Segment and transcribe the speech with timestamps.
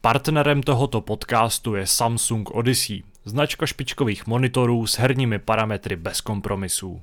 [0.00, 7.02] Partnerem tohoto podcastu je Samsung Odyssey, značka špičkových monitorů s herními parametry bez kompromisů.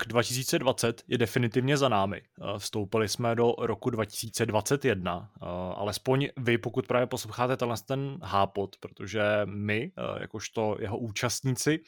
[0.00, 2.22] Rok 2020 je definitivně za námi.
[2.22, 5.30] Eh, vstoupili jsme do roku 2021.
[5.36, 11.78] Eh, alespoň vy, pokud právě posloucháte tenhle ten hápot, protože my, eh, jakožto jeho účastníci,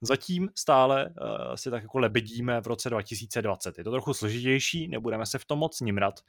[0.00, 1.14] zatím stále
[1.54, 3.78] si tak jako lebedíme v roce 2020.
[3.78, 6.20] Je to trochu složitější, nebudeme se v tom moc nimrat.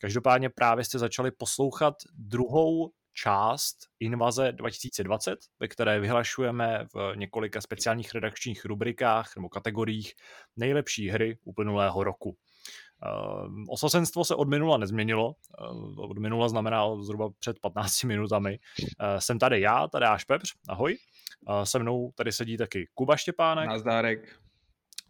[0.00, 8.14] Každopádně právě jste začali poslouchat druhou část Invaze 2020, ve které vyhlašujeme v několika speciálních
[8.14, 10.14] redakčních rubrikách nebo kategoriích
[10.56, 12.36] nejlepší hry uplynulého roku.
[13.06, 15.28] Uh, osazenstvo se od minula nezměnilo.
[15.28, 18.58] Uh, od minula znamená zhruba před 15 minutami.
[18.80, 20.96] Uh, jsem tady já, tady Až Pepř, ahoj.
[21.64, 23.68] Se mnou tady sedí taky Kuba Štěpánek.
[23.68, 24.40] Nazdárek.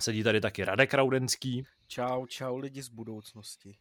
[0.00, 1.64] Sedí tady taky Radek Raudenský.
[1.86, 3.76] Čau, čau lidi z budoucnosti.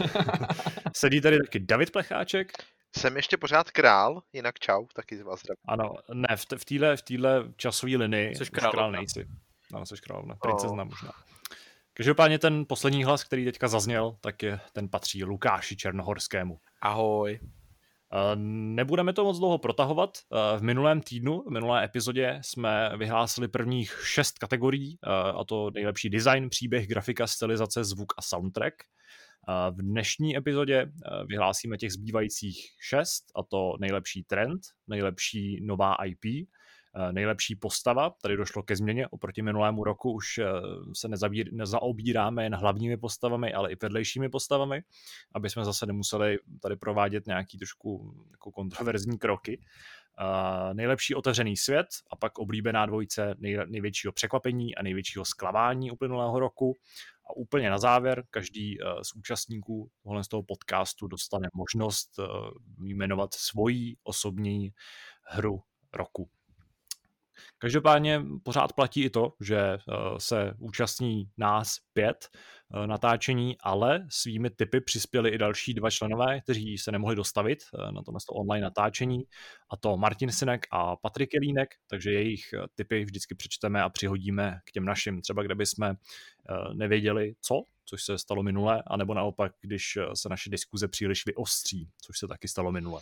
[0.96, 2.52] sedí tady taky David Plecháček.
[2.96, 5.62] Jsem ještě pořád král, jinak čau, taky z vás zdravím.
[5.68, 9.26] Ano, ne, v, v téhle v týhle časové linii jsi král, král nejsi.
[9.74, 10.88] Ano, jsi královna, princezna oh.
[10.88, 11.12] možná.
[11.94, 16.58] Každopádně ten poslední hlas, který teďka zazněl, tak je, ten patří Lukáši Černohorskému.
[16.82, 17.40] Ahoj.
[18.34, 20.18] Nebudeme to moc dlouho protahovat.
[20.58, 24.98] V minulém týdnu, v minulé epizodě jsme vyhlásili prvních šest kategorií,
[25.38, 28.74] a to nejlepší design, příběh, grafika, stylizace, zvuk a soundtrack.
[29.48, 36.24] V dnešní epizodě eh, vyhlásíme těch zbývajících šest, a to nejlepší trend, nejlepší nová IP,
[36.24, 38.14] eh, nejlepší postava.
[38.22, 40.44] Tady došlo ke změně oproti minulému roku, už eh,
[40.92, 41.08] se
[41.52, 44.82] nezaobíráme jen hlavními postavami, ale i vedlejšími postavami,
[45.34, 49.60] aby jsme zase nemuseli tady provádět nějaký trošku jako kontroverzní kroky.
[50.20, 56.38] Uh, nejlepší otevřený svět a pak oblíbená dvojice nej, největšího překvapení a největšího sklavání uplynulého
[56.40, 56.74] roku
[57.26, 62.24] a úplně na závěr každý eh, z účastníků tohle z toho podcastu dostane možnost eh,
[62.84, 64.72] jmenovat svoji osobní
[65.22, 65.62] hru
[65.92, 66.30] roku.
[67.64, 69.78] Každopádně pořád platí i to, že eh,
[70.18, 76.78] se účastní nás pět eh, natáčení, ale svými typy přispěli i další dva členové, kteří
[76.78, 79.24] se nemohli dostavit eh, na tomhle online natáčení,
[79.70, 84.72] a to Martin Sinek a Patrik Jelínek, takže jejich typy vždycky přečteme a přihodíme k
[84.72, 85.94] těm našim, třeba kde bychom
[86.74, 92.18] nevěděli co, což se stalo minule, anebo naopak, když se naše diskuze příliš vyostří, což
[92.18, 93.00] se taky stalo minule.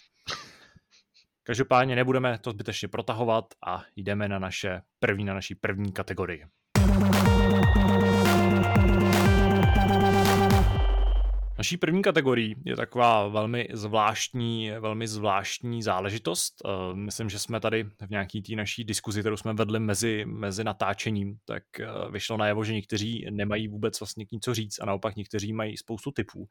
[1.44, 6.44] Každopádně nebudeme to zbytečně protahovat a jdeme na naše první, na naší první kategorii.
[11.62, 16.54] Naší první kategorií je taková velmi zvláštní, velmi zvláštní záležitost.
[16.64, 20.64] Eh, myslím, že jsme tady v nějaký té naší diskuzi, kterou jsme vedli mezi, mezi
[20.64, 25.52] natáčením, tak eh, vyšlo najevo, že někteří nemají vůbec vlastně něco říct a naopak někteří
[25.52, 26.48] mají spoustu typů.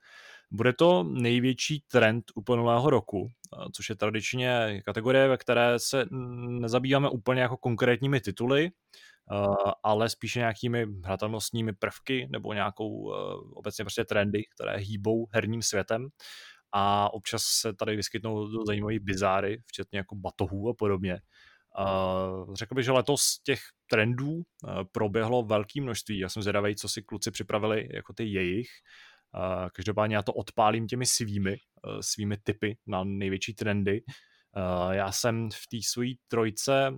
[0.51, 6.05] Bude to největší trend uplynulého roku, eh, což je tradičně kategorie, ve které se
[6.47, 8.71] nezabýváme úplně jako konkrétními tituly,
[9.83, 13.17] ale spíše nějakými hratelnostními prvky nebo nějakou eh,
[13.53, 16.07] obecně prostě trendy, které hýbou herním světem
[16.71, 21.19] a občas se tady vyskytnou zajímavé bizáry, včetně jako batohů a podobně.
[21.79, 23.59] Uh, řekl bych, že letos těch
[23.89, 24.41] trendů
[24.91, 26.19] proběhlo velké množství.
[26.19, 28.67] Já jsem zvědavý, co si kluci připravili jako ty jejich.
[29.73, 31.57] Každopádně já to odpálím těmi svými,
[32.01, 34.01] svými typy na největší trendy.
[34.91, 36.93] Já jsem v té své trojce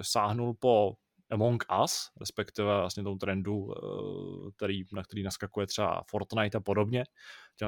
[0.00, 0.92] sáhnul po
[1.30, 7.04] Among Us, respektive vlastně tomu trendu, eh, který, na který naskakuje třeba Fortnite a podobně.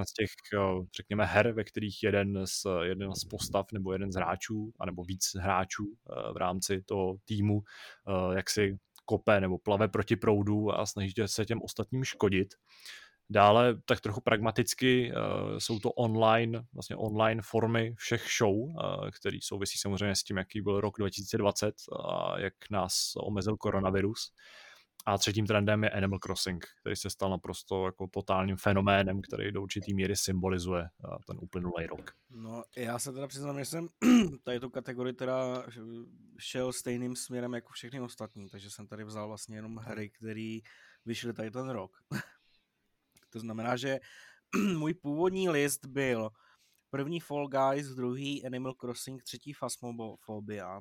[0.04, 4.16] z těch, eh, řekněme, her, ve kterých jeden z, jeden z postav nebo jeden z
[4.16, 7.62] hráčů, anebo víc hráčů eh, v rámci toho týmu,
[8.36, 12.54] jak si kope nebo plave proti proudu a snaží se těm ostatním škodit.
[13.30, 18.74] Dále tak trochu pragmaticky uh, jsou to online, vlastně online formy všech show, uh,
[19.20, 21.74] který souvisí samozřejmě s tím, jaký byl rok 2020
[22.04, 24.32] a jak nás omezil koronavirus.
[25.06, 29.62] A třetím trendem je Animal Crossing, který se stal naprosto jako totálním fenoménem, který do
[29.62, 32.12] určitý míry symbolizuje uh, ten uplynulý rok.
[32.30, 33.88] No, já se teda přiznám, že jsem
[34.44, 35.64] tady tu kategorii teda
[36.38, 40.58] šel stejným směrem jako všechny ostatní, takže jsem tady vzal vlastně jenom hry, které
[41.06, 41.92] vyšly tady ten rok.
[43.30, 43.98] To znamená, že
[44.78, 46.30] můj původní list byl
[46.90, 50.80] první Fall Guys, druhý Animal Crossing, třetí Phasmophobia,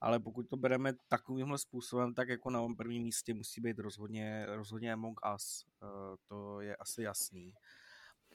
[0.00, 4.92] ale pokud to bereme takovýmhle způsobem, tak jako na prvním místě musí být rozhodně, rozhodně
[4.92, 5.88] Among Us, uh,
[6.28, 7.52] to je asi jasný.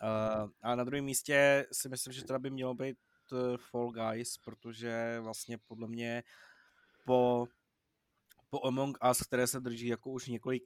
[0.01, 2.98] Uh, a na druhém místě si myslím, že teda by mělo být
[3.31, 6.24] uh, Fall Guys, protože vlastně podle mě
[7.06, 7.48] po,
[8.50, 10.63] po Among Us, které se drží jako už několik,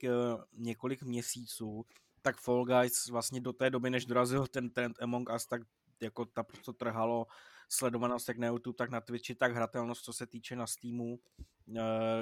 [0.52, 1.86] několik měsíců,
[2.26, 5.62] tak Fall Guys vlastně do té doby, než dorazil ten trend Among Us, tak
[6.00, 7.26] jako ta prostě trhalo
[7.68, 11.18] sledovanost jak na YouTube, tak na Twitchi, tak hratelnost, co se týče na Steamu.
[11.66, 11.76] Uh,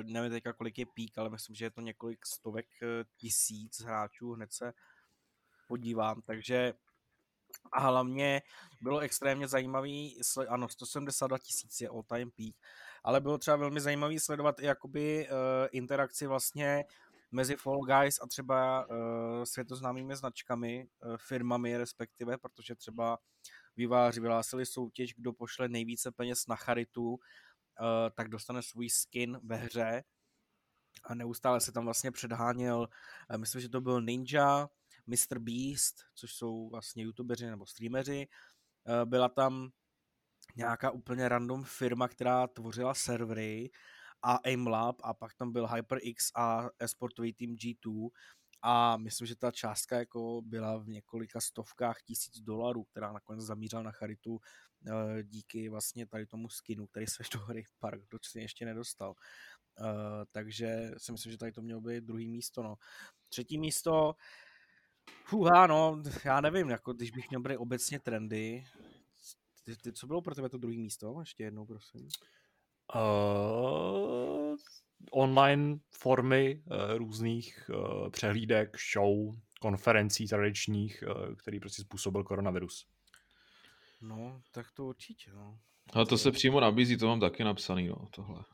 [0.04, 2.66] nevím teďka, kolik je pík, ale myslím, že je to několik stovek
[3.16, 4.72] tisíc hráčů, hned se
[5.68, 6.74] podívám, takže
[7.72, 8.42] a hlavně
[8.80, 12.54] bylo extrémně zajímavý, ano, 172 tisíc je all time peak,
[13.04, 15.36] ale bylo třeba velmi zajímavý sledovat i jakoby uh,
[15.72, 16.84] interakci vlastně
[17.34, 18.96] mezi Fall Guys a třeba uh,
[19.44, 23.18] světoznámými značkami, uh, firmami respektive, protože třeba
[23.76, 27.18] výváři vyhlásili soutěž, kdo pošle nejvíce peněz na charitu, uh,
[28.14, 30.04] tak dostane svůj skin ve hře
[31.04, 32.88] a neustále se tam vlastně předháněl,
[33.30, 34.68] uh, myslím, že to byl Ninja,
[35.06, 35.38] Mr.
[35.38, 38.28] Beast, což jsou vlastně youtubeři nebo streameři.
[38.86, 39.70] Eh, byla tam
[40.56, 43.70] nějaká úplně random firma, která tvořila servery
[44.24, 48.08] a AimLab a pak tam byl HyperX a esportový tým G2
[48.62, 53.82] a myslím, že ta částka jako byla v několika stovkách tisíc dolarů, která nakonec zamířila
[53.82, 54.40] na charitu
[54.86, 59.14] eh, díky vlastně tady tomu skinu, který se do hry paradoxně ještě nedostal.
[59.80, 59.86] Uh,
[60.32, 62.62] takže si myslím, že tady to mělo být druhý místo.
[62.62, 62.76] No.
[63.28, 64.14] Třetí místo,
[65.24, 68.64] Fuha, no, já nevím, jako když bych měl být obecně trendy,
[69.64, 71.16] ty, ty, co bylo pro tebe to druhé místo?
[71.20, 72.08] Ještě jednou, prosím.
[72.94, 74.56] Uh,
[75.12, 82.86] online formy uh, různých uh, přehlídek, show, konferencí tradičních, uh, který prostě způsobil koronavirus.
[84.00, 85.58] No, tak to určitě, no.
[85.92, 88.44] A to se přímo nabízí, to mám taky napsaný, no, tohle.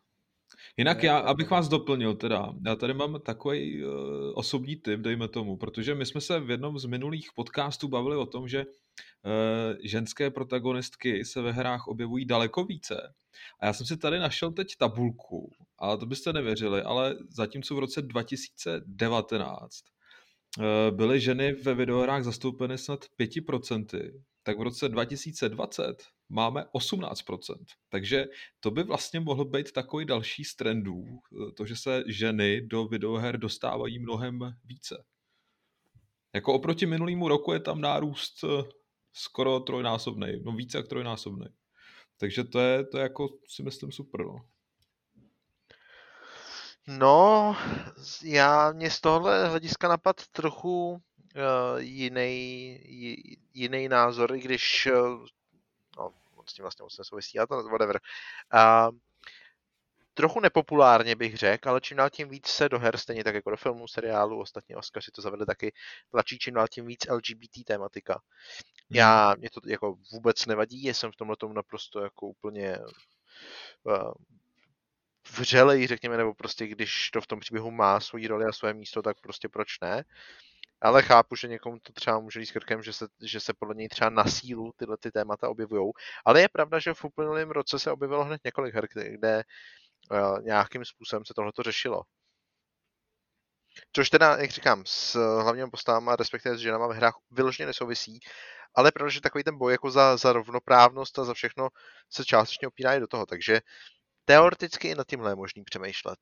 [0.76, 3.92] Jinak já, abych vás doplnil teda, já tady mám takový uh,
[4.34, 8.26] osobní tip, dejme tomu, protože my jsme se v jednom z minulých podcastů bavili o
[8.26, 13.14] tom, že uh, ženské protagonistky se ve hrách objevují daleko více.
[13.60, 17.78] A já jsem si tady našel teď tabulku, ale to byste nevěřili, ale zatímco v
[17.78, 19.80] roce 2019
[20.58, 24.12] uh, eh, byly ženy ve videohrách zastoupeny snad 5%,
[24.42, 27.56] tak v roce 2020 máme 18%.
[27.88, 28.24] Takže
[28.60, 32.84] to by vlastně mohl být takový další z trendů, eh, to, že se ženy do
[32.84, 35.04] videoher dostávají mnohem více.
[36.34, 38.64] Jako oproti minulému roku je tam nárůst eh,
[39.12, 41.46] skoro trojnásobný, no více jak trojnásobný.
[42.16, 44.26] Takže to je, to je jako si myslím super.
[44.26, 44.36] No.
[46.86, 47.56] No,
[48.24, 51.00] já mě z tohohle hlediska napad trochu uh,
[51.78, 52.78] jiný,
[53.54, 55.26] jiný názor, i když uh,
[56.50, 58.00] s tím vlastně moc nesouvisí, ale to whatever.
[58.54, 58.98] Uh,
[60.14, 63.50] trochu nepopulárně bych řekl, ale čím dál tím víc se do her, stejně tak jako
[63.50, 65.72] do filmů, seriálu, ostatně Oscary to zavedli taky,
[66.10, 68.20] tlačí čím dál tím víc LGBT tématika.
[68.90, 69.38] Já, hmm.
[69.38, 72.78] mě to jako vůbec nevadí, jsem v tomhle tomu naprosto jako úplně
[73.82, 74.12] uh,
[75.38, 79.02] vřelej, řekněme, nebo prostě když to v tom příběhu má svoji roli a své místo,
[79.02, 80.04] tak prostě proč ne.
[80.80, 83.88] Ale chápu, že někomu to třeba může jít krkem, že se, že se podle něj
[83.88, 85.92] třeba na sílu tyhle ty témata objevují.
[86.24, 89.42] Ale je pravda, že v uplynulém roce se objevilo hned několik her, kde,
[90.10, 92.02] uh, nějakým způsobem se tohle řešilo.
[93.92, 98.20] Což teda, jak říkám, s hlavními postavami, respektive s ženama v hrách vyloženě nesouvisí,
[98.74, 101.68] ale protože takový ten boj jako za, za rovnoprávnost a za všechno
[102.10, 103.60] se částečně opírá i do toho, takže
[104.24, 106.18] teoreticky i nad tímhle je možný přemýšlet.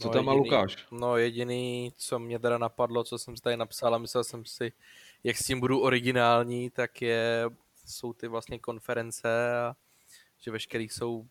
[0.00, 0.86] Co no tam má Lukáš?
[0.90, 4.72] No jediný, co mě teda napadlo, co jsem si tady napsal a myslel jsem si,
[5.24, 7.44] jak s tím budu originální, tak je,
[7.86, 9.76] jsou ty vlastně konference a
[10.38, 11.26] že veškerý jsou,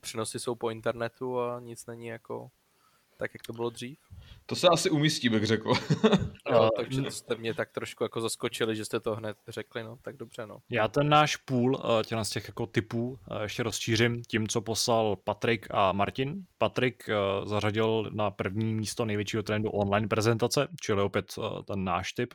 [0.00, 2.50] přenosy jsou po internetu a nic není jako
[3.20, 3.98] tak, jak to bylo dřív.
[4.46, 5.72] To se asi umístí, bych řekl.
[6.50, 10.16] jo, takže jste mě tak trošku jako zaskočili, že jste to hned řekli, no, tak
[10.16, 10.58] dobře, no.
[10.70, 14.60] Já ten náš půl eh, těchto z těch jako typů eh, ještě rozšířím tím, co
[14.60, 16.44] poslal Patrik a Martin.
[16.58, 17.10] Patrik
[17.44, 21.34] zařadil na první místo největšího trendu online prezentace, čili opět
[21.66, 22.34] ten náš typ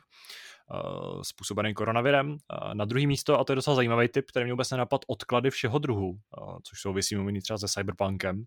[1.22, 2.38] způsobený koronavirem.
[2.72, 5.78] Na druhý místo, a to je docela zajímavý typ, který mě vůbec nenapad, odklady všeho
[5.78, 6.18] druhu,
[6.62, 8.44] což souvisí mimo třeba se Cyberpunkem.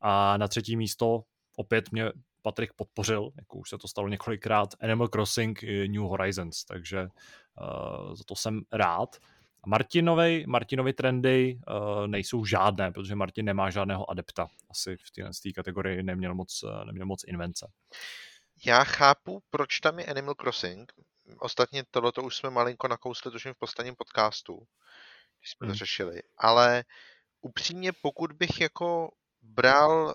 [0.00, 1.22] A na třetí místo
[1.56, 7.02] opět mě Patrik podpořil, jako už se to stalo několikrát, Animal Crossing New Horizons, takže
[7.02, 9.16] uh, za to jsem rád.
[9.66, 14.48] Martinovi, Martinovi trendy uh, nejsou žádné, protože Martin nemá žádného adepta.
[14.70, 17.72] Asi v téhle kategorii neměl moc, neměl moc invence.
[18.66, 20.92] Já chápu, proč tam je Animal Crossing.
[21.38, 24.66] Ostatně tohleto už jsme malinko nakousli tuším v posledním podcastu,
[25.40, 25.72] když jsme hmm.
[25.72, 26.22] to řešili.
[26.38, 26.84] Ale
[27.40, 29.10] upřímně, pokud bych jako
[29.42, 30.14] bral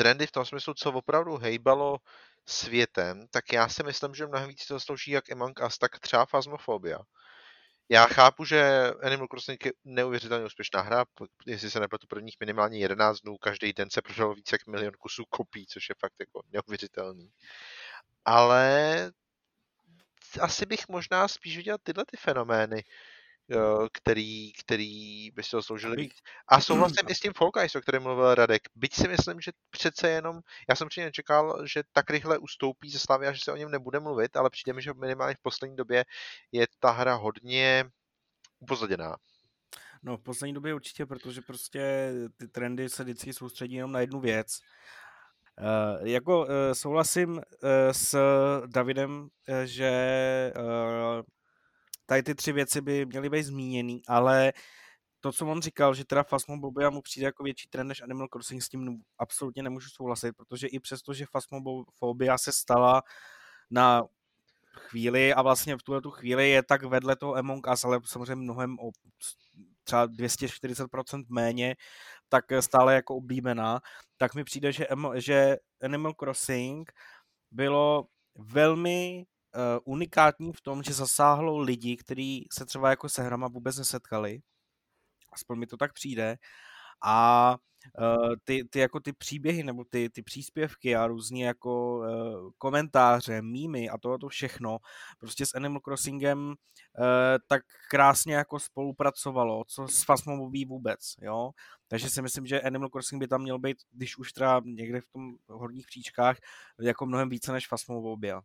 [0.00, 1.98] trendy v tom smyslu, co opravdu hejbalo
[2.46, 6.26] světem, tak já si myslím, že mnohem víc to zaslouží jak Among Us, tak třeba
[6.26, 6.98] Phasmophobia.
[7.88, 11.04] Já chápu, že Animal Crossing je neuvěřitelně úspěšná hra,
[11.46, 15.24] jestli se nepletu prvních minimálně 11 dnů, každý den se prodalo více jak milion kusů
[15.30, 17.30] kopí, což je fakt jako neuvěřitelný.
[18.24, 19.12] Ale
[20.40, 22.84] asi bych možná spíš viděl tyhle ty fenomény,
[23.92, 26.12] který, který by si zasloužili víc.
[26.48, 28.62] A souhlasím i s tím Fall Guys, o kterém mluvil Radek.
[28.74, 32.98] Byť si myslím, že přece jenom, já jsem přijde nečekal, že tak rychle ustoupí ze
[32.98, 35.76] slavy a že se o něm nebude mluvit, ale přijde mi, že minimálně v poslední
[35.76, 36.04] době
[36.52, 37.84] je ta hra hodně
[38.58, 39.16] upozaděná.
[40.02, 44.20] No v poslední době určitě, protože prostě ty trendy se vždycky soustředí jenom na jednu
[44.20, 44.58] věc
[45.60, 47.42] Uh, jako uh, souhlasím uh,
[47.92, 48.18] s
[48.66, 49.28] Davidem, uh,
[49.64, 51.22] že uh,
[52.10, 54.52] tady ty tři věci by měly být zmíněny, ale
[55.20, 58.62] to, co on říkal, že teda Phasmophobia mu přijde jako větší trend než Animal Crossing,
[58.62, 63.02] s tím absolutně nemůžu souhlasit, protože i přesto, že Phasmophobia se stala
[63.70, 64.02] na
[64.72, 68.34] chvíli a vlastně v tuhle tu chvíli je tak vedle toho Among Us, ale samozřejmě
[68.34, 68.90] mnohem o
[69.84, 71.76] třeba 240% méně,
[72.28, 73.80] tak stále jako oblíbená,
[74.16, 76.92] tak mi přijde, že, že Animal Crossing
[77.50, 78.06] bylo
[78.38, 79.26] velmi
[79.56, 84.40] uh, unikátní v tom, že zasáhlo lidi, kteří se třeba jako se hrama vůbec nesetkali.
[85.32, 86.36] Aspoň mi to tak přijde.
[87.04, 87.56] A
[88.00, 93.42] uh, ty, ty jako ty příběhy nebo ty, ty příspěvky a různě jako uh, komentáře,
[93.42, 94.78] mýmy a tohle všechno
[95.18, 96.54] prostě s Animal Crossingem uh,
[97.48, 101.50] tak krásně jako spolupracovalo, co s Fasmomový vůbec, jo.
[101.88, 105.06] Takže si myslím, že Animal Crossing by tam měl být, když už teda někde v
[105.12, 106.36] tom horních příčkách,
[106.80, 108.42] jako mnohem více než Fasmovobia.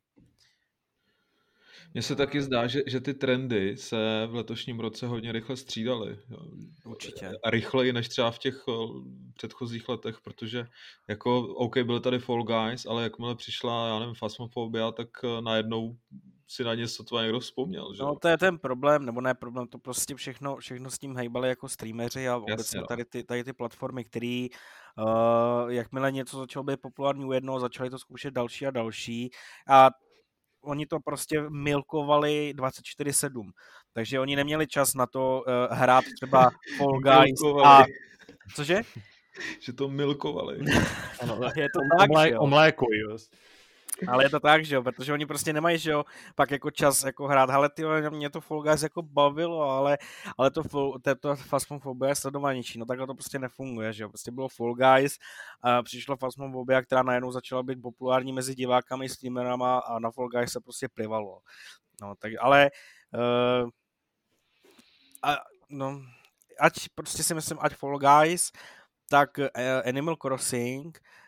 [1.93, 6.19] Mně se taky zdá, že, že ty trendy se v letošním roce hodně rychle střídaly.
[6.85, 7.31] Určitě.
[7.43, 8.63] A rychleji než třeba v těch
[9.33, 10.67] předchozích letech, protože
[11.07, 15.97] jako OK, byly tady Fall Guys, ale jakmile přišla, já nevím, Phasmophobia, tak e, najednou
[16.47, 17.93] si na ně sotva někdo vzpomněl.
[17.93, 18.03] Že?
[18.03, 21.49] No to je ten problém, nebo ne problém, to prostě všechno, všechno s tím hejbali
[21.49, 22.85] jako streameři a obecně no.
[22.85, 24.47] tady ty, tady ty platformy, které
[24.97, 29.29] uh, jakmile něco začalo být populární u jednoho, začali to zkoušet další a další
[29.69, 29.89] a
[30.65, 33.51] oni to prostě milkovali 24-7.
[33.93, 37.83] Takže oni neměli čas na to uh, hrát třeba Fall Guys a...
[38.55, 38.81] Cože?
[39.59, 40.59] že to milkovali.
[41.21, 43.17] ano, je to tak, Omlé, Omlékuj, jo.
[44.07, 46.03] Ale je to tak, že jo, protože oni prostě nemají, že jo,
[46.35, 49.97] pak jako čas jako hrát, ale ty mě to Fall Guys jako bavilo, ale,
[50.37, 54.31] ale to, to, to Phasmophobia je sledovanější, no takhle to prostě nefunguje, že jo, prostě
[54.31, 55.17] bylo Fall Guys,
[55.61, 60.51] a přišla Phasmophobia, která najednou začala být populární mezi divákami, streamerama a na Fall Guys
[60.51, 61.39] se prostě plivalo.
[62.01, 62.71] No, tak, ale
[63.13, 63.69] uh,
[65.23, 65.37] a,
[65.69, 66.01] no,
[66.59, 68.51] ať prostě si myslím, ať Fall Guys,
[69.09, 69.45] tak uh,
[69.85, 71.24] Animal Crossing, Eh,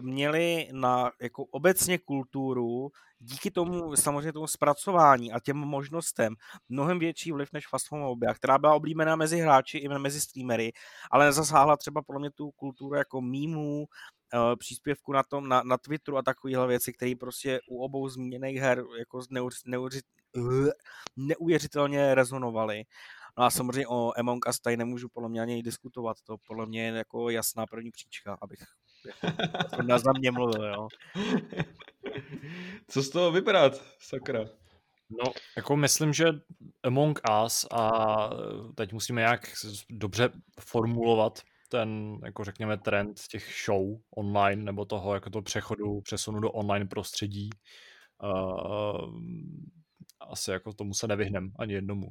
[0.00, 6.34] měli na jako obecně kulturu díky tomu samozřejmě tomu zpracování a těm možnostem
[6.68, 10.72] mnohem větší vliv než Phasmophobia, která byla oblíbená mezi hráči i mezi streamery,
[11.10, 13.86] ale nezasáhla třeba podle mě tu kulturu jako mýmů,
[14.34, 18.56] eh, příspěvku na tom, na, na Twitteru a takovéhle věci, které prostě u obou zmíněných
[18.56, 19.20] her jako
[21.16, 22.84] neuvěřitelně rezonovaly.
[23.38, 26.86] No a samozřejmě o Among Us tady nemůžu podle mě ani diskutovat, to podle mě
[26.86, 28.58] je jako jasná první příčka, abych
[29.76, 30.88] to na za mě mluvil, jo.
[32.88, 34.44] Co z toho vybrat, sakra?
[35.10, 36.26] No, jako myslím, že
[36.82, 37.90] Among Us a
[38.74, 39.40] teď musíme nějak
[39.90, 46.40] dobře formulovat ten, jako řekněme, trend těch show online, nebo toho, jako to přechodu, přesunu
[46.40, 47.50] do online prostředí.
[48.22, 49.20] Uh,
[50.20, 52.08] asi jako tomu se nevyhnem ani jednomu.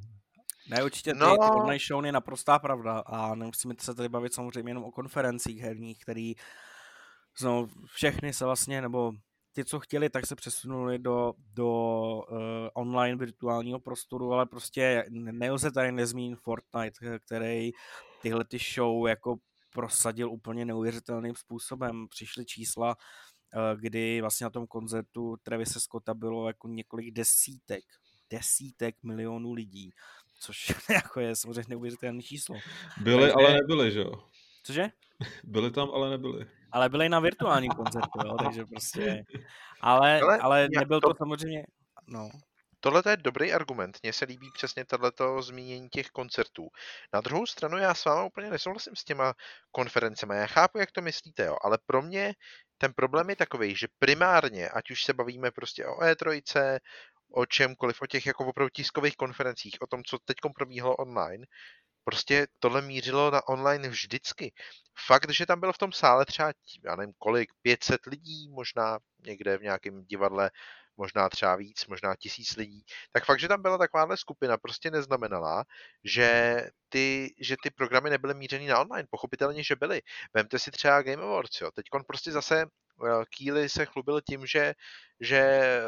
[0.70, 1.38] Ne, určitě ty, no.
[1.38, 5.62] ty online show je naprostá pravda a nemusíme se tady bavit samozřejmě jenom o konferencích
[5.62, 6.36] herních, který
[7.44, 9.14] no, všechny se vlastně, nebo
[9.56, 11.70] ty, co chtěli, tak se přesunuli do, do
[12.32, 12.38] uh,
[12.74, 17.72] online virtuálního prostoru, ale prostě nelze tady nezmínit Fortnite, který
[18.22, 19.36] tyhle ty show jako
[19.70, 22.08] prosadil úplně neuvěřitelným způsobem.
[22.10, 22.96] Přišly čísla,
[23.56, 27.84] uh, kdy vlastně na tom koncertu Travise Scotta bylo jako několik desítek,
[28.30, 29.92] desítek milionů lidí,
[30.40, 32.56] což jako je samozřejmě neuvěřitelné číslo.
[33.02, 33.34] Byly, Takže...
[33.34, 34.24] ale nebyly, že jo?
[34.64, 34.90] Cože?
[35.44, 36.46] Byli tam, ale nebyli.
[36.76, 39.24] Ale byli na virtuálním koncertu, jo, takže prostě...
[39.82, 41.66] Ale, ale, ale nebyl to, to samozřejmě...
[42.08, 42.30] No.
[42.80, 43.98] Tohle je dobrý argument.
[44.04, 46.68] Mně se líbí přesně tohleto zmínění těch koncertů.
[47.14, 49.34] Na druhou stranu já s váma úplně nesouhlasím s těma
[49.72, 50.36] konferencemi.
[50.36, 52.34] Já chápu, jak to myslíte, jo, ale pro mě
[52.78, 56.80] ten problém je takový, že primárně, ať už se bavíme prostě o E3,
[57.32, 61.46] o čemkoliv, o těch jako opravdu tiskových konferencích, o tom, co teď probíhalo online,
[62.06, 64.54] Prostě tohle mířilo na online vždycky.
[65.08, 66.54] Fakt, že tam bylo v tom sále třeba,
[66.86, 70.52] já nevím kolik, 500 lidí, možná někde v nějakém divadle,
[70.98, 75.64] možná třeba víc, možná tisíc lidí, tak fakt, že tam byla takováhle skupina, prostě neznamenala,
[76.04, 79.08] že ty, že ty programy nebyly mířený na online.
[79.12, 80.02] Pochopitelně, že byly.
[80.34, 81.72] Vemte si třeba Game Awards, jo.
[81.72, 82.66] Teď prostě zase
[83.04, 84.74] Eh, Keely se chlubil tím, že,
[85.20, 85.82] že eh,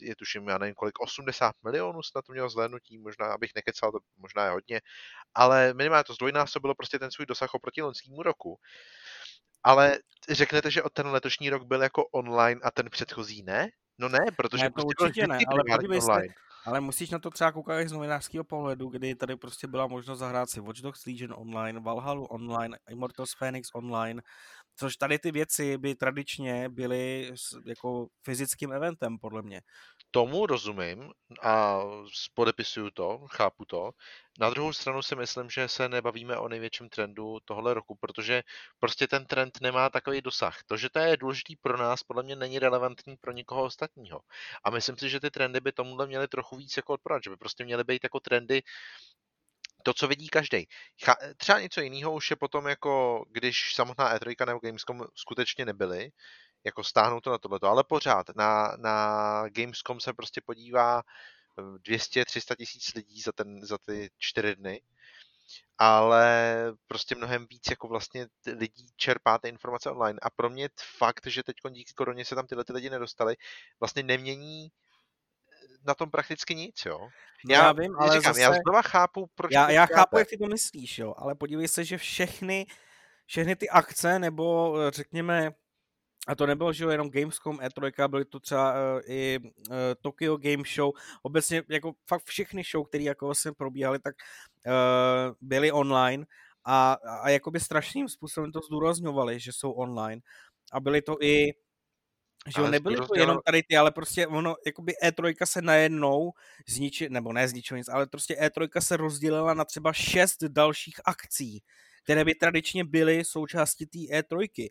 [0.00, 3.98] je tuším, já nevím kolik, 80 milionů snad to mělo zhlédnutí, možná, abych nekecal, to
[4.16, 4.80] možná je hodně,
[5.34, 8.58] ale minimálně to zdvojnásobilo prostě ten svůj dosah oproti loňskému roku.
[9.62, 9.98] Ale
[10.30, 13.68] řeknete, že ten letošní rok byl jako online a ten předchozí ne?
[13.98, 16.22] No ne, protože ne, to prostě určitě ne, ale podívej se,
[16.64, 20.18] ale musíš na to třeba koukat i z novinářského pohledu, kdy tady prostě byla možnost
[20.18, 24.22] zahrát si Watch Dogs Legion online, Valhalla online, Immortals Phoenix online,
[24.78, 27.32] což tady ty věci by tradičně byly
[27.66, 29.60] jako fyzickým eventem, podle mě.
[30.10, 31.80] Tomu rozumím a
[32.34, 33.90] podepisuju to, chápu to.
[34.40, 38.42] Na druhou stranu si myslím, že se nebavíme o největším trendu tohle roku, protože
[38.80, 40.58] prostě ten trend nemá takový dosah.
[40.66, 44.20] To, že to je důležitý pro nás, podle mě není relevantní pro nikoho ostatního.
[44.64, 47.36] A myslím si, že ty trendy by tomuhle měly trochu víc jako odporat, že by
[47.36, 48.62] prostě měly být jako trendy
[49.88, 50.66] to, co vidí každý.
[51.36, 56.10] Třeba něco jiného už je potom jako, když samotná E3 nebo Gamescom skutečně nebyly,
[56.64, 61.02] jako stáhnout to na tohleto, ale pořád na, na Gamescom se prostě podívá
[61.58, 64.80] 200-300 tisíc lidí za, ten, za ty čtyři dny,
[65.78, 66.54] ale
[66.86, 70.68] prostě mnohem víc jako vlastně lidí čerpá ty informace online a pro mě
[70.98, 73.36] fakt, že teď díky koroně se tam tyhle ty lidi nedostali,
[73.80, 74.68] vlastně nemění
[75.86, 76.98] na tom prakticky nic, jo.
[77.44, 78.40] No já, já vím, ale říkám, zase...
[78.40, 81.84] já znova chápu, proč Já, já chápu, jak ty to myslíš, jo, ale podívej se,
[81.84, 82.66] že všechny,
[83.26, 85.52] všechny ty akce, nebo eh, řekněme,
[86.28, 90.36] a to nebylo, že jo, jenom Gamescom, E3, byly to třeba uh, i uh, Tokyo
[90.36, 90.92] Game Show,
[91.22, 94.14] obecně jako fakt všechny show, které jako vlastně probíhaly, tak
[94.66, 96.26] uh, byly online
[96.64, 100.20] a, a jakoby strašným způsobem to zdůrazňovali, že jsou online
[100.72, 101.52] a byly to i
[102.56, 106.32] že ale nebyly to jenom tady ty, ale prostě ono, jakoby E3 se najednou
[106.68, 111.62] zničil, nebo ne zničil nic, ale prostě E3 se rozdělila na třeba šest dalších akcí,
[112.04, 114.68] které by tradičně byly součástí té E3.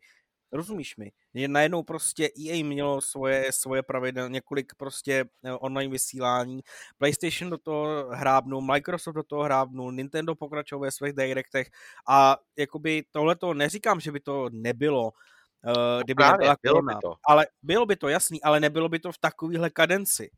[0.51, 1.11] Rozumíš mi?
[1.33, 6.61] Je najednou prostě EA mělo svoje, svoje pravidel, několik prostě eh, online vysílání,
[6.97, 11.67] PlayStation do toho hrábnul, Microsoft do toho hrábnul, Nintendo pokračoval ve svých directech
[12.09, 15.11] a jakoby tohle to neříkám, že by to nebylo,
[15.63, 16.95] uh, kdyby Právě, nebyla korona.
[16.95, 17.15] By to.
[17.27, 20.31] Ale bylo by to jasný, ale nebylo by to v takovéhle kadenci.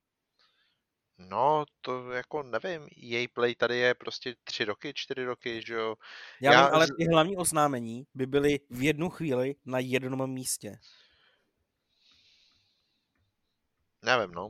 [1.20, 5.96] No, to jako nevím, její play tady je prostě tři roky, čtyři roky, že jo.
[6.42, 10.80] Já, Já vím, ale ty hlavní oznámení by byly v jednu chvíli na jednom místě.
[14.02, 14.50] Nevím, no.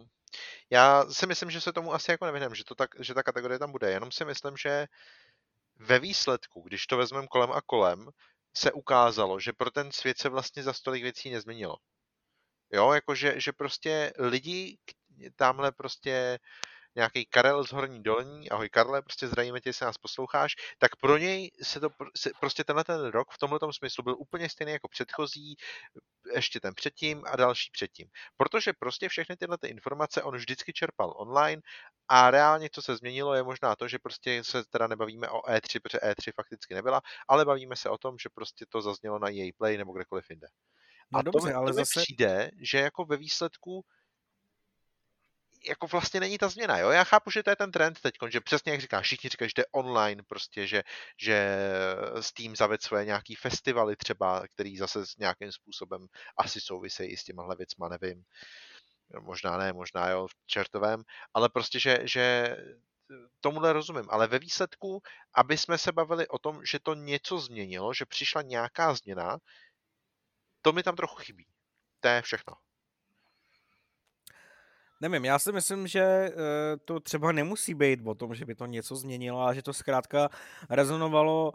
[0.70, 3.60] Já si myslím, že se tomu asi jako nevyhnem, že, to tak, že ta kategorie
[3.60, 3.92] tam bude.
[3.92, 4.88] Jenom si myslím, že
[5.80, 8.10] ve výsledku, když to vezmeme kolem a kolem,
[8.58, 11.76] se ukázalo, že pro ten svět se vlastně za stolik věcí nezměnilo.
[12.74, 14.78] Jo, jakože že prostě lidi
[15.36, 16.40] tamhle prostě
[17.00, 21.18] nějaký Karel z Horní Dolní, ahoj Karle, prostě zdravíme tě, se nás posloucháš, tak pro
[21.18, 24.88] něj se to se, prostě tenhle ten rok v tomhle smyslu byl úplně stejný jako
[24.88, 25.56] předchozí,
[26.36, 28.08] ještě ten předtím a další předtím.
[28.38, 31.62] Protože prostě všechny tyhle ty informace on vždycky čerpal online
[32.08, 35.80] a reálně, co se změnilo, je možná to, že prostě se teda nebavíme o E3,
[35.84, 39.52] protože E3 fakticky nebyla, ale bavíme se o tom, že prostě to zaznělo na její
[39.52, 40.48] play nebo kdekoliv jinde.
[41.12, 42.00] No a dobře, to, ale to zase...
[42.00, 43.86] přijde, že jako ve výsledku
[45.68, 46.90] jako vlastně není ta změna, jo?
[46.90, 49.54] Já chápu, že to je ten trend teď, že přesně jak říkáš, všichni říkají, že
[49.54, 50.84] to je online, prostě, že,
[51.18, 51.58] že
[52.20, 57.56] Steam zaved svoje nějaký festivaly třeba, který zase s nějakým způsobem asi souvisejí s těmahle
[57.56, 58.24] věcma, nevím.
[59.22, 62.56] Možná ne, možná jo, v čertovém, ale prostě, že, že
[63.42, 65.02] tomuhle rozumím, ale ve výsledku,
[65.34, 69.38] aby jsme se bavili o tom, že to něco změnilo, že přišla nějaká změna,
[70.62, 71.48] to mi tam trochu chybí.
[72.00, 72.54] To je všechno.
[75.02, 76.34] Nevím, já si myslím, že eh,
[76.86, 80.30] to třeba nemusí být o tom, že by to něco změnilo a že to zkrátka
[80.70, 81.54] rezonovalo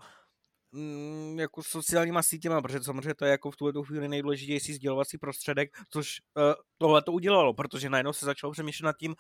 [0.73, 5.71] mm, jako sociálníma sítěma, protože samozřejmě to je jako v tuhle chvíli nejdůležitější sdělovací prostředek,
[5.91, 9.15] což uh, tohle to udělalo, protože najednou se začalo přemýšlet nad tím,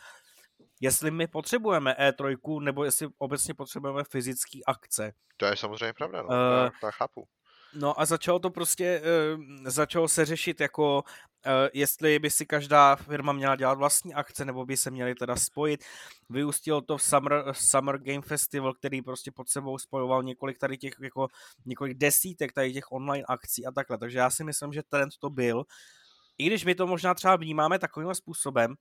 [0.81, 5.13] jestli my potřebujeme E3, nebo jestli obecně potřebujeme fyzické akce.
[5.37, 6.29] To je samozřejmě pravda, no.
[6.29, 7.29] Uh, to, to chápu.
[7.75, 9.03] No a začalo to prostě,
[9.37, 11.05] uh, začalo se řešit jako,
[11.47, 15.37] uh, jestli by si každá firma měla dělat vlastní akce, nebo by se měly teda
[15.37, 15.85] spojit.
[16.31, 20.95] Vyústilo to v Summer, Summer Game Festival, který prostě pod sebou spojoval několik tady těch,
[21.01, 21.29] jako
[21.67, 23.99] několik desítek tady těch online akcí a takhle.
[23.99, 25.65] Takže já si myslím, že trend to byl.
[26.39, 28.75] I když my to možná třeba vnímáme takovým způsobem,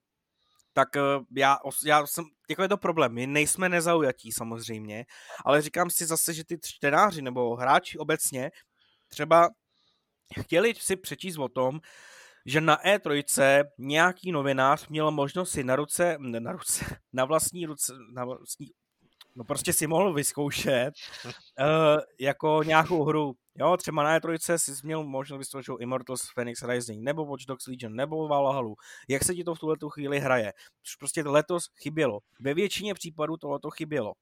[0.74, 1.00] tak eh,
[1.36, 5.06] já, já jsem, jako je to problém, my nejsme nezaujatí samozřejmě,
[5.44, 8.50] ale říkám si zase, že ty čtenáři nebo hráči obecně
[9.08, 9.50] třeba
[10.40, 11.80] chtěli si přečíst o tom,
[12.46, 17.66] že na E3 nějaký novinář měl možnost si na ruce, ne, na ruce, na vlastní
[17.66, 18.70] ruce, na vlastní,
[19.34, 21.34] no prostě si mohl vyzkoušet uh,
[22.20, 23.32] jako nějakou hru.
[23.58, 27.94] Jo, třeba na E3 si měl možnost vyzkoušet Immortals Phoenix Rising, nebo Watch Dogs Legion,
[27.94, 28.74] nebo Valhalla.
[29.08, 30.52] Jak se ti to v tuhle chvíli hraje?
[30.82, 32.20] Což prostě letos chybělo.
[32.40, 34.12] Ve většině případů tohle chybělo.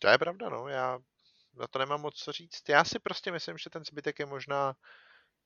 [0.00, 0.68] To je pravda, no.
[0.68, 0.98] Já
[1.56, 2.68] na to nemám moc co říct.
[2.68, 4.74] Já si prostě myslím, že ten zbytek je možná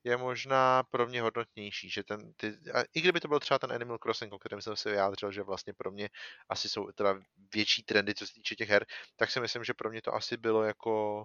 [0.04, 3.72] je možná pro mě hodnotnější, že ten, ty, a i kdyby to byl třeba ten
[3.72, 6.08] Animal Crossing, o kterém jsem si vyjádřil, že vlastně pro mě
[6.48, 7.20] asi jsou teda
[7.54, 10.36] větší trendy, co se týče těch her, tak si myslím, že pro mě to asi
[10.36, 11.24] bylo jako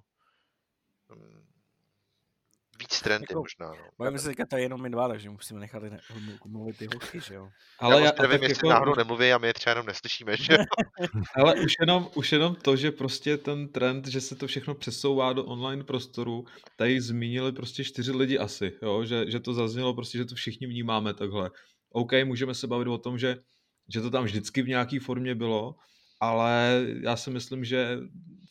[1.10, 1.48] mm,
[2.80, 3.68] víc trendy jako, možná.
[3.68, 3.90] No.
[4.00, 5.84] Bavíme se teďka tady jenom my dva, takže musíme nechat
[6.46, 7.50] mluvit ty hoky, že jo.
[7.80, 8.70] Ale já, já nevím, jestli jako...
[8.70, 10.58] náhodou nemluví a my je třeba jenom neslyšíme, že
[11.36, 15.34] Ale už jenom, už jenom to, že prostě ten trend, že se to všechno přesouvá
[15.34, 16.46] do online prostoru,
[16.78, 19.06] tady zmínili prostě čtyři lidi asi, jo?
[19.06, 21.52] Že, že to zaznělo prostě, že to všichni vnímáme takhle.
[21.92, 23.38] OK, můžeme se bavit o tom, že,
[23.94, 25.76] že to tam vždycky v nějaké formě bylo,
[26.24, 27.98] ale já si myslím, že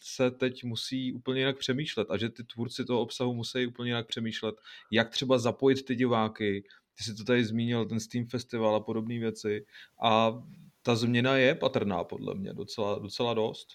[0.01, 4.07] se teď musí úplně jinak přemýšlet a že ty tvůrci toho obsahu musí úplně jinak
[4.07, 4.55] přemýšlet,
[4.91, 9.19] jak třeba zapojit ty diváky, ty jsi to tady zmínil, ten Steam Festival a podobné
[9.19, 9.67] věci
[10.03, 10.43] a
[10.83, 13.69] ta změna je patrná podle mě docela, docela dost.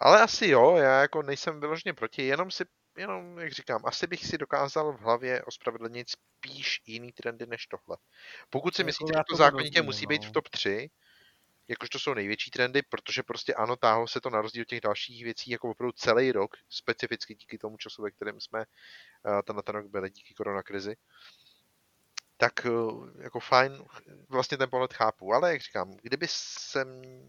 [0.00, 2.64] Ale asi jo, já jako nejsem vyloženě proti, jenom si,
[2.98, 7.96] jenom jak říkám, asi bych si dokázal v hlavě ospravedlnit spíš jiný trendy než tohle.
[8.50, 10.32] Pokud si jako myslíte, že to zákonitě musí být v no.
[10.32, 10.90] top 3,
[11.68, 15.24] jakož to jsou největší trendy, protože prostě ano, táhlo se to na rozdíl těch dalších
[15.24, 19.74] věcí jako opravdu celý rok, specificky díky tomu času, ve kterém jsme uh, ten, ten
[19.74, 20.96] rok byli díky koronakrizi
[22.40, 22.70] tak eh,
[23.22, 23.72] jako fajn,
[24.28, 26.84] vlastně ten pohled chápu, ale jak říkám, kdyby se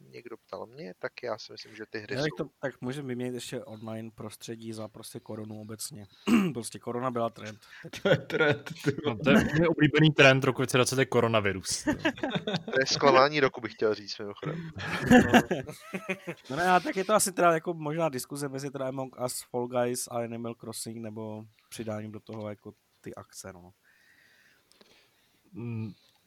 [0.10, 2.36] někdo ptal mě, tak já si myslím, že ty hry já, jsou...
[2.38, 6.08] To, tak můžeme vyměnit ještě online prostředí za prostě koronu obecně.
[6.54, 7.60] prostě korona byla trend.
[8.02, 8.72] To je trend.
[9.06, 11.84] No, to je můj oblíbený trend roku 2020 je koronavirus.
[12.66, 14.70] to je zklamání roku, bych chtěl říct mimochodem.
[16.50, 19.68] no ne, tak je to asi teda jako možná diskuze mezi teda Among Us, Fall
[19.68, 23.72] Guys a Animal Crossing, nebo přidáním do toho jako ty akce, no.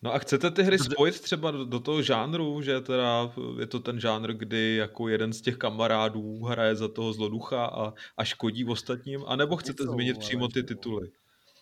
[0.03, 3.81] No a chcete ty hry spojit třeba do, do toho žánru, že teda je to
[3.81, 8.65] ten žánr, kdy jako jeden z těch kamarádů hraje za toho zloducha a, a škodí
[8.65, 11.11] ostatním, anebo chcete nejsou, změnit přímo ty tituly?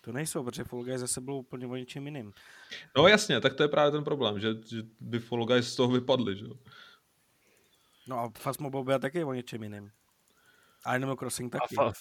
[0.00, 2.32] To nejsou, protože Fall Guys zase bylo úplně o něčem jiným.
[2.96, 5.92] No jasně, tak to je právě ten problém, že, že by Fall Guys z toho
[5.92, 6.44] vypadly, že
[8.08, 9.90] No a Phasmophobia byl taky o něčem jiným.
[10.84, 11.76] A Animal Crossing taky.
[11.76, 11.92] A fa-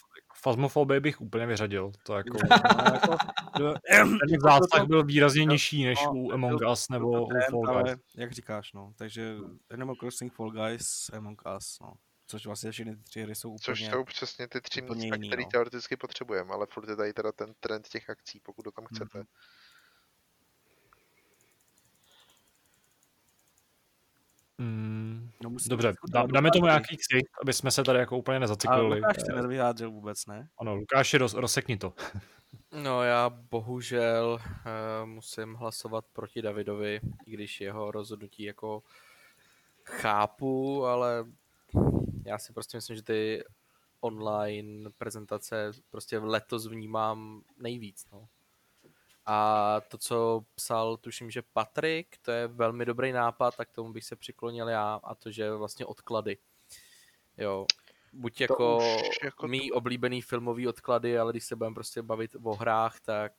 [0.41, 1.91] Fasmofobii bych úplně vyřadil.
[2.03, 2.37] To jako,
[3.59, 7.61] no, jako ten zásah byl výrazně nižší než no, u Among Us nebo u Fall
[7.61, 7.69] Guys.
[7.69, 8.93] Ale, jak říkáš, no.
[8.97, 9.35] Takže
[9.71, 11.93] Animal Crossing, Fall Guys, Among Us, no.
[12.27, 15.43] Což vlastně všechny ty tři hry jsou úplně Což jsou přesně ty tři místa, které
[15.43, 15.49] no.
[15.51, 19.19] teoreticky potřebujeme, ale furt je tady teda ten trend těch akcí, pokud to tam chcete.
[19.19, 19.25] Mm-hmm.
[24.59, 28.91] Mm, no dobře, dá, dáme tomu nějaký ksich, aby jsme se tady jako úplně nezaciklili.
[28.91, 30.49] A Lukáš se nevyjádřil vůbec, ne?
[30.57, 31.93] Ano, Lukáši, roz, rozsekni to.
[32.83, 38.83] No já bohužel uh, musím hlasovat proti Davidovi, i když jeho rozhodnutí jako
[39.85, 41.25] chápu, ale
[42.25, 43.43] já si prostě myslím, že ty
[43.99, 48.07] online prezentace prostě letos vnímám nejvíc.
[48.11, 48.27] No.
[49.31, 54.05] A to, co psal, tuším, že Patrik, to je velmi dobrý nápad, tak tomu bych
[54.05, 56.37] se přiklonil já a to, že vlastně odklady.
[57.37, 57.65] Jo,
[58.13, 58.79] buď jako,
[59.23, 59.75] jako mý to...
[59.75, 63.33] oblíbený filmový odklady, ale když se budeme prostě bavit o hrách, tak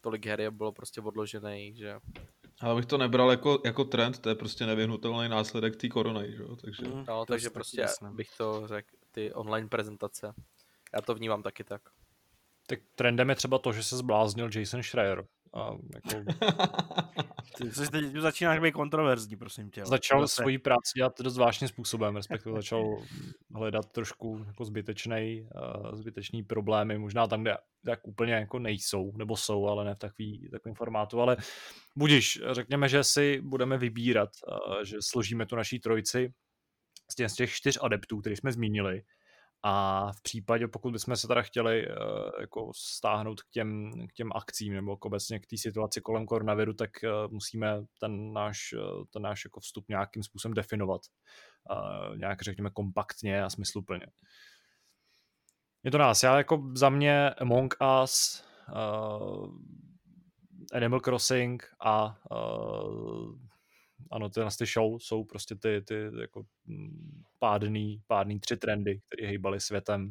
[0.00, 2.00] tolik her je bylo prostě odložený, že...
[2.60, 6.42] Ale bych to nebral jako, jako trend, to je prostě nevyhnutelný následek té korony, že
[6.42, 6.56] jo?
[6.56, 6.88] Takže...
[6.88, 10.34] Mm, no, takže prostě bych to řekl, ty online prezentace.
[10.94, 11.82] Já to vnímám taky tak.
[12.72, 15.24] Tak trendem je třeba to, že se zbláznil Jason Schreier.
[15.54, 16.24] A jako...
[17.56, 19.86] Ty jsi teď začínáš být kontroverzní, prosím tě.
[19.86, 20.34] Začal Zase.
[20.34, 22.96] svoji práci dělat dost zvláštním způsobem, respektive začal
[23.54, 29.36] hledat trošku jako zbytečný, uh, zbytečný problémy, možná tam, kde tak úplně jako nejsou, nebo
[29.36, 31.36] jsou, ale ne v takový, takovém formátu, ale
[31.96, 36.32] budiš, řekněme, že si budeme vybírat, uh, že složíme tu naší trojici
[37.10, 39.02] z těch, z těch čtyř adeptů, který jsme zmínili,
[39.62, 41.94] a v případě, pokud bychom se teda chtěli uh,
[42.40, 46.74] jako stáhnout k těm, k těm akcím nebo k obecně k té situaci kolem koronaviru,
[46.74, 51.00] tak uh, musíme ten náš, uh, ten náš jako vstup nějakým způsobem definovat.
[51.70, 54.06] Uh, nějak řekněme kompaktně a smysluplně.
[55.84, 56.22] Je to nás.
[56.22, 58.44] Já jako za mě Among Us
[58.74, 59.56] uh,
[60.72, 63.51] Animal Crossing a uh,
[64.12, 69.28] ano, ty, ty show jsou prostě ty, ty jako mm, pádný, pádný tři trendy, které
[69.28, 70.10] hýbaly světem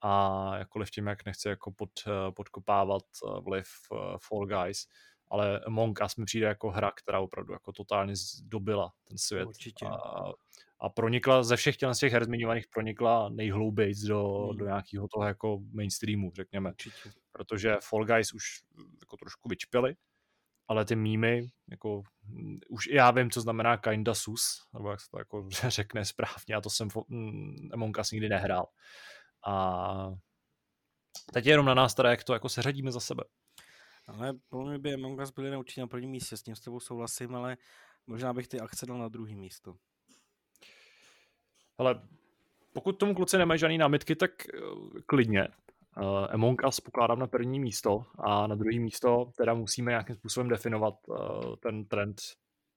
[0.00, 3.66] a jakkoliv tím, jak nechci jako pod, eh, podkopávat eh, vliv
[4.28, 4.86] Fall Guys,
[5.30, 9.46] ale Among Us mi přijde jako hra, která opravdu jako totálně dobila ten svět.
[9.46, 9.86] Určitě.
[9.86, 10.32] A,
[10.80, 14.58] a pronikla ze všech těch, těch her zmiňovaných pronikla nejhlouběji do, hmm.
[14.58, 16.70] do nějakého toho jako mainstreamu, řekněme.
[16.70, 17.10] Určitě.
[17.32, 18.44] Protože Fall Guys už
[19.00, 19.94] jako trošku vyčpěli,
[20.68, 22.02] ale ty mýmy, jako
[22.68, 26.60] už já vím, co znamená kinda sus, nebo jak se to jako řekne správně, a
[26.60, 28.66] to jsem mm, Among Us nikdy nehrál.
[29.46, 30.10] A
[31.32, 33.24] teď je jenom na nás teda, jak to jako seřadíme za sebe.
[34.06, 36.80] Ale podle mě by Among Us byly určitě na prvním místě, s tím s tebou
[36.80, 37.56] souhlasím, ale
[38.06, 39.74] možná bych ty akce dal na druhý místo.
[41.78, 42.02] Ale
[42.72, 44.60] pokud tomu kluci nemají žádný námitky, tak eh,
[45.06, 45.48] klidně.
[46.00, 50.48] Uh, Among Us pokládám na první místo a na druhé místo teda musíme nějakým způsobem
[50.48, 51.16] definovat uh,
[51.56, 52.16] ten trend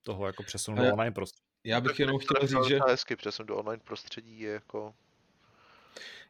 [0.05, 1.45] toho jako přesunu do online prostředí.
[1.65, 2.79] Já bych jenom chtěl říct, že...
[2.87, 4.93] Hezky přesun do online prostředí je jako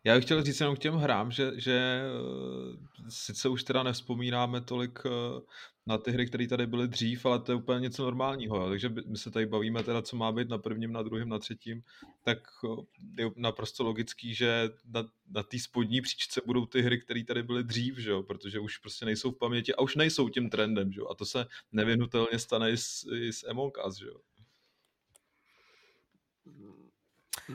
[0.04, 2.78] já bych chtěl říct jenom k těm hrám, že, že eh,
[3.10, 5.42] sice už teda nespomínáme tolik eh,
[5.86, 8.58] na ty hry, které tady byly dřív, ale to je úplně něco normálního.
[8.58, 8.70] Jo.
[8.70, 11.84] Takže my se tady bavíme teda, co má být na prvním, na druhém, na třetím,
[12.24, 17.24] tak eh, je naprosto logický, že na, na té spodní příčce budou ty hry, které
[17.24, 20.50] tady byly dřív, že jo, protože už prostě nejsou v paměti a už nejsou tím
[20.50, 21.08] trendem, že jo.
[21.10, 24.20] A to se nevyhnutelně stane i s, i s Among Us, že jo.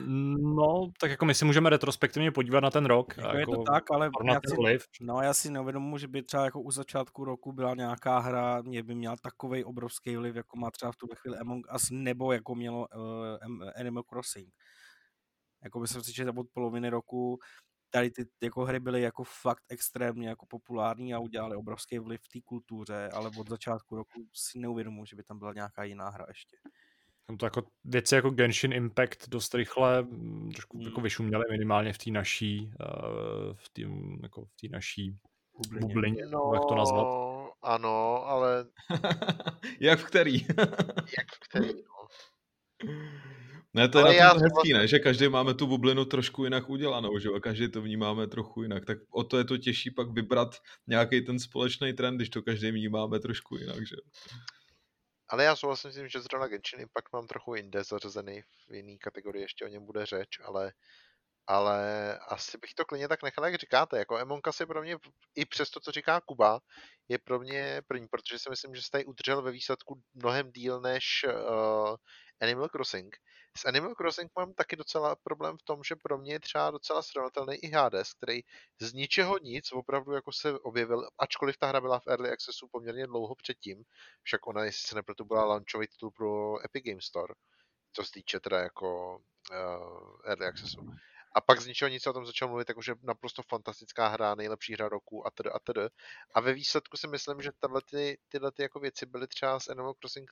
[0.05, 3.17] No, tak jako my si můžeme retrospektivně podívat na ten rok.
[3.17, 4.85] Jako, jako je to tak, ale já si, vliv.
[5.01, 8.83] no, já si neuvědomuji, že by třeba jako u začátku roku byla nějaká hra, mě
[8.83, 12.55] by měla takový obrovský vliv, jako má třeba v tuhle chvíli Among Us, nebo jako
[12.55, 14.53] mělo uh, Animal Crossing.
[15.63, 17.39] Jako myslím si, že od poloviny roku
[17.89, 22.29] tady ty jako hry byly jako fakt extrémně jako populární a udělali obrovský vliv v
[22.29, 26.25] té kultuře, ale od začátku roku si neuvědomuji, že by tam byla nějaká jiná hra
[26.27, 26.57] ještě.
[27.27, 30.87] Tam to jako věci jako Genshin Impact dost rychle mm, trošku hmm.
[30.87, 33.81] jako vyšuměly minimálně v té naší, uh, v té
[34.23, 35.17] jako v té naší
[35.57, 37.07] bublině, bublině no, jak to nazvat.
[37.61, 38.65] Ano, ale...
[39.79, 40.33] jak v který?
[41.17, 42.07] jak v který, no.
[43.73, 44.87] Ne, to je na tom hezký, ne?
[44.87, 48.85] že každý máme tu bublinu trošku jinak udělanou, že a každý to vnímáme trochu jinak.
[48.85, 50.55] Tak o to je to těžší pak vybrat
[50.87, 53.95] nějaký ten společný trend, když to každý vnímáme trošku jinak, že
[55.29, 58.99] ale já souhlasím s tím, že zrovna Genshin Impact mám trochu jinde zařazený v jiný
[58.99, 60.73] kategorii, ještě o něm bude řeč, ale
[61.47, 63.97] ale asi bych to klidně tak nechal, jak říkáte.
[63.97, 64.97] Jako Us je pro mě,
[65.35, 66.59] i přes to, co říká Kuba,
[67.07, 70.81] je pro mě první, protože si myslím, že se tady udržel ve výsledku mnohem díl
[70.81, 71.95] než uh,
[72.41, 73.17] Animal Crossing.
[73.57, 77.01] S Animal Crossing mám taky docela problém v tom, že pro mě je třeba docela
[77.01, 78.41] srovnatelný i Hades, který
[78.79, 83.07] z ničeho nic opravdu jako se objevil, ačkoliv ta hra byla v Early Accessu poměrně
[83.07, 83.83] dlouho předtím,
[84.23, 87.33] však ona, jestli se neproto byla launchový titul pro Epic Game Store,
[87.93, 89.17] co se týče teda jako
[89.51, 90.81] uh, Early Accessu.
[91.35, 94.89] A pak z ničeho nic o tom začal mluvit, jakože naprosto fantastická hra, nejlepší hra
[94.89, 95.81] roku a tedy a tedy.
[96.33, 99.67] A ve výsledku si myslím, že tyhle, ty, tyhle ty jako věci byly třeba s
[99.67, 100.31] Animal Crossing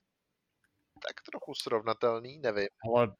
[1.07, 2.67] tak trochu srovnatelný, nevím.
[2.91, 3.15] Ale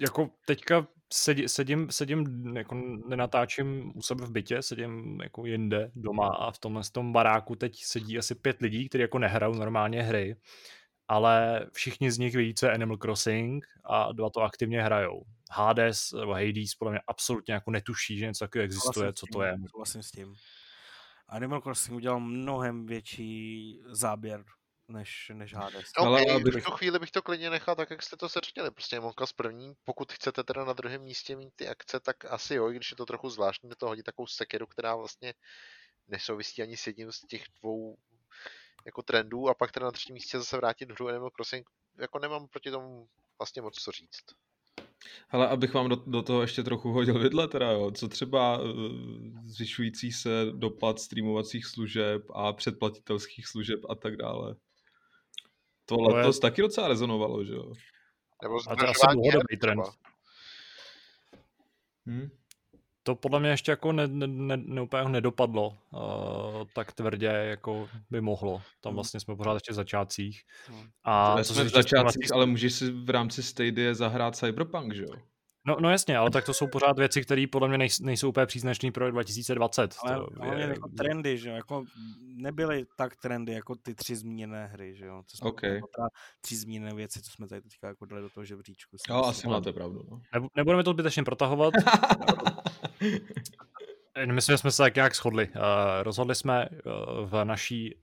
[0.00, 2.74] jako teďka sedí, sedím, sedím, jako
[3.08, 7.84] nenatáčím u sebe v bytě, sedím jako jinde doma a v tomhle tom baráku teď
[7.84, 10.36] sedí asi pět lidí, kteří jako nehrajou normálně hry,
[11.08, 15.22] ale všichni z nich ví, co je Animal Crossing a dva to aktivně hrajou.
[15.50, 19.56] Hades nebo Hades podle mě absolutně jako netuší, že něco takového existuje, co to je.
[19.76, 20.34] Vlastně s tím.
[21.28, 24.44] Animal Crossing udělal mnohem větší záběr
[24.88, 25.90] než, než Hades.
[25.98, 28.70] No, ale okay, v tu chvíli bych to klidně nechal tak, jak jste to seřadili.
[28.70, 32.54] Prostě Monka z první, pokud chcete teda na druhém místě mít ty akce, tak asi
[32.54, 35.34] jo, když je to trochu zvláštní, to hodí takovou sekeru, která vlastně
[36.08, 37.96] nesouvisí ani s jedním z těch dvou
[38.86, 41.66] jako trendů a pak teda na třetím místě zase vrátit hru Animal Crossing,
[41.98, 44.24] jako nemám proti tomu vlastně moc co říct.
[45.30, 47.90] Ale abych vám do, do toho ještě trochu hodil vidle teda, jo.
[47.90, 48.70] co třeba uh,
[49.44, 54.56] zvyšující se dopad streamovacích služeb a předplatitelských služeb a tak dále.
[55.86, 56.40] To letos je...
[56.40, 57.72] taky docela rezonovalo, že jo?
[58.42, 59.82] Nebo a to je asi dlouhodobý trend.
[62.06, 62.30] Hmm?
[63.02, 67.88] To podle mě ještě jako ne, ne, ne, ne úplně nedopadlo uh, tak tvrdě, jako
[68.10, 68.62] by mohlo.
[68.80, 68.94] Tam hmm.
[68.94, 70.42] vlastně jsme pořád ještě v začátcích.
[70.66, 70.88] Hmm.
[71.04, 75.14] A jsme v začátcích, ale můžeš si v rámci Stadia zahrát Cyberpunk, že jo?
[75.66, 78.92] No, no jasně, ale tak to jsou pořád věci, které podle mě nejsou úplně příznačné
[78.92, 79.94] pro 2020.
[79.98, 80.66] Ale, to ale je...
[80.68, 81.84] jako trendy, že jo, jako
[82.20, 85.22] nebyly tak trendy jako ty tři zmíněné hry, že jo.
[85.30, 85.74] To jsme okay.
[85.74, 85.88] jako
[86.40, 88.96] tři zmíněné věci, co jsme tady teďka jako dali do toho žebříčku.
[89.08, 90.02] Jo, asi máte pravdu.
[90.10, 90.20] No.
[90.56, 91.74] Nebudeme to zbytečně protahovat.
[94.32, 95.48] Myslím, že jsme se tak nějak shodli.
[95.48, 95.52] Uh,
[96.02, 97.94] rozhodli jsme uh, v naší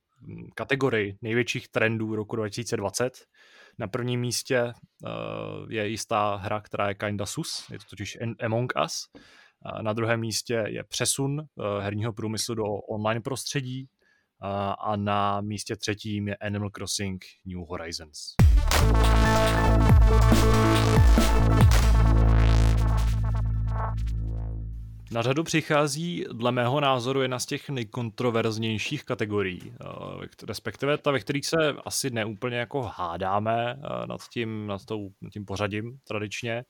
[0.56, 3.26] kategorii největších trendů roku 2020.
[3.80, 8.74] Na prvním místě uh, je jistá hra, která je kinda sus, je to totiž Among
[8.86, 9.10] Us.
[9.82, 13.90] Na druhém místě je přesun uh, herního průmyslu do online prostředí
[14.80, 18.34] a na místě třetím je Animal Crossing New Horizons.
[25.14, 31.20] Na řadu přichází dle mého názoru jedna z těch nejkontroverznějších kategorií, eh, respektive ta, ve
[31.20, 36.64] kterých se asi neúplně jako hádáme eh, nad tím, nad, tou, nad tím pořadím tradičně,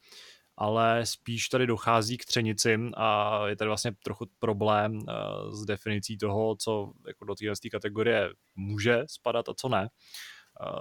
[0.57, 5.13] ale spíš tady dochází k třenicím a je tady vlastně trochu problém eh,
[5.51, 9.89] s definicí toho, co jako do téhle kategorie může spadat a co ne.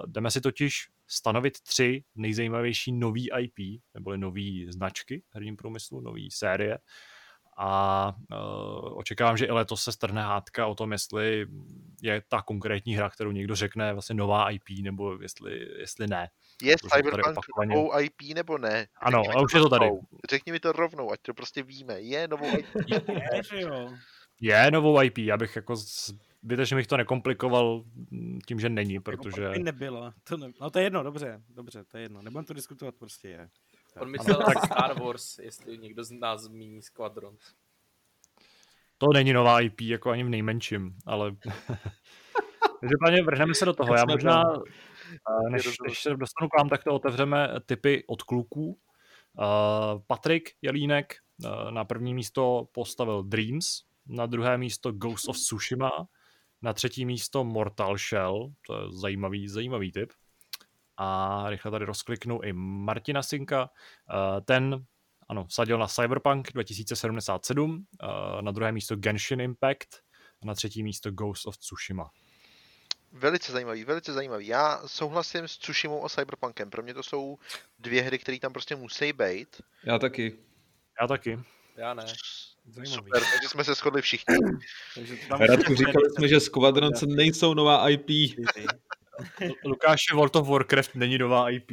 [0.07, 6.77] Jdeme si totiž stanovit tři nejzajímavější nový IP, neboli nový značky herním průmyslu, nový série,
[7.57, 11.47] a uh, očekávám, že i letos se strhne hádka o tom, jestli
[12.01, 16.29] je ta konkrétní hra, kterou někdo řekne, vlastně nová IP, nebo jestli, jestli ne.
[16.63, 17.75] Je Cyberpunk opakovaně...
[17.75, 18.69] novou IP nebo ne?
[18.77, 19.89] Řekni ano, a už je to tady.
[20.29, 22.01] Řekni mi to rovnou, ať to prostě víme.
[22.01, 22.67] Je novou IP?
[24.41, 25.75] je, je novou IP, já bych jako
[26.43, 27.83] zbytečně bych to nekomplikoval
[28.47, 29.43] tím, že není, jako protože...
[29.43, 30.13] Jako nebylo.
[30.23, 30.51] To ne...
[30.61, 32.21] No to je jedno, dobře, dobře, to je jedno.
[32.21, 33.49] Nebudem to diskutovat, prostě je.
[33.99, 34.65] On myslel tak...
[34.65, 37.53] Star Wars, jestli někdo z nás zmíní Squadrons.
[38.97, 41.35] To není nová IP, jako ani v nejmenším, ale...
[42.81, 43.95] Každopádně vrhneme se do toho.
[43.95, 44.43] Já možná,
[45.49, 48.79] než, než se dostanu k vám, tak to otevřeme typy od kluků.
[49.39, 55.91] Uh, Patrik Jelínek uh, na první místo postavil Dreams, na druhé místo Ghost of Tsushima,
[56.61, 60.13] na třetí místo Mortal Shell, to je zajímavý, zajímavý typ
[60.97, 63.69] a rychle tady rozkliknu i Martina Sinka.
[64.09, 64.85] Eh, ten
[65.29, 69.95] ano, vsadil na Cyberpunk 2077, eh, na druhé místo Genshin Impact
[70.41, 72.09] a na třetí místo Ghost of Tsushima.
[73.11, 74.47] Velice zajímavý, velice zajímavý.
[74.47, 76.69] Já souhlasím s Tsushimou a Cyberpunkem.
[76.69, 77.37] Pro mě to jsou
[77.79, 79.61] dvě hry, které tam prostě musí být.
[79.83, 80.37] Já taky.
[81.01, 81.39] Já taky.
[81.77, 82.05] Já ne.
[82.65, 82.95] Zajímavý.
[82.95, 84.35] Super, takže jsme se shodli všichni.
[85.39, 88.09] Radku, říkali jsme, že Squadrons nejsou nová IP.
[89.65, 91.71] Lukáš, World of Warcraft není nová IP.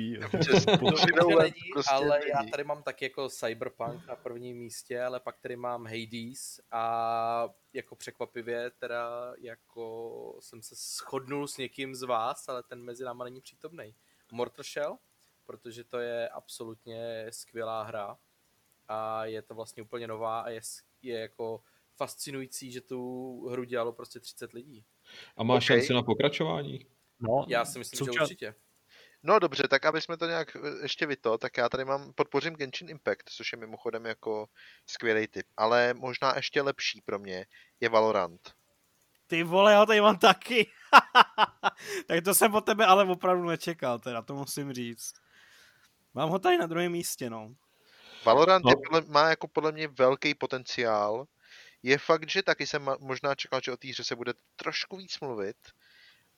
[1.42, 2.31] není, prostě ale není.
[2.31, 7.48] já tady mám tak jako Cyberpunk na prvním místě, ale pak tady mám Hades a
[7.72, 13.24] jako překvapivě teda jako jsem se shodnul s někým z vás, ale ten mezi náma
[13.24, 13.94] není přítomný.
[14.33, 14.98] Mortal Shell,
[15.46, 18.18] protože to je absolutně skvělá hra
[18.88, 20.61] a je to vlastně úplně nová a je,
[21.03, 21.62] je jako
[21.96, 24.85] fascinující, že tu hru dělalo prostě 30 lidí.
[25.37, 25.66] A má okay.
[25.66, 26.87] šanci na pokračování?
[27.20, 28.14] No, já si myslím, součas...
[28.14, 28.54] že určitě.
[29.22, 32.54] No dobře, tak aby jsme to nějak eh, ještě vyto, tak já tady mám, podpořím
[32.54, 34.48] Genshin Impact, což je mimochodem jako
[34.87, 37.46] skvělý typ, ale možná ještě lepší pro mě
[37.80, 38.54] je Valorant.
[39.26, 40.70] Ty vole, já tady mám taky.
[42.06, 45.12] tak to jsem po tebe ale opravdu nečekal, teda to musím říct.
[46.14, 47.54] Mám ho tady na druhém místě, no.
[48.24, 48.70] Valorant no.
[48.70, 51.26] Je podle, má jako podle mě velký potenciál.
[51.83, 55.20] Je fakt, že taky jsem možná čekal, že o té hře se bude trošku víc
[55.20, 55.56] mluvit,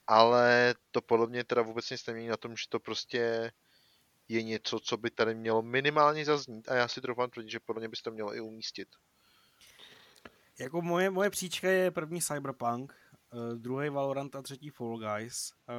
[0.07, 3.53] ale to podle mě teda vůbec nic nemění na tom, že to prostě
[4.29, 7.81] je něco, co by tady mělo minimálně zaznít a já si troufám tvrdit, že podle
[7.81, 8.89] mě by to mělo i umístit.
[10.59, 12.95] Jako moje, moje příčka je první Cyberpunk,
[13.33, 15.75] uh, druhý Valorant a třetí Fall Guys, uh,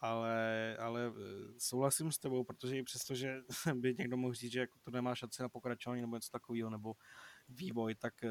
[0.00, 3.40] ale, ale eh, souhlasím s tebou, protože i přesto, že
[3.74, 6.92] by někdo mohl říct, že jako to nemá šanci na pokračování nebo něco takového, nebo
[7.48, 8.28] vývoj, tak eh,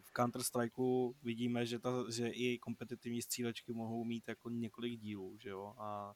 [0.00, 5.48] v Counter-Strikeu vidíme, že, ta, že i kompetitivní střílečky mohou mít jako několik dílů, že
[5.48, 6.14] jo, a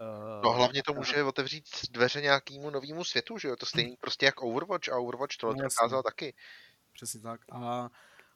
[0.00, 3.56] Uh, no hlavně to může otevřít dveře nějakému novému světu, že jo?
[3.56, 6.34] To stejný prostě jak Overwatch a Overwatch no, dokázal taky.
[6.92, 7.40] Přesně tak.
[7.52, 7.88] A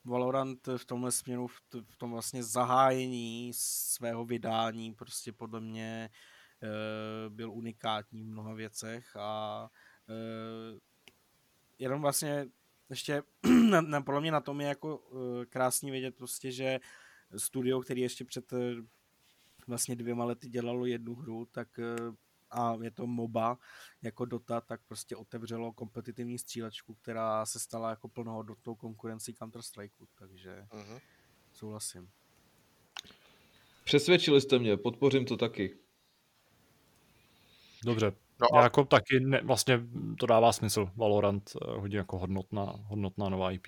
[0.04, 1.46] Valorant v tomhle směru,
[1.90, 6.10] v tom vlastně zahájení svého vydání prostě podle mě
[7.28, 9.68] byl unikátní v mnoha věcech a
[11.78, 12.46] jenom vlastně
[12.92, 13.22] ještě
[13.70, 16.80] na, na, podle mě na tom je jako uh, krásný vědět prostě, že
[17.36, 18.58] studio, který ještě před uh,
[19.66, 22.14] vlastně dvěma lety dělalo jednu hru, tak uh,
[22.52, 23.58] a je to MOBA
[24.02, 30.66] jako Dota, tak prostě otevřelo kompetitivní střílečku, která se stala jako plnohodnotnou konkurencí Counter-Strikeu, takže
[30.70, 31.00] uh-huh.
[31.52, 32.10] souhlasím.
[33.84, 35.76] Přesvědčili jste mě, podpořím to taky.
[37.84, 38.12] Dobře,
[38.42, 38.62] No a...
[38.62, 39.80] Jako taky ne, vlastně
[40.18, 40.90] to dává smysl.
[40.96, 43.66] Valorant eh, hodně jako hodnotná, hodnotná nová IP.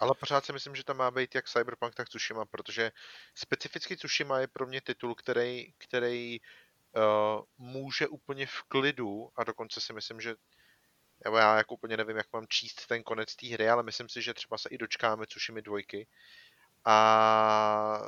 [0.00, 2.92] Ale pořád si myslím, že to má být jak Cyberpunk, tak Tsushima, protože
[3.34, 9.80] specificky Tsushima je pro mě titul, který, který uh, může úplně v klidu a dokonce
[9.80, 10.34] si myslím, že
[11.24, 14.22] nebo já jako úplně nevím, jak mám číst ten konec té hry, ale myslím si,
[14.22, 16.06] že třeba se i dočkáme Tsushima dvojky.
[16.84, 18.00] A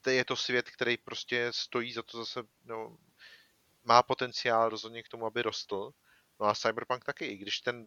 [0.00, 2.96] to je to svět, který prostě stojí za to zase, no,
[3.84, 5.90] má potenciál rozhodně k tomu, aby rostl.
[6.40, 7.86] No a Cyberpunk taky, i když ten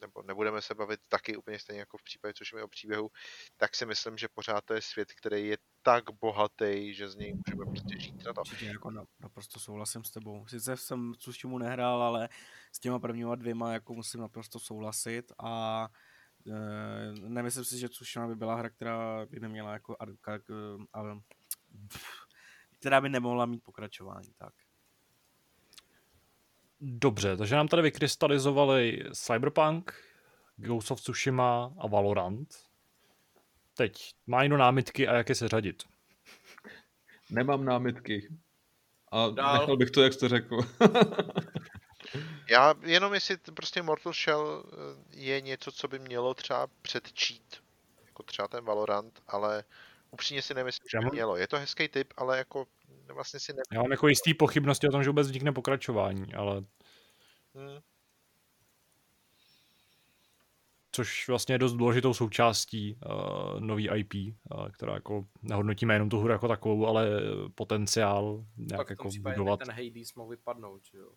[0.00, 3.10] nebo nebudeme se bavit taky úplně stejně jako v případě, což je o příběhu,
[3.56, 7.34] tak si myslím, že pořád to je svět, který je tak bohatý, že z něj
[7.34, 8.40] můžeme prostě žít na to.
[8.40, 10.46] Určitě jako naprosto souhlasím s tebou.
[10.46, 12.28] Sice jsem Tsushimu nehrál, ale
[12.72, 15.88] s těma prvníma dvěma jako musím naprosto souhlasit a
[16.46, 20.04] e, nemyslím si, že Tsushima by byla hra, která by neměla jako a,
[20.92, 21.20] a,
[22.78, 24.54] která by nemohla mít pokračování, tak.
[26.80, 29.94] Dobře, takže nám tady vykrystalizovali Cyberpunk,
[30.56, 32.48] Ghost of Tsushima a Valorant.
[33.76, 35.82] Teď, má někdo námitky a jak je se řadit?
[37.30, 38.28] Nemám námitky.
[39.12, 39.58] A Dál.
[39.58, 40.58] nechal bych to, jak jste řekl.
[42.50, 44.76] Já jenom jestli prostě Mortal Shell eh,
[45.16, 47.62] je něco, co by mělo třeba předčít,
[48.06, 49.64] jako třeba ten Valorant, ale
[50.10, 51.36] upřímně si nemyslím, že by mělo.
[51.36, 52.66] Je to hezký typ, ale jako
[53.14, 53.62] vlastně si ne...
[53.72, 56.64] Já mám jako jistý pochybnosti o tom, že vůbec vznikne pokračování, ale...
[57.54, 57.78] Hmm.
[60.92, 66.20] Což vlastně je dost důležitou součástí uh, nový IP, uh, která jako nehodnotíme jenom tu
[66.20, 67.08] hru jako takovou, ale
[67.54, 69.58] potenciál nějak Pak jako budovat.
[69.58, 71.12] ten Hades mohl vypadnout, že jo?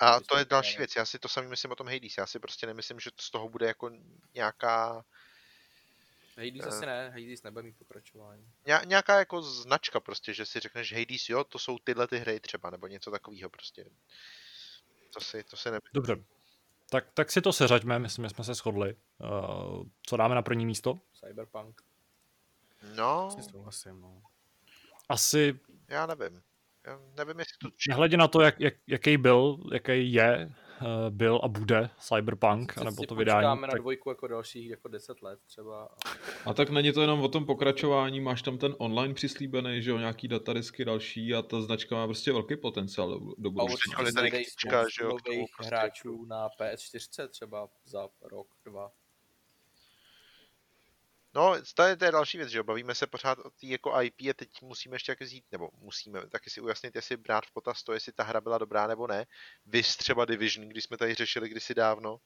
[0.00, 2.38] A to je další věc, já si to samý myslím o tom Hades, já si
[2.38, 3.90] prostě nemyslím, že z toho bude jako
[4.34, 5.04] nějaká
[6.38, 8.52] Hades uh, asi ne, Hades nebude mít pokračování.
[8.84, 12.70] Nějaká jako značka prostě, že si řekneš Hades, jo, to jsou tyhle ty hry třeba,
[12.70, 13.84] nebo něco takového prostě.
[15.14, 15.90] To si, to si nemyslím.
[15.92, 16.16] Dobře.
[16.90, 18.96] Tak, tak si to seřaďme, myslím, že jsme se shodli.
[19.18, 21.00] Uh, co dáme na první místo?
[21.20, 21.82] Cyberpunk.
[22.96, 23.30] No.
[23.50, 24.22] souhlasím, no.
[25.08, 25.60] Asi...
[25.88, 26.42] Já nevím.
[26.84, 27.68] Já nevím, jestli to...
[27.88, 30.52] Nehledě na to, jak, jak, jaký byl, jaký je,
[31.10, 33.60] byl a bude Cyberpunk, nebo to vydání.
[33.60, 33.80] na tak...
[33.80, 35.88] dvojku jako dalších jako 10 let třeba.
[36.46, 39.98] A tak není to jenom o tom pokračování, máš tam ten online přislíbený, že jo,
[39.98, 43.94] nějaký datadisky další a ta značka má prostě velký potenciál do, do budoucna.
[43.96, 44.44] A určitě tady
[44.96, 45.74] že jo, nových prostě...
[45.74, 48.90] hráčů na PS4 třeba za rok, dva.
[51.34, 54.20] No, to je, to je další věc, že bavíme se pořád o té jako IP
[54.20, 57.82] a teď musíme ještě jak zjít, nebo musíme taky si ujasnit, jestli brát v potaz
[57.82, 59.26] to, jestli ta hra byla dobrá nebo ne.
[59.66, 62.18] Vys třeba Division, když jsme tady řešili kdysi dávno,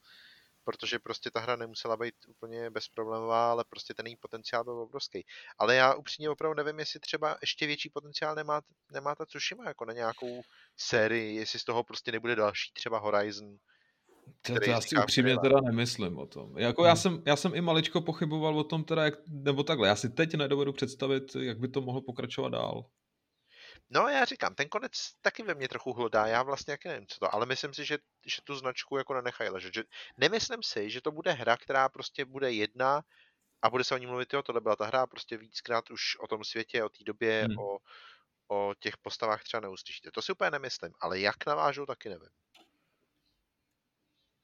[0.64, 5.26] protože prostě ta hra nemusela být úplně bezproblémová, ale prostě ten její potenciál byl obrovský.
[5.59, 8.61] Ale já upřímně opravdu nevím, jestli třeba ještě větší potenciál nemá,
[8.92, 10.42] nemá ta Tsushima jako na nějakou
[10.76, 13.59] sérii, jestli z toho prostě nebude další třeba Horizon,
[14.43, 16.59] to, to já si upřímně teda nemyslím o tom.
[16.59, 16.89] Jako hmm.
[16.89, 20.11] já, jsem, já jsem i maličko pochyboval o tom teda, jak, nebo takhle, já si
[20.11, 22.85] teď nedovedu představit, jak by to mohlo pokračovat dál.
[23.91, 27.18] No já říkám, ten konec taky ve mně trochu hlodá, já vlastně jaký nevím co
[27.18, 29.75] to, ale myslím si, že, že tu značku jako nenechají ležet.
[29.75, 29.85] Že,
[30.16, 33.03] nemyslím si, že to bude hra, která prostě bude jedna
[33.62, 36.27] a bude se o ní mluvit, jo, tohle byla ta hra, prostě víckrát už o
[36.27, 37.59] tom světě, o té době, hmm.
[37.59, 37.79] o,
[38.49, 40.11] o těch postavách třeba neuslyšíte.
[40.11, 42.31] To si úplně nemyslím, ale jak navážou, taky nevím.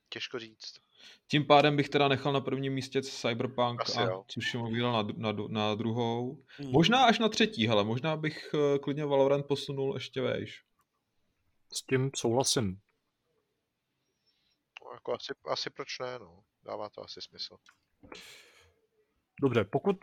[0.08, 0.80] Těžko říct.
[1.28, 4.24] Tím pádem bych teda nechal na prvním místě Cyberpunk Asi a jo.
[4.26, 6.44] Tsushima udělal na, na, na druhou.
[6.56, 6.72] Hmm.
[6.72, 10.64] Možná až na třetí, hele, možná bych uh, klidně Valorant posunul ještě vejš.
[11.72, 12.80] S tím souhlasím.
[14.84, 16.42] No, jako asi, asi proč ne, no.
[16.64, 17.56] Dává to asi smysl.
[19.42, 19.96] Dobře, pokud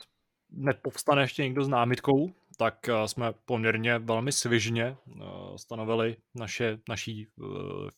[0.50, 5.24] nepovstane ještě někdo s námitkou, tak eh, jsme poměrně velmi svižně eh,
[5.56, 7.44] stanovili naše, naší eh,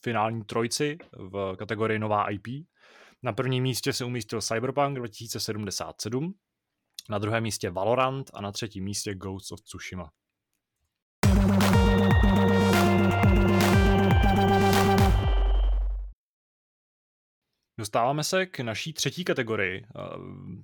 [0.04, 2.48] finální trojci v kategorii nová IP.
[3.24, 6.34] Na prvním místě se umístil Cyberpunk 2077,
[7.10, 10.12] na druhém místě Valorant a na třetím místě Ghost of Tsushima.
[17.80, 20.00] Dostáváme se k naší třetí kategorii, eh,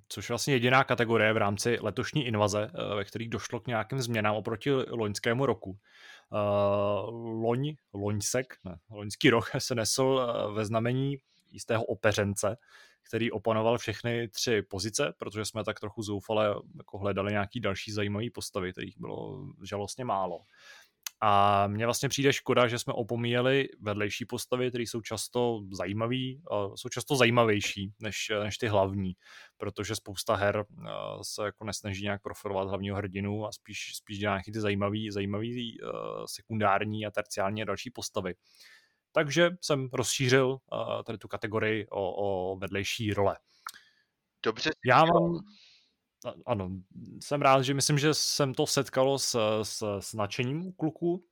[0.08, 4.02] což je vlastně jediná kategorie v rámci letošní invaze, eh, ve kterých došlo k nějakým
[4.02, 5.78] změnám oproti loňskému roku.
[6.34, 6.38] Eh,
[7.12, 11.18] loň, loňsek, ne, loňský rok se nesl ve znamení
[11.52, 12.58] jistého opeřence,
[13.08, 18.30] který opanoval všechny tři pozice, protože jsme tak trochu zoufale jako hledali nějaký další zajímavý
[18.30, 20.40] postavy, kterých bylo žalostně málo.
[21.26, 26.16] A mně vlastně přijde škoda, že jsme opomíjeli vedlejší postavy, které jsou často zajímavé,
[26.76, 29.14] jsou často zajímavější než, než ty hlavní,
[29.58, 30.66] protože spousta her
[31.22, 35.78] se jako nesnaží nějak profilovat hlavního hrdinu a spíš, spíš dělá nějaký ty zajímavý, zajímavý
[36.26, 38.36] sekundární a terciální a další postavy.
[39.12, 40.58] Takže jsem rozšířil
[41.06, 43.38] tady tu kategorii o, o vedlejší role.
[44.46, 44.72] Dobře.
[44.86, 45.40] Já mám,
[46.46, 46.70] ano,
[47.20, 51.24] jsem rád, že myslím, že jsem to setkalo s, s, s nadšením kluků.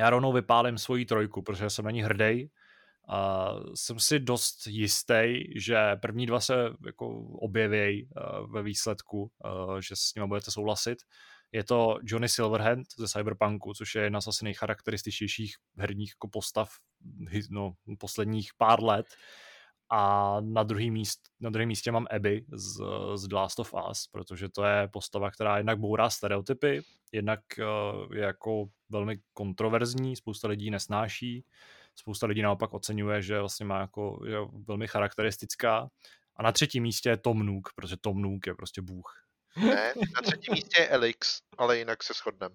[0.00, 2.50] Já rovnou vypálím svoji trojku, protože jsem na ní hrdý.
[3.10, 6.54] A jsem si dost jistý, že první dva se
[6.86, 8.08] jako objeví
[8.50, 9.30] ve výsledku,
[9.80, 10.98] že s nimi budete souhlasit.
[11.52, 16.70] Je to Johnny Silverhand ze Cyberpunku, což je jedna z asi nejcharakterističtějších herních jako postav
[17.50, 19.06] no, posledních pár let.
[19.90, 22.80] A na druhý, míst, na druhý místě mám Abby z,
[23.14, 26.82] z The Last of Us, protože to je postava, která jednak bourá stereotypy,
[27.12, 31.44] jednak uh, je jako velmi kontroverzní, spousta lidí nesnáší,
[31.96, 35.88] spousta lidí naopak oceňuje, že vlastně má jako, je velmi charakteristická.
[36.36, 39.24] A na třetím místě je Tom Nook, protože Tom Nook je prostě bůh.
[39.56, 42.54] Ne, na třetím místě je Elix, ale jinak se shodneme.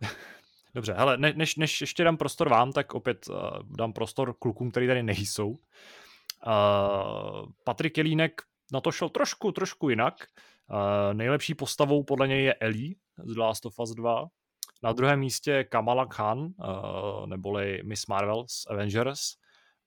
[0.76, 3.36] Dobře, hele, ne, než, než ještě dám prostor vám, tak opět uh,
[3.76, 5.48] dám prostor klukům, který tady nejsou.
[5.48, 5.56] Uh,
[7.64, 10.14] Patrik Jelínek na to šel trošku, trošku jinak.
[10.70, 14.26] Uh, nejlepší postavou podle něj je Ellie z Last of Us 2.
[14.82, 19.20] Na druhém místě Kamala Khan, uh, neboli Miss Marvel z Avengers.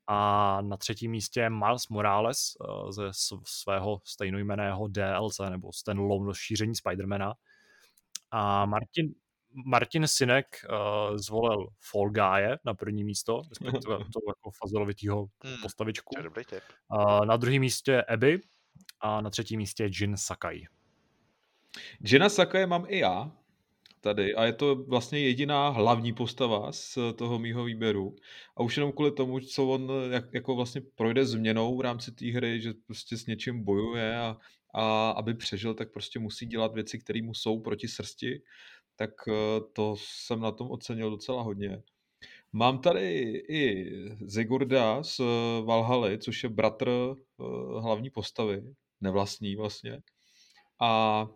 [0.08, 3.10] A na třetím místě Miles Morales uh, ze
[3.46, 7.34] svého stejnojmeného DLC, nebo z ten lov šíření Spidermana.
[8.32, 9.14] A Martin,
[9.66, 16.16] Martin Sinek uh, zvolil Fall Guy na první místo, respektive to jako fazelovitýho hmm, postavičku.
[16.94, 18.42] Uh, na druhém místě Abby
[19.00, 20.66] a na třetím místě Jin Sakai.
[22.00, 23.32] Jina Sakai mám i já
[24.02, 28.16] tady a je to vlastně jediná hlavní postava z toho mýho výběru.
[28.58, 32.32] A už jenom kvůli tomu, co on jak, jako vlastně projde změnou v rámci té
[32.32, 34.38] hry, že prostě s něčím bojuje a,
[34.74, 38.42] a aby přežil, tak prostě musí dělat věci, které mu jsou proti srsti
[39.00, 41.84] tak eh, to jsem na tom ocenil docela hodně.
[42.54, 43.92] Mám tady i
[44.26, 45.24] Zigurda z eh,
[45.66, 47.44] Valhaly, což je bratr eh,
[47.82, 48.64] hlavní postavy,
[49.02, 50.02] nevlastní vlastně.
[50.82, 51.28] A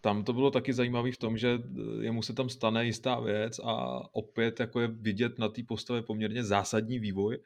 [0.00, 1.58] tam to bylo taky zajímavé v tom, že
[2.00, 6.44] jemu se tam stane jistá věc a opět jako je vidět na té postavě poměrně
[6.44, 7.38] zásadní vývoj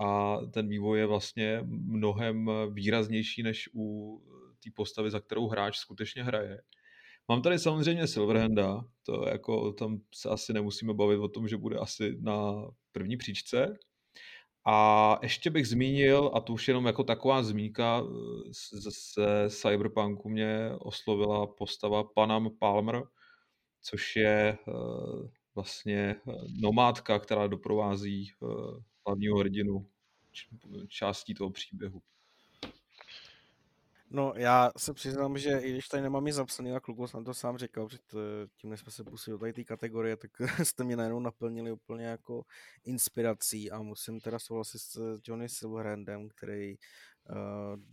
[0.00, 4.18] a ten vývoj je vlastně mnohem výraznější než u
[4.64, 6.60] té postavy, za kterou hráč skutečně hraje.
[7.28, 11.76] Mám tady samozřejmě Silverhanda, to jako tam se asi nemusíme bavit o tom, že bude
[11.76, 13.78] asi na první příčce.
[14.66, 18.02] A ještě bych zmínil, a to už jenom jako taková zmínka,
[18.72, 23.02] ze Cyberpunku mě oslovila postava Panam Palmer,
[23.82, 24.72] což je eh,
[25.54, 28.32] vlastně eh, nomádka, která doprovází
[29.06, 29.86] hlavního hrdinu
[30.88, 32.02] částí toho příběhu.
[34.10, 37.34] No, já se přiznám, že i když tady nemám nic zapsaný a kluku jsem to
[37.34, 37.98] sám říkal, že
[38.56, 40.30] tím, než jsme se pustili do tady té kategorie, tak
[40.66, 42.42] jste mě najednou naplnili úplně jako
[42.84, 47.36] inspirací a musím teda souhlasit s Johnny Silverhandem, který uh,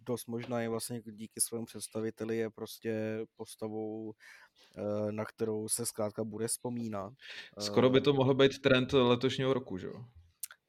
[0.04, 6.24] dost možná je vlastně díky svému představiteli je prostě postavou, uh, na kterou se zkrátka
[6.24, 7.14] bude vzpomínat.
[7.60, 10.06] Skoro by to mohl být trend letošního roku, že jo?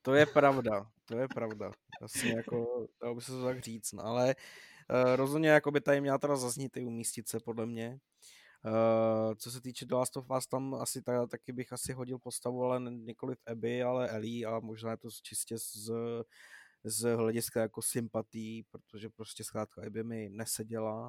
[0.02, 1.70] To je pravda, to je pravda.
[2.00, 4.42] Vlastně jako, dalo by se to tak říct, no, ale uh,
[4.90, 7.98] Uh, rozhodně jako by tady měla teda zaznít i umístit se, podle mě.
[8.64, 12.18] Uh, co se týče The Last of Us, tam asi ta, taky bych asi hodil
[12.18, 15.90] postavu, ale nikoliv Abby, ale Ellie a možná je to čistě z,
[16.84, 21.08] z hlediska jako sympatí, protože prostě zkrátka Abby mi neseděla,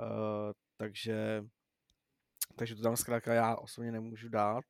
[0.00, 1.44] uh, takže
[2.56, 4.64] takže to tam zkrátka já osobně nemůžu dát.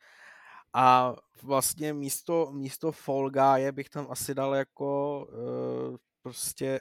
[0.72, 6.80] A vlastně místo, místo Fall Guy bych tam asi dal jako uh, prostě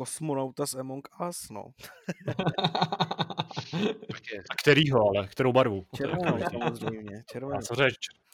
[0.00, 1.72] kosmonauta z Among Us, no.
[4.50, 5.28] A kterýho ale?
[5.28, 5.86] Kterou barvu?
[5.96, 7.24] Červenou samozřejmě.
[7.26, 7.60] Červenou.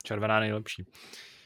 [0.03, 0.87] červená nejlepší.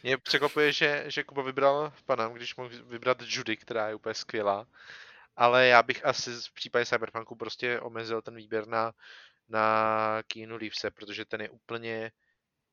[0.02, 4.66] Mě překvapuje, že, že Kuba vybral Panam, když mohl vybrat Judy, která je úplně skvělá.
[5.36, 8.92] Ale já bych asi v případě Cyberpunku prostě omezil ten výběr na,
[9.48, 12.12] na Keanu Reevese, protože ten je úplně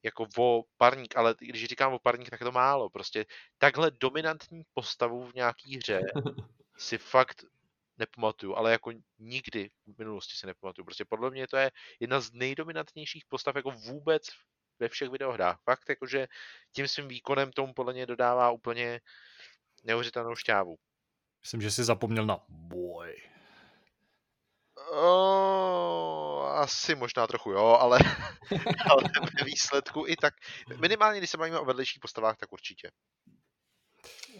[0.03, 2.89] jako o parník, ale když říkám o parník, tak je to málo.
[2.89, 3.25] Prostě
[3.57, 6.01] takhle dominantní postavu v nějaký hře
[6.78, 7.45] si fakt
[7.97, 10.86] nepamatuju, ale jako nikdy v minulosti si nepamatuju.
[10.86, 14.28] Prostě podle mě to je jedna z nejdominantnějších postav jako vůbec
[14.80, 15.57] ve všech videohrách.
[15.63, 16.28] Fakt jakože
[16.71, 19.01] tím svým výkonem tomu podle mě dodává úplně
[19.84, 20.78] neuvěřitelnou šťávu.
[21.41, 23.15] Myslím, že jsi zapomněl na boj.
[24.91, 27.99] Oh, asi možná trochu jo, ale,
[28.91, 29.03] ale
[29.39, 30.34] ve výsledku i tak,
[30.82, 32.91] minimálně když se bavíme o vedlejších postavách, tak určitě.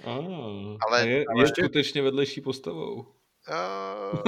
[0.06, 1.44] Ah, ale, je, ale...
[1.44, 3.18] je skutečně vedlejší postavou.
[3.50, 4.22] Uh,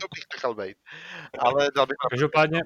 [0.00, 0.76] to bych nechal být.
[1.38, 2.60] Ale dal bych Každopádně,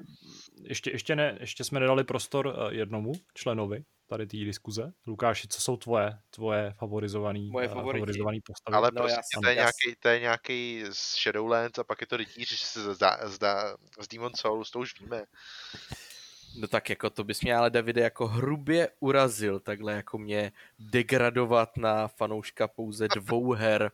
[0.63, 4.93] ještě, ještě, ne, ještě jsme nedali prostor eh, jednomu členovi tady té diskuze.
[5.07, 8.77] Lukáši, co jsou tvoje, tvoje favorizovaný, Moje uh, favorizovaný postavy?
[8.77, 12.17] Ale no, prostě to, je nějaký, to je nějaký z Shadowlands a pak je to
[12.17, 13.39] rytíř z, z, z,
[14.01, 15.25] z Demon Souls, to už víme.
[16.57, 21.77] No tak jako to bys mě ale Davide jako hrubě urazil, takhle jako mě degradovat
[21.77, 23.91] na fanouška pouze dvou her.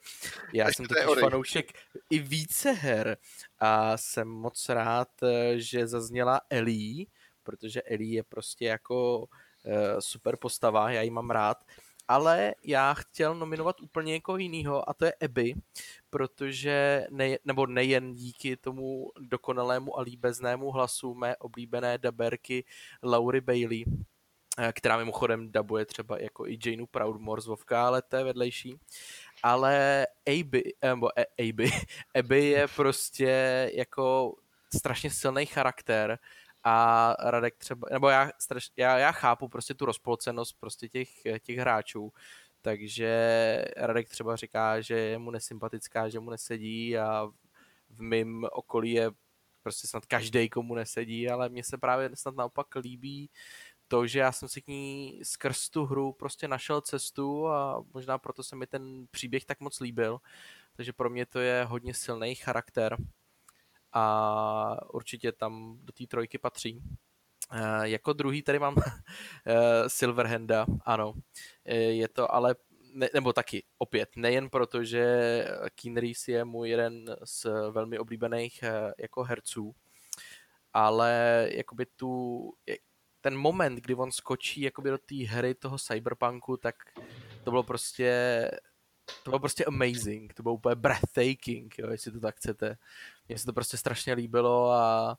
[0.53, 1.73] Já jsem totiž fanoušek
[2.11, 3.17] i více her
[3.59, 7.07] a jsem moc rád, eh, že zazněla Ellie,
[7.43, 9.29] protože Ellie je prostě jako
[9.65, 11.65] eh, super postava, já ji mám rád.
[12.09, 15.55] Ale já chtěl nominovat úplně někoho jiného a to je Abby,
[16.11, 22.65] protože ne, nebo nejen díky tomu dokonalému a líbeznému hlasu mé oblíbené daberky
[23.03, 23.85] Laury Bailey,
[24.59, 28.81] eh, která mimochodem dabuje třeba jako i Janeu Proudmore z Vovka, ale to je vedlejší.
[29.43, 31.71] Ale Abby, eh, nebo A- Abby,
[32.19, 34.35] Abby je prostě jako
[34.77, 36.19] strašně silný charakter
[36.65, 41.09] a Radek třeba, nebo já, straš, já, já chápu prostě tu rozpolcenost prostě těch,
[41.43, 42.13] těch hráčů,
[42.63, 47.27] takže Radek třeba říká, že je mu nesympatická, že mu nesedí a
[47.91, 49.11] v mém okolí je
[49.63, 53.31] prostě snad každý, komu nesedí, ale mně se právě snad naopak líbí
[53.89, 58.19] to, že já jsem si k ní skrz tu hru prostě našel cestu a možná
[58.19, 60.21] proto se mi ten příběh tak moc líbil.
[60.77, 62.97] Takže pro mě to je hodně silný charakter
[63.93, 66.83] a určitě tam do té trojky patří.
[67.53, 68.75] Eh, jako druhý tady mám
[69.47, 71.15] eh, Silverhanda, ano.
[71.65, 72.55] Eh, Je to ale,
[72.93, 75.45] ne, nebo taky, opět, nejen proto, že
[75.75, 78.65] Keen Reese je můj jeden z velmi oblíbených
[78.99, 79.75] jako herců,
[80.73, 82.53] ale jakoby tu,
[83.21, 86.75] ten moment, kdy on skočí jakoby do té hry toho cyberpunku, tak
[87.45, 88.51] to bylo prostě
[89.25, 92.77] to bylo prostě amazing, to bylo úplně breathtaking, jo, jestli to tak chcete.
[93.29, 95.19] Mně se to prostě strašně líbilo a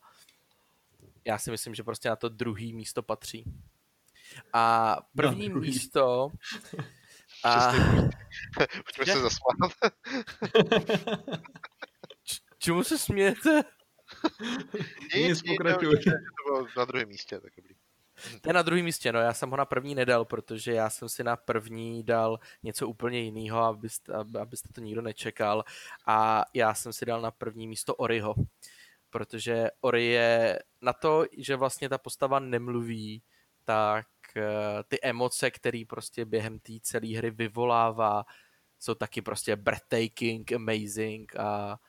[1.29, 3.43] já si myslím, že prostě na to druhý místo patří.
[4.53, 5.69] A první druhý.
[5.69, 6.31] místo
[7.43, 7.71] a.
[8.97, 9.71] Pojďme se zasmát.
[12.59, 13.61] čemu se smějete?
[15.15, 15.95] Nic, pokračuj.
[16.03, 16.11] To
[16.45, 17.75] bylo na druhém místě, tak dobrý.
[18.41, 21.09] To je na druhém místě, no já jsem ho na první nedal, protože já jsem
[21.09, 25.63] si na první dal něco úplně jiného, abyste, aby- abyste to nikdo nečekal.
[26.05, 28.35] A já jsem si dal na první místo Oriho,
[29.09, 33.23] protože Ori je na to, že vlastně ta postava nemluví,
[33.63, 34.07] tak
[34.37, 34.43] eh,
[34.87, 38.25] ty emoce, které prostě během té celé hry vyvolává,
[38.79, 41.79] jsou taky prostě breathtaking, amazing a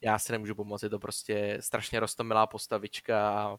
[0.00, 3.56] já si nemůžu pomoct, je to prostě strašně rostomilá postavička a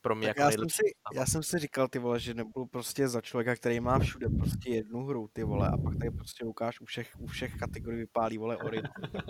[0.00, 0.82] pro mě Tak jako já, jsem si,
[1.14, 4.70] já jsem si říkal, ty vole, že nebudu prostě za člověka, který má všude prostě
[4.70, 8.38] jednu hru, ty vole, a pak tady prostě Lukáš u všech, u všech kategorií vypálí,
[8.38, 8.82] vole, Ori.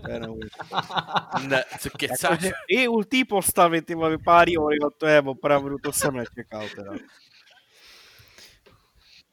[0.04, 0.86] To je neuvěřitelné.
[1.48, 2.30] Ne, co kecáš?
[2.30, 6.68] Jakože I u té postavy, ty vole, vypálí Ori, to je opravdu, to jsem nečekal
[6.76, 6.92] teda.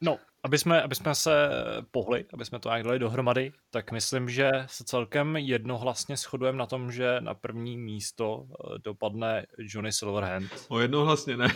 [0.01, 0.17] No,
[0.48, 1.50] aby jsme, aby jsme se
[1.91, 6.66] pohli, aby jsme to nějak dali dohromady, tak myslím, že se celkem jednohlasně shodujeme na
[6.66, 10.52] tom, že na první místo eh, dopadne Johnny Silverhand.
[10.70, 11.48] O jednohlasně ne.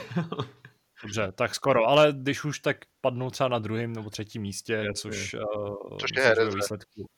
[1.03, 4.93] Dobře, tak skoro, ale když už tak padnou třeba na druhém nebo třetím místě, Jasně.
[4.93, 7.09] což, uh, Což je ve výsledku.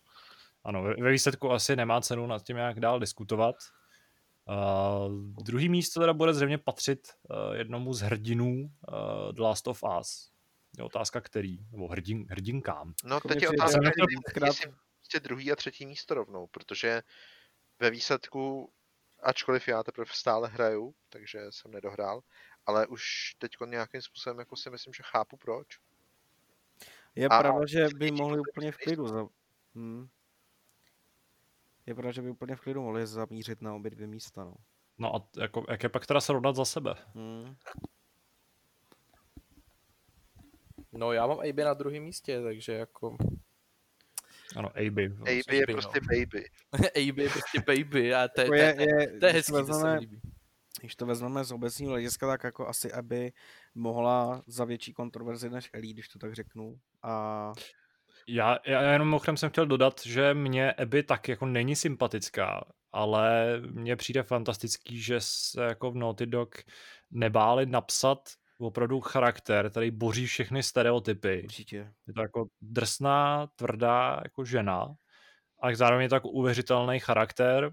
[0.64, 3.56] Ano, ve, ve výsledku asi nemá cenu nad tím nějak dál diskutovat.
[4.50, 9.84] Uh, druhý místo teda bude zřejmě patřit uh, jednomu z hrdinů uh, The Last of
[10.00, 10.33] Us.
[10.78, 12.94] Je otázka který, nebo hrdin, hrdinkám.
[13.04, 13.92] No Jako teď je otázka, že
[14.40, 17.02] to jestli- prostě druhý a třetí místo rovnou, protože
[17.80, 18.72] ve výsledku,
[19.24, 22.22] ačkoliv já teprve stále hraju, takže jsem nedohrál,
[22.66, 25.68] ale už teď nějakým způsobem jako si myslím, že chápu proč.
[27.16, 28.84] Je A- pravda, že by mohli úplně v nejsou.
[28.84, 29.28] klidu za...
[29.76, 30.08] Hmm.
[31.86, 34.54] Je pravda, že by úplně v klidu mohli zamířit na obě dvě místa, no.
[34.98, 36.96] No a jako, jak je pak teda srovnat za sebe?
[37.16, 37.56] Hmm.
[40.94, 43.18] No já mám AB na druhém místě, takže jako
[44.56, 44.98] Ano, AB.
[45.22, 46.08] AB je prostě no.
[46.08, 46.46] baby.
[47.10, 49.94] AB je prostě baby a to je, Jako to je, to to hezký, to se
[49.94, 50.22] líbí.
[50.80, 53.32] Když to vezmeme z obecního hlediska, tak jako asi aby
[53.76, 56.80] mohla za větší kontroverzi než Ellie, když to tak řeknu.
[57.04, 57.52] A
[58.28, 63.60] Já, já jenom mimochodem jsem chtěl dodat, že mě Abby tak jako není sympatická, ale
[63.72, 66.56] mně přijde fantastický, že se jako v Naughty Dog
[67.12, 68.30] nebáli napsat
[68.64, 71.42] opravdu charakter, který boří všechny stereotypy.
[71.44, 71.94] určitě.
[72.08, 74.96] Je to jako drsná, tvrdá jako žena,
[75.60, 77.72] ale zároveň je to jako uvěřitelný charakter.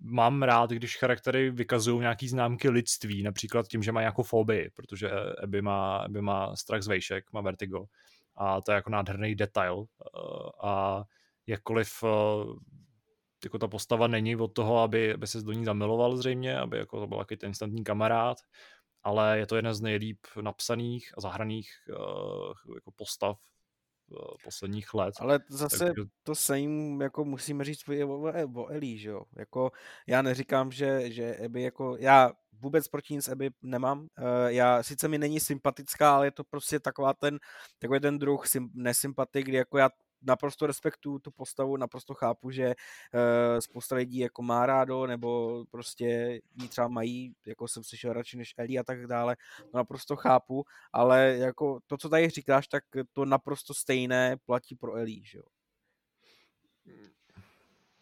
[0.00, 5.10] Mám rád, když charaktery vykazují nějaký známky lidství, například tím, že má nějakou fobii, protože
[5.42, 7.84] Abby má, Abby má strach z vejšek, má vertigo.
[8.36, 9.84] A to je jako nádherný detail.
[9.84, 11.04] Eh, A
[11.46, 12.08] jakkoliv eh,
[13.44, 17.00] jako ta postava není od toho, aby, aby se do ní zamiloval zřejmě, aby jako
[17.00, 18.38] to byl takový ten instantní kamarád,
[19.04, 23.38] ale je to jeden z nejlíp napsaných a zahraných uh, jako postav
[24.44, 25.14] posledních let.
[25.18, 29.22] Ale zase Takže- to same jako musíme říct o, o, o Elí, že jo.
[29.36, 29.72] Jako,
[30.06, 34.06] já neříkám, že, že Abby jako, já vůbec proti nic Abby nemám.
[34.18, 37.38] Eh, Já, sice mi není sympatická, ale je to prostě taková ten,
[37.78, 39.90] takový ten druh sym, nesympatik, kdy jako já
[40.24, 46.40] naprosto respektuju tu postavu, naprosto chápu, že uh, spousta lidí jako má rádo, nebo prostě
[46.54, 49.36] jí třeba mají, jako jsem slyšel radši než Ellie a tak dále,
[49.70, 54.94] to naprosto chápu, ale jako to, co tady říkáš, tak to naprosto stejné platí pro
[54.94, 55.44] Ellie, že jo.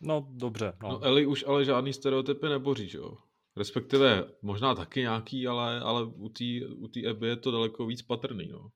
[0.00, 0.88] No dobře, no.
[0.88, 3.18] No Eli už ale žádný stereotypy neboří, že jo?
[3.56, 6.44] Respektive možná taky nějaký, ale, ale u té
[6.76, 8.70] u tý Abby je to daleko víc patrný, no.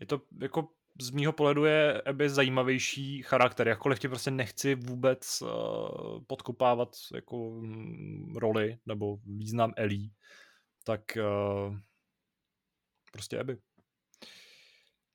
[0.00, 0.68] Je to jako
[1.00, 5.48] z mýho pohledu je Abby zajímavější charakter, jakkoliv ti prostě nechci vůbec uh,
[6.26, 10.10] podkopávat jako mm, roli nebo význam Ellie,
[10.84, 11.76] tak uh,
[13.12, 13.56] prostě Abby.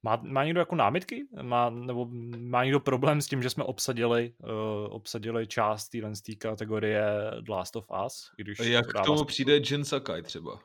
[0.05, 1.27] Má, má někdo jako námitky?
[1.41, 2.07] Má, nebo
[2.37, 4.49] má někdo problém s tím, že jsme obsadili, uh,
[4.89, 7.03] obsadili část téhle z té kategorie
[7.41, 8.31] The Last of Us?
[8.37, 9.25] Když Jak k tomu smysl?
[9.25, 10.59] přijde Jin Sakai třeba?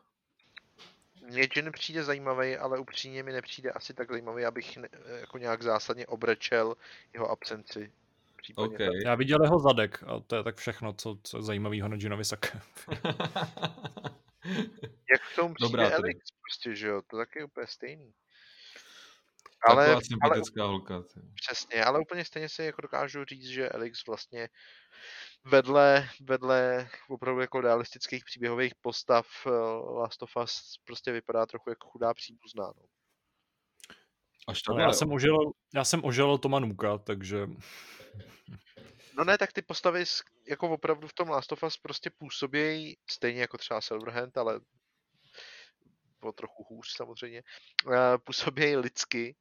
[1.29, 4.89] Mně Jin přijde zajímavý, ale upřímně mi nepřijde asi tak zajímavý, abych ne,
[5.20, 6.74] jako nějak zásadně obrečel
[7.12, 7.93] jeho absenci.
[8.37, 8.79] Případně OK.
[8.79, 8.89] tak.
[9.05, 12.24] Já viděl jeho zadek a to je tak všechno, co, co je zajímavého na Jinovi
[12.24, 12.62] Saka.
[15.12, 15.91] Jak k tomu přijde Dobrá.
[15.91, 18.12] Elix, prostě, že jo, to taky je úplně stejný.
[19.66, 21.03] Taková Ale, ale sympatická holka.
[21.03, 21.20] ty.
[21.35, 24.49] přesně, ale úplně stejně si jako dokážu říct, že Elix vlastně
[25.49, 29.51] vedle, vedle opravdu jako realistických příběhových postav eh,
[29.93, 32.65] Last of Us prostě vypadá trochu jako chudá příbuzná.
[32.65, 32.83] No.
[34.49, 37.47] Až No, takhle, já, jsem oželel, já jsem oželel Toma Nuka, takže
[39.19, 40.05] No ne, tak ty postavy
[40.49, 44.61] jako opravdu v tom Last of Us prostě působějí stejně jako třeba Silverhand, ale
[46.21, 47.43] o trochu hůř samozřejmě,
[47.93, 49.37] eh, působějí lidsky,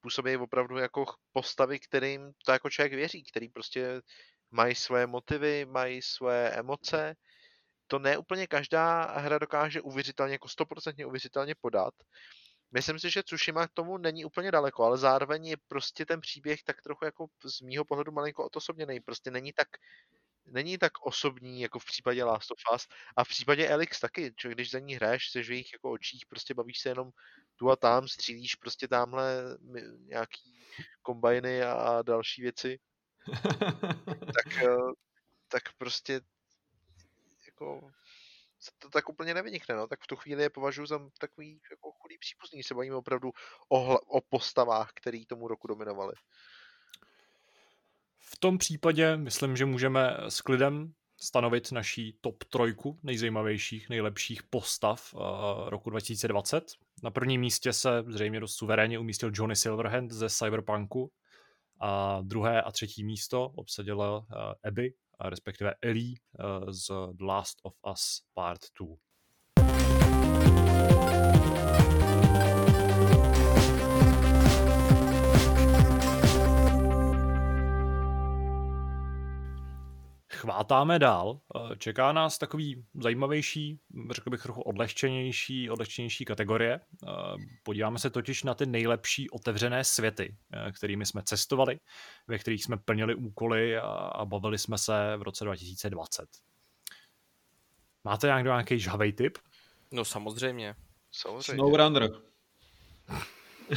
[0.00, 4.02] působějí opravdu jako postavy, kterým to jako člověk věří, který prostě
[4.52, 7.14] mají své motivy, mají své emoce.
[7.86, 11.94] To ne úplně každá hra dokáže uvěřitelně, jako stoprocentně uvěřitelně podat.
[12.72, 16.62] Myslím si, že Tsushima k tomu není úplně daleko, ale zároveň je prostě ten příběh
[16.62, 19.00] tak trochu jako z mýho pohledu malinko odosobněný.
[19.00, 19.68] Prostě není tak,
[20.46, 22.86] není tak osobní jako v případě Last of Us
[23.16, 26.54] a v případě Elix taky, že když za ní hraješ, v jejich jako očích, prostě
[26.54, 27.10] bavíš se jenom
[27.56, 29.58] tu a tam, střílíš prostě tamhle
[30.06, 30.66] nějaký
[31.02, 32.78] kombajny a další věci,
[34.34, 34.92] tak, eh,
[35.48, 36.20] tak prostě
[37.46, 37.90] jako
[38.62, 39.86] se to tak úplně nevynikne, no.
[39.86, 43.32] tak v tu chvíli je považuji za takový jako chudý příbuzný, když se bavíme opravdu
[43.68, 46.12] o, hla, o postavách, který tomu roku dominovaly.
[48.18, 55.14] v tom případě myslím, že můžeme s klidem stanovit naší top trojku nejzajímavějších, nejlepších postav
[55.14, 55.20] uh,
[55.68, 56.72] roku 2020.
[57.02, 61.12] Na prvním místě se zřejmě dost suverénně umístil Johnny Silverhand ze Cyberpunku
[61.82, 64.24] a druhé a třetí místo obsadila uh,
[64.64, 68.96] Abby, a respektive Ellie uh, z The Last of Us Part 2.
[80.42, 81.40] chvátáme dál.
[81.56, 83.80] Eh, Čeká nás takový zajímavější,
[84.10, 86.80] řekl bych trochu odlehčenější, odlehčenější kategorie.
[86.80, 87.08] Eh,
[87.62, 91.80] Podíváme se totiž na ty nejlepší otevřené světy, eh, kterými jsme cestovali,
[92.26, 96.28] ve kterých jsme plnili úkoly a, a bavili jsme se v roce 2020.
[98.04, 99.38] Máte nějak nějaký žhavej tip?
[99.92, 100.74] No samozřejmě.
[101.12, 101.58] Samozřejmě.
[101.58, 102.10] Snowrunner.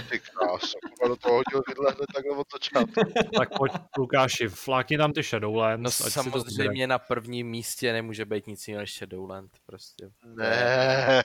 [0.10, 3.02] Ty kráso, kurva, do toho hodil vidle hned takhle od začátku.
[3.38, 5.84] Tak pojď, Lukáši, flákni tam ty Shadowlands.
[5.84, 9.52] No samozřejmě na prvním místě nemůže být nic jiného než Shadowland.
[9.66, 10.12] Prostě.
[10.24, 11.24] Ne.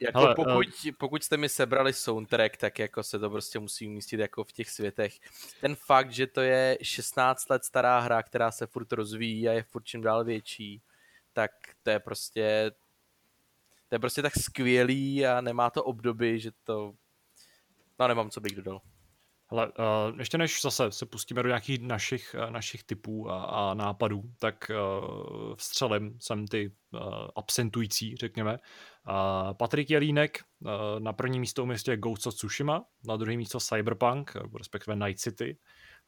[0.00, 0.66] Jako Hele, pokud,
[0.98, 4.70] pokud jste mi sebrali soundtrack, tak jako se to prostě musí umístit jako v těch
[4.70, 5.14] světech.
[5.60, 9.62] Ten fakt, že to je 16 let stará hra, která se furt rozvíjí a je
[9.62, 10.82] furt čím dál větší,
[11.32, 11.50] tak
[11.82, 12.70] to je prostě
[13.88, 16.94] to je prostě tak skvělý a nemá to obdoby, že to
[17.98, 18.80] no nemám, co bych dodal.
[19.50, 23.74] Hele, uh, ještě než zase se pustíme do nějakých našich, uh, našich typů a, a
[23.74, 27.00] nápadů, tak uh, vstřelím sem ty uh,
[27.36, 28.58] absentující, řekněme.
[29.08, 34.36] Uh, Patrik Jelínek uh, na první místo umístil Ghost of Tsushima, na druhé místo Cyberpunk,
[34.58, 35.58] respektive Night City,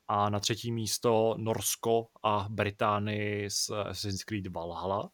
[0.09, 5.11] a na třetí místo Norsko a Británii z Assassin's Creed Valhalla.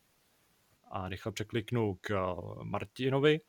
[0.90, 3.40] A rychle překliknu k Martinovi.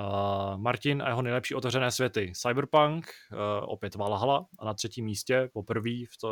[0.00, 2.32] Uh, Martin a jeho nejlepší otevřené světy.
[2.34, 6.28] Cyberpunk, uh, opět Valhalla a na třetím místě poprvé v, to,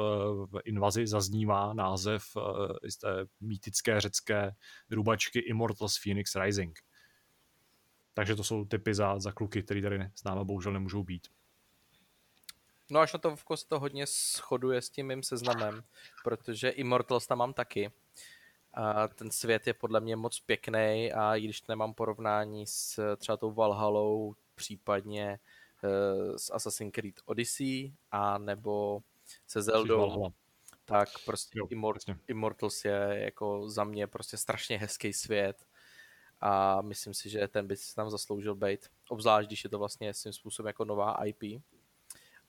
[0.46, 2.42] v invazi zaznívá název uh,
[2.88, 4.52] z té mýtické řecké
[4.90, 6.78] rubačky Immortals Phoenix Rising.
[8.14, 11.28] Takže to jsou typy za, za kluky, které tady s náma bohužel nemůžou být.
[12.90, 15.82] No až na to se to hodně shoduje s tím mým seznamem,
[16.24, 17.90] protože Immortals tam mám taky.
[18.74, 23.36] A ten svět je podle mě moc pěkný a i když nemám porovnání s třeba
[23.36, 25.38] tou Valhalou, případně
[25.84, 29.02] uh, s Assassin's Creed Odyssey a nebo
[29.46, 30.32] se Zeldou,
[30.84, 35.66] tak prostě jo, Immort- Immortals je jako za mě prostě strašně hezký svět
[36.40, 40.14] a myslím si, že ten by si tam zasloužil být, obzvlášť když je to vlastně
[40.14, 41.62] svým způsobem jako nová IP.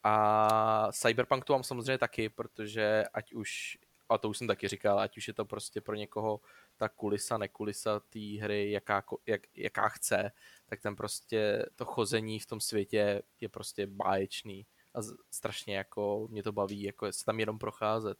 [0.03, 3.77] A Cyberpunk tu mám samozřejmě taky, protože ať už,
[4.09, 6.41] a to už jsem taky říkal, ať už je to prostě pro někoho
[6.77, 10.31] ta kulisa, nekulisa té hry, jaká, jak, jaká chce,
[10.65, 14.99] tak ten prostě to chození v tom světě je prostě báječný a
[15.31, 18.17] strašně jako mě to baví, jako se tam jenom procházet.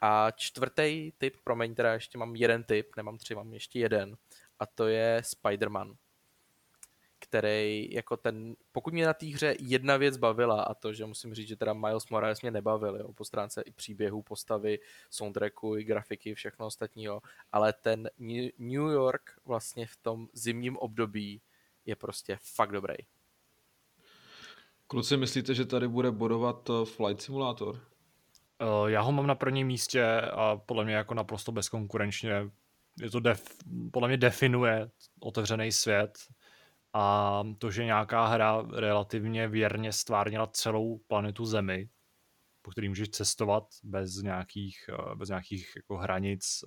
[0.00, 4.16] A čtvrtý typ, promiň, teda ještě mám jeden typ, nemám tři, mám ještě jeden,
[4.58, 5.96] a to je Spider-Man
[7.18, 11.34] který jako ten, pokud mě na té hře jedna věc bavila a to, že musím
[11.34, 14.78] říct, že teda Miles Morales mě nebavil, jo, po stránce i příběhu, postavy,
[15.10, 18.10] soundtracku, i grafiky, všechno ostatního, ale ten
[18.58, 21.40] New York vlastně v tom zimním období
[21.86, 22.94] je prostě fakt dobrý.
[24.86, 27.80] Kluci, myslíte, že tady bude bodovat eh, Flight Simulator?
[28.60, 32.50] Eh, já ho mám na prvním místě a podle mě jako naprosto bezkonkurenčně.
[33.02, 33.44] Je to def,
[33.92, 34.90] podle mě definuje
[35.20, 36.18] otevřený svět
[36.92, 41.88] a to, že nějaká hra relativně věrně stvárnila celou planetu Zemi,
[42.62, 46.64] po který můžeš cestovat bez nějakých, eh, bez nějakých jako hranic,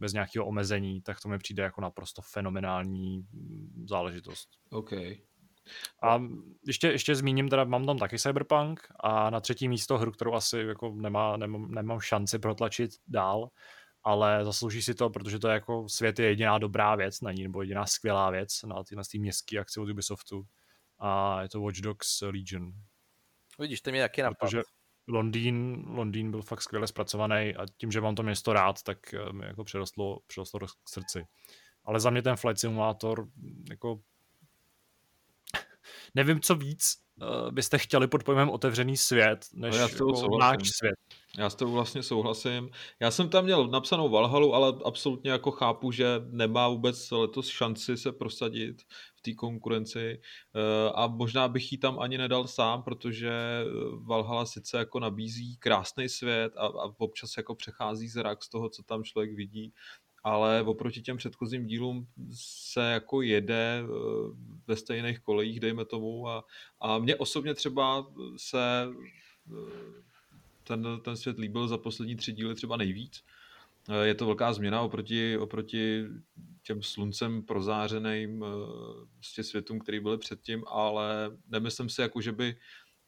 [0.00, 4.48] bez nějakého omezení, tak to mi přijde jako naprosto fenomenální mm, záležitost.
[4.70, 5.16] Okay.
[6.02, 6.22] A
[6.66, 10.58] ještě, ještě zmíním, teda mám tam taky Cyberpunk a na třetí místo hru, kterou asi
[10.58, 13.50] jako nemá, nemám, nemám šanci protlačit dál,
[14.06, 17.42] ale zaslouží si to, protože to je jako svět je jediná dobrá věc na ní,
[17.42, 20.46] nebo jediná skvělá věc na tyhle ty městské akce od Ubisoftu
[20.98, 22.72] a je to Watch Dogs Legion.
[23.58, 24.36] Vidíš, to mě taky napadlo.
[24.40, 24.62] Protože
[25.08, 29.32] Londýn, Londýn byl fakt skvěle zpracovaný a tím, že mám to město rád, tak eh,
[29.32, 31.24] mi jako přerostlo, přerostlo k srdci.
[31.84, 33.28] Ale za mě ten Flight Simulator
[33.70, 34.00] jako
[36.14, 40.58] nevím, co víc uh, byste chtěli pod pojmem otevřený svět, než no já jako náš
[40.78, 40.96] svět.
[41.38, 42.70] Já s tou vlastně souhlasím.
[43.00, 47.96] Já jsem tam měl napsanou Valhalu, ale absolutně jako chápu, že nemá vůbec letos šanci
[47.96, 48.82] se prosadit
[49.16, 50.20] v té konkurenci
[50.54, 53.30] uh, a možná bych ji tam ani nedal sám, protože
[54.06, 58.82] Valhala sice jako nabízí krásný svět a, a občas jako přechází zrak z toho, co
[58.82, 59.72] tam člověk vidí,
[60.26, 63.86] ale oproti těm předchozím dílům se jako jede eh,
[64.66, 66.44] ve stejných kolejích, dejme tomu, a,
[66.80, 68.06] a mně osobně třeba
[68.36, 70.02] se eh,
[70.64, 73.24] ten, ten svět líbil za poslední tři díly třeba nejvíc.
[73.88, 76.04] Eh, je to velká změna oproti, oproti
[76.62, 78.44] těm sluncem prozářeným
[79.14, 82.56] prostě světům, který byly předtím, ale nemyslím si, jako, že by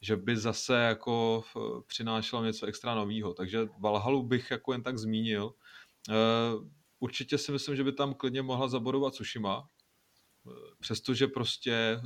[0.01, 1.45] že by zase jako
[1.87, 3.35] přinášelo něco extra nového.
[3.35, 5.55] Takže Valhalu bych jako jen tak zmínil.
[7.01, 9.69] Určitě si myslím, že by tam klidně mohla zabodovat Tsushima,
[10.81, 12.01] přestože prostě eh,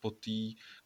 [0.00, 0.30] po té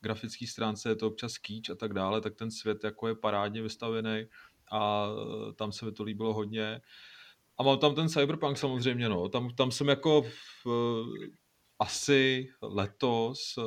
[0.01, 3.63] grafické stránce je to občas kýč a tak dále, tak ten svět jako je parádně
[3.63, 4.27] vystavený
[4.73, 6.81] a eh, tam se mi to líbilo hodně.
[7.59, 9.29] A mám tam ten Cyberpunk samozřejmě, no.
[9.29, 10.67] Tam, tam jsem jako v,
[11.79, 13.59] asi letos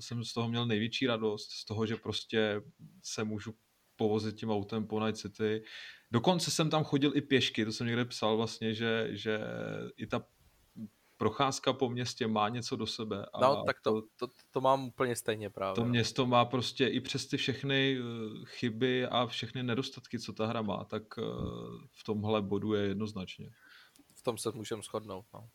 [0.00, 2.62] jsem z toho měl největší radost, z toho, že prostě
[3.02, 3.54] se můžu
[3.96, 5.62] povozit tím autem po Night City.
[6.10, 9.40] Dokonce jsem tam chodil i pěšky, to jsem někde psal vlastně, že, že
[9.96, 10.24] i ta
[11.18, 13.26] procházka po městě má něco do sebe.
[13.32, 15.74] A no, tak to, to, to mám úplně stejně právě.
[15.74, 15.88] To no.
[15.88, 20.62] město má prostě i přes ty všechny eh, chyby a všechny nedostatky, co ta hra
[20.62, 21.22] má, tak eh,
[21.92, 23.50] v tomhle bodu je jednoznačně.
[24.14, 25.48] V tom se můžeme shodnout, no.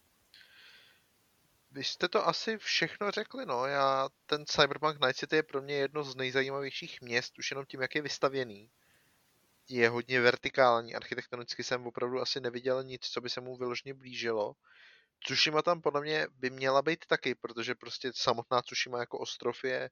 [1.72, 3.66] Vy jste to asi všechno řekli, no.
[3.66, 7.82] Já, ten Cyberpunk Night City je pro mě jedno z nejzajímavějších měst, už jenom tím,
[7.82, 8.70] jak je vystavěný
[9.70, 10.95] je hodně vertikální.
[10.95, 14.53] Architektonicky jsem opravdu asi neviděl nic, co by se mu vyložně blížilo.
[15.26, 19.89] Tsushima tam podle mě by měla být taky, protože prostě samotná Tsushima jako ostrov je,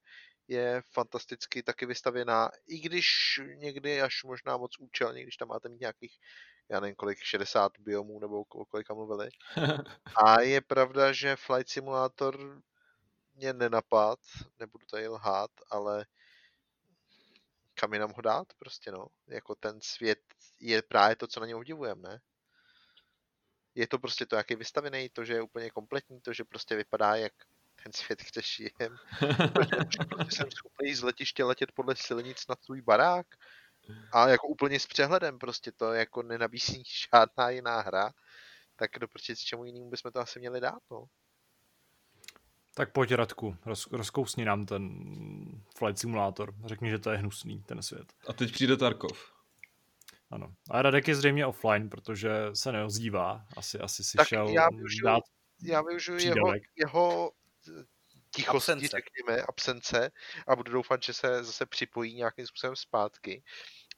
[0.48, 3.08] je fantasticky taky vystavěná, i když
[3.56, 6.18] někdy až možná moc účelně, když tam máte mít nějakých,
[6.70, 9.30] já nevím kolik, 60 biomů nebo o kolika mluvili.
[10.26, 12.62] A je pravda, že Flight Simulator
[13.36, 14.20] mě nenapad,
[14.60, 16.06] nebudu tady lhát, ale
[17.82, 19.08] kam jinam ho dát prostě, no.
[19.28, 20.20] Jako ten svět
[20.60, 22.22] je právě to, co na něm obdivujeme, ne?
[23.76, 26.76] Je to prostě to, jak je vystavený, to, že je úplně kompletní, to, že prostě
[26.76, 27.34] vypadá jak
[27.84, 28.98] ten svět, kde žijem.
[29.54, 29.78] Protože
[30.30, 33.28] jsem schopný z letiště letět podle silnic na svůj barák
[34.12, 38.12] a jako úplně s přehledem prostě to jako nenabízí žádná jiná hra,
[38.76, 41.06] tak do prostě čemu jinému bychom to asi měli dát, no.
[42.74, 44.90] Tak pojď Radku, roz, rozkousni nám ten
[45.78, 46.54] Flight Simulator.
[46.66, 48.14] Řekni, že to je hnusný, ten svět.
[48.28, 49.32] A teď přijde Tarkov.
[50.32, 50.54] Ano.
[50.70, 53.46] A Radek je zřejmě offline, protože se neozdívá.
[53.58, 55.24] Asi, asi si Tak šel já využiju- dát
[55.64, 57.32] Já využiju jeho, jeho
[57.68, 57.84] eh,
[58.36, 58.88] tichosti, Absence.
[58.88, 60.12] řekněme, absence
[60.48, 63.44] a budu doufat, že se zase připojí nějakým způsobem zpátky.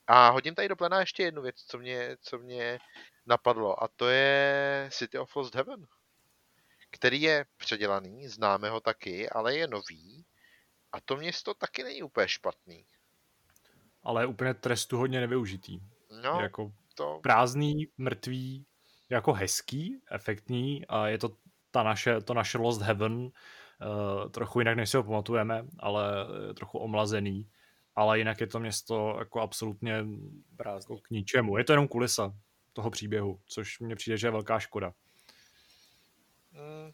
[0.07, 2.79] A hodím tady do plena ještě jednu věc, co mě, co mě
[3.25, 5.87] napadlo, a to je City of Lost Heaven,
[6.93, 10.25] který je předělaný, známe ho taky, ale je nový
[10.91, 12.85] a to město taky není úplně špatný.
[14.03, 15.79] ale je úplně trestu hodně nevyužitý.
[16.23, 18.65] No, Jako to, prázdný, mrtvý,
[19.09, 21.29] jako hezký, efektní a je to
[21.71, 23.31] ta naše, to naše Lost Heaven, uh,
[24.31, 26.13] trochu jinak, než si ho pamatujeme, ale
[26.47, 27.49] je trochu omlazený,
[27.95, 30.05] ale jinak je to město jako absolutně
[30.55, 30.95] Prázdný.
[30.95, 31.57] jako k ničemu.
[31.57, 32.33] Je to jenom kulisa
[32.73, 34.93] toho příběhu, což mně přijde, že je velká škoda.
[36.53, 36.91] Mm,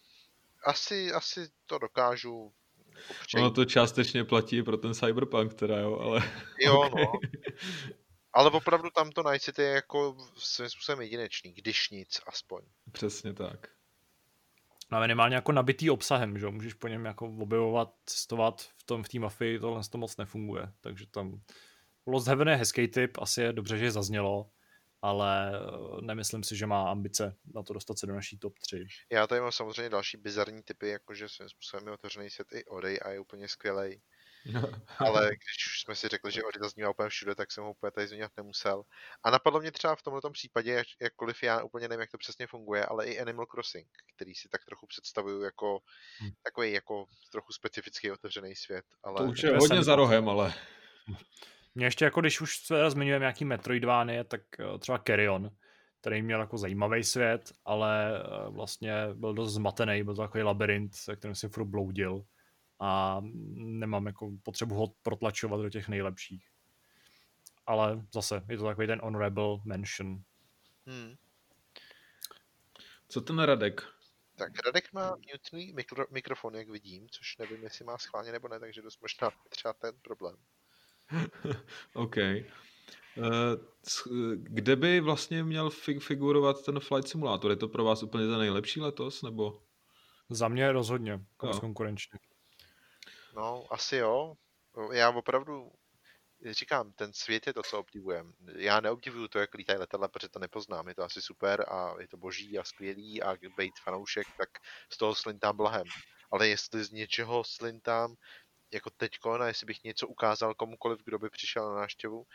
[0.65, 2.53] asi, asi to dokážu
[3.25, 3.41] přejít.
[3.41, 6.21] Ono to částečně platí pro ten Cyberpunk teda, jo, ale...
[6.61, 7.11] Jo, no.
[8.33, 12.61] Ale opravdu tam to Night City je jako svým způsobem jedinečný, když nic aspoň.
[12.91, 13.67] Přesně tak.
[14.91, 16.51] No minimálně jako nabitý obsahem, že jo?
[16.51, 20.71] můžeš po něm jako objevovat, cestovat v tom v té mafii, tohle to moc nefunguje,
[20.81, 21.41] takže tam
[22.07, 24.49] Lost Heaven je hezký typ, asi je dobře, že je zaznělo,
[25.01, 28.85] ale eh, nemyslím si, že má ambice na to dostat se do naší top 3.
[29.11, 32.99] Já tady mám samozřejmě další bizarní typy, jakože svým způsobem je otevřený svět i Ody
[32.99, 34.01] a je úplně skvělej.
[34.99, 37.91] Ale když už jsme si řekli, že Ody zaznívá úplně všude, tak jsem ho úplně
[37.91, 38.83] tady zmiňovat nemusel.
[39.23, 42.47] A napadlo mě třeba v tomto případě, jak- jakkoliv já úplně nevím, jak to přesně
[42.47, 45.79] funguje, ale i Animal Crossing, který si tak trochu představuju jako
[46.23, 46.29] Hm.
[46.43, 48.85] takový jako trochu specifický otevřený svět.
[49.03, 50.53] Ale To už je hodně za rohem, ale...
[51.75, 55.51] Mě ještě jako, když už se zmiňujeme nějaký Metroidvány, tak eh, třeba Carrion,
[56.01, 60.95] který měl jako zajímavý svět, ale eh, vlastně byl dost zmatený, byl to takový labirint,
[60.95, 62.25] se kterým si furt bloudil
[62.79, 63.21] a
[63.55, 66.49] nemám jako potřebu ho protlačovat do těch nejlepších.
[67.65, 70.23] Ale zase, je to takový ten honorable mention.
[70.85, 71.15] hmm.
[73.07, 73.81] Co ten Radek?
[74.35, 78.59] Tak Radek má mutený mikro, mikrofon, jak vidím, což nevím, jestli má schválně nebo ne,
[78.59, 80.35] takže dost možná třeba ten problém.
[81.93, 82.17] OK.
[82.17, 82.45] Eh,
[84.35, 87.51] Kde by vlastně měl fig- figurovat ten Flight Simulator?
[87.51, 89.61] Je to pro vás úplně ten nejlepší letos, nebo?
[90.29, 91.51] Za mě rozhodně, jako Jo.
[91.51, 92.19] bezkonkurenčně.
[93.35, 94.33] No, asi jo.
[94.91, 95.71] Já opravdu
[96.51, 98.33] říkám, ten svět je to, co obdivujem.
[98.55, 100.87] Já neobdivuju to, jak lítají letadla, protože to nepoznám.
[100.87, 104.49] Je to asi super a je to boží a skvělý a být fanoušek, tak
[104.93, 105.85] z toho slintám blahem.
[106.31, 108.15] Ale jestli z něčeho slintám
[108.71, 112.25] jako teďko, a jestli bych něco ukázal komukoliv, kdo by přišel na návštěvu,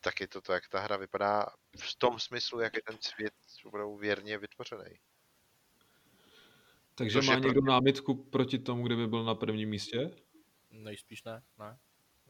[0.00, 1.46] tak je to to, jak ta hra vypadá
[1.78, 3.32] v tom smyslu, jak je ten svět
[3.64, 4.98] opravdu věrně vytvořený.
[6.94, 10.10] Takže Což má je pro- někdo námitku proti tomu, kde by byl na prvním místě?
[10.70, 11.78] Nejspíš ne, ne.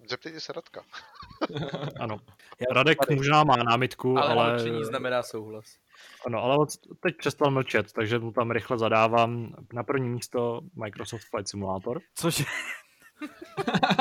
[0.09, 0.85] Zeptejte se Radka.
[2.01, 2.21] Ano.
[2.61, 4.85] Já- Radek možná má námitku, Ale, ale, ale...
[4.85, 5.79] znamená souhlas.
[6.27, 6.67] ano, ale
[7.01, 12.01] teď přestal mlčet, takže mu tam rychle zadávám na první místo Microsoft Flight Simulator.
[12.15, 12.45] Což,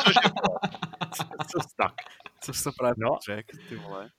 [0.05, 0.31] Což je
[1.51, 1.93] Co tak.
[2.43, 3.17] což to právě No.
[3.25, 4.09] řekl, ty vole.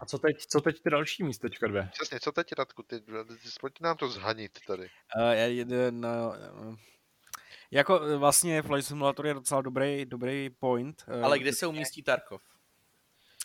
[0.00, 1.88] A co teď, co teď ty další místečka dvě?
[1.92, 3.12] přesně, co teď Radku, ty, ty,
[3.60, 4.90] pojď nám to zhanit tady.
[5.16, 6.76] Uh, jeden, uh,
[7.70, 11.04] jako eh, vlastně Flight Simulator je docela dobrý, dobrý point.
[11.22, 12.42] Ale kde se umístí Tarkov?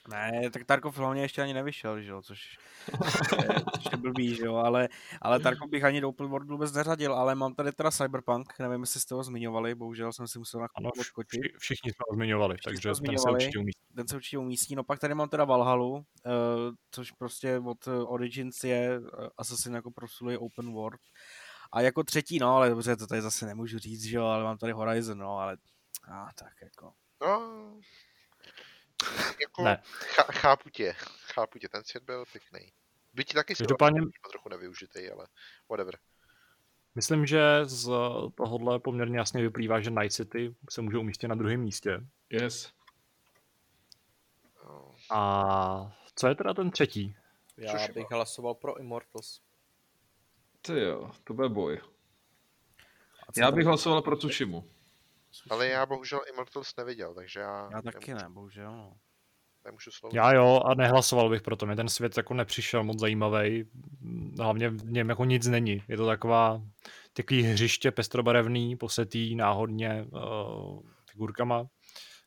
[0.08, 2.58] Ne, tak Tarkov hlavně ještě ani nevyšel, že jo, což,
[3.42, 4.90] je- což je blbý, že jo, ale,
[5.22, 8.82] ale Tarkov bych ani do Open World vůbec neřadil, ale mám tady teda Cyberpunk, nevím,
[8.82, 12.16] jestli jste ho zmiňovali, bohužel jsem si musel na Ano, odskočit, vši, všichni jsme ho
[12.16, 13.34] zmiňovali, Všichni takže jsme ho ten se zmiňovali.
[13.36, 13.82] určitě umístí.
[13.96, 16.02] ten se určitě umístí, no pak tady mám teda Valhalu, uh,
[16.92, 21.02] což prostě od eh, Origins je uh, Assassin jako prosluje Open World,
[21.72, 24.58] a jako třetí, no, ale dobře, to tady zase nemůžu říct, že jo, ale mám
[24.58, 25.58] tady Horizon, no, ale
[26.12, 26.94] a tak jako.
[27.22, 27.80] No,
[29.42, 29.82] jako Ne.
[30.16, 30.94] chá, chápu tě,
[31.34, 32.72] chápu tě, ten svět byl pěkný.
[33.14, 35.28] Byť taky si Každopádně trochu nevyužitý, ale
[35.70, 35.98] whatever.
[36.96, 37.86] myslím, že z
[38.36, 42.00] tohohle poměrně jasně vyplývá, že Night City se může umístit na druhém místě.
[42.30, 42.74] Yes.
[44.66, 47.16] No, A co je teda ten třetí?
[47.58, 49.42] Já Což bych hlasoval pro Immortals.
[50.62, 51.80] Ty jo, to bude boj.
[53.38, 54.70] Já tady- bych hlasoval pro Tsushimu.
[55.50, 58.94] Ale já bohužel Immortals neviděl, takže já, Já taky nemůžu, ne, bohužel, no.
[59.66, 60.16] nemůžu slovo.
[60.16, 61.66] Já jo, a nehlasoval bych proto.
[61.66, 63.70] Mě ten svět jako nepřišel moc zajímavý.
[64.40, 65.84] Hlavně v něm jako nic není.
[65.88, 66.62] Je to taková
[67.14, 70.82] takový hřiště pestrobarevný, posetý náhodně uh,
[71.12, 71.68] figurkama,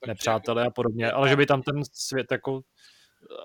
[0.06, 2.60] nepřátelé a podobně, ale že by tam ten svět jako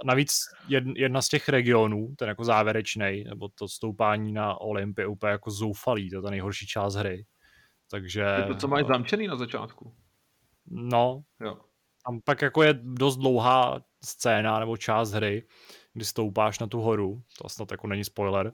[0.05, 0.31] navíc
[0.69, 5.31] jed- jedna z těch regionů, ten jako závěrečný, nebo to stoupání na Olympy je úplně
[5.31, 7.25] jako zoufalý, to je ta nejhorší část hry.
[7.91, 8.21] Takže...
[8.21, 9.95] Je to, co máš zamčený na začátku.
[10.67, 11.57] No, Jo.
[12.05, 15.47] tam pak jako je dost dlouhá scéna nebo část hry,
[15.93, 18.53] kdy stoupáš na tu horu, to snad jako není spoiler,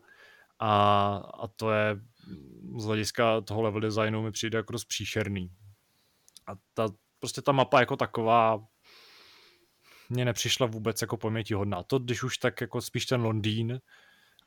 [0.59, 2.01] a, a to je
[2.77, 5.51] z hlediska toho level designu mi přijde jako dost příšerný.
[6.47, 8.65] A ta, prostě ta mapa jako taková
[10.09, 11.83] mě nepřišla vůbec jako pamětihodná.
[11.83, 13.79] To, když už tak jako spíš ten Londýn,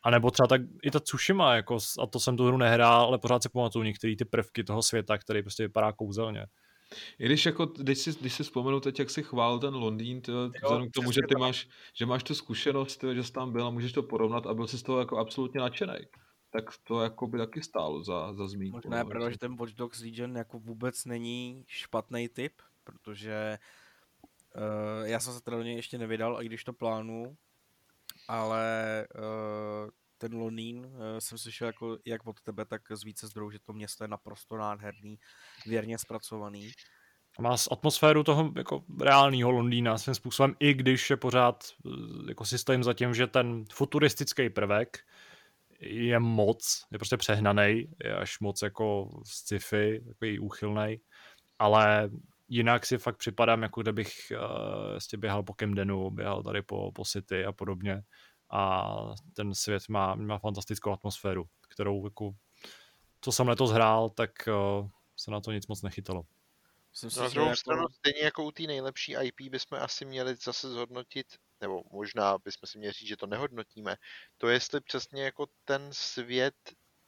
[0.05, 3.19] a nebo třeba tak i ta Tsushima, jako, a to jsem tu hru nehrál, ale
[3.19, 6.47] pořád si pamatuju některé ty prvky toho světa, který prostě vypadá kouzelně.
[7.19, 10.51] I když, jako, když, si, když si vzpomenu teď, jak si chválil ten Londýn, tyjo,
[10.63, 13.71] vzhledem k tomu, že ty máš, že máš tu zkušenost, že jsi tam byl a
[13.71, 15.95] můžeš to porovnat a byl jsi z toho jako absolutně nadšený,
[16.51, 18.77] tak to jako by taky stálo za, za zmínku.
[18.77, 22.53] Možná je no, pravda, že ten Watch Dogs Legion jako vůbec není špatný typ,
[22.85, 23.59] protože
[24.57, 27.37] uh, já jsem se teda do něj ještě nevydal, i když to plánu,
[28.29, 33.51] ale uh, ten Londýn uh, jsem slyšel jako jak od tebe, tak z více zdrojů,
[33.51, 35.19] že to město je naprosto nádherný,
[35.67, 36.71] věrně zpracovaný.
[37.41, 41.65] Má atmosféru toho jako reálného Londýna svým způsobem, i když je pořád
[42.29, 44.99] jako systém za tím, že ten futuristický prvek
[45.81, 51.01] je moc, je prostě přehnaný, je až moc jako sci-fi, takový úchylný,
[51.59, 52.11] ale
[52.55, 54.33] jinak si fakt připadám, jako kdybych
[55.13, 58.03] uh, běhal po Camdenu, běhal tady po, po City a podobně
[58.51, 58.85] a
[59.37, 62.31] ten svět má, má fantastickou atmosféru, kterou jako,
[63.21, 66.23] co jsem letos hrál, tak uh, se na to nic moc nechytalo.
[66.93, 67.57] Myslím na druhou jako...
[67.57, 71.27] stranu, stejně jako u té nejlepší IP bychom asi měli zase zhodnotit,
[71.61, 73.97] nebo možná bychom si měli říct, že to nehodnotíme,
[74.39, 76.55] to jestli přesně jako ten svět,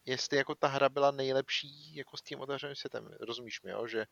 [0.05, 3.09] jestli jako ta hra byla nejlepší jako s tím otevřeným světem.
[3.21, 3.87] Rozumíš mi, jo?
[3.87, 4.07] že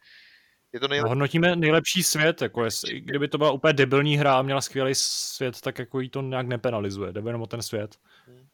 [0.74, 1.08] je to nejlepší.
[1.08, 5.60] Hodnotíme nejlepší svět, jako jestli, kdyby to byla úplně debilní hra a měla skvělý svět,
[5.60, 7.98] tak jako jí to nějak nepenalizuje, jde jenom o ten svět.
[8.26, 8.48] Hmm.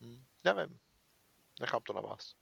[0.00, 0.22] Hmm.
[0.44, 0.78] Nevím.
[1.60, 2.34] Nechám to na vás.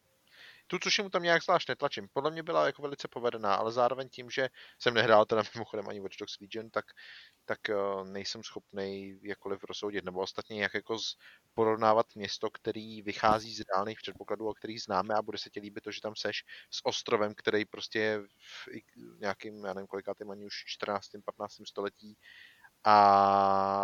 [0.71, 2.09] Tu mu tam nějak zvlášť netlačím.
[2.13, 4.49] Podle mě byla jako velice povedená, ale zároveň tím, že
[4.79, 6.85] jsem nehrál teda mimochodem ani Watch Dogs Legion, tak,
[7.45, 10.99] tak uh, nejsem schopný jakkoliv rozsoudit, nebo ostatně jak jako
[11.55, 15.85] porovnávat město, který vychází z reálných předpokladů, o kterých známe a bude se ti líbit
[15.85, 18.69] to, že tam seš s ostrovem, který prostě je v
[19.21, 21.09] nějakým, já nevím kolikátým ani už 14.
[21.25, 21.53] 15.
[21.69, 22.17] století
[22.85, 22.97] a,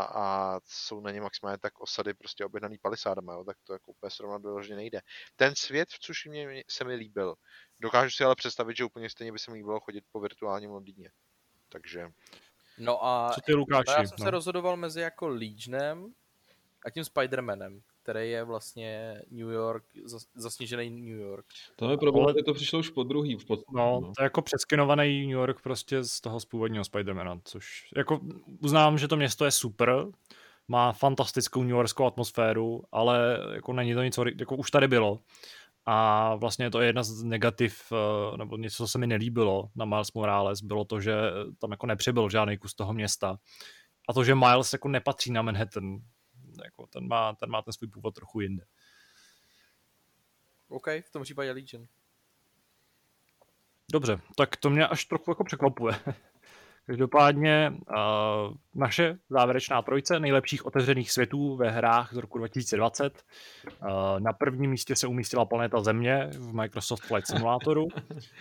[0.03, 4.11] a jsou na ně maximálně tak osady prostě objednaný palisádama, jo, tak to jako úplně
[4.11, 5.01] srovnat vyloženě nejde.
[5.37, 7.35] Ten svět, v což mě se mi líbil,
[7.81, 11.11] dokážu si ale představit, že úplně stejně by se mi líbilo chodit po virtuálním Londýně.
[11.69, 12.09] Takže...
[12.79, 13.91] No a Co ty, Lukáši?
[13.91, 14.25] já jsem no.
[14.25, 16.15] se rozhodoval mezi jako Legionem
[16.87, 19.85] a tím Spider-Manem který je vlastně New York,
[20.35, 21.47] zasněžený New York.
[21.77, 23.37] To je problém, ale to přišlo už po druhý.
[23.37, 23.61] V pod...
[23.73, 27.91] no, no, to je jako přeskenovaný New York prostě z toho z původního Spidermana, což
[27.97, 28.21] jako
[28.63, 30.07] uznám, že to město je super,
[30.69, 35.21] má fantastickou New Yorkskou atmosféru, ale jako není to nic, jako už tady bylo.
[35.87, 39.85] A vlastně to je jedna z negativ, eh, nebo něco, co se mi nelíbilo na
[39.85, 41.15] Miles Morales, bylo to, že
[41.59, 43.39] tam jako nepřibyl žádný kus toho města.
[44.09, 45.99] A to, že Miles jako nepatří na Manhattan,
[46.65, 48.65] jako ten, má, ten má ten svůj původ trochu jinde.
[50.69, 51.87] OK, v tom případě Legion.
[53.93, 55.95] Dobře, tak to mě až trochu jako překvapuje.
[56.87, 63.25] Každopádně uh, naše závěrečná trojice nejlepších otevřených světů ve hrách z roku 2020.
[63.81, 63.89] Uh,
[64.19, 67.89] na prvním místě se umístila planeta Země v Microsoft Flight Simulatoru.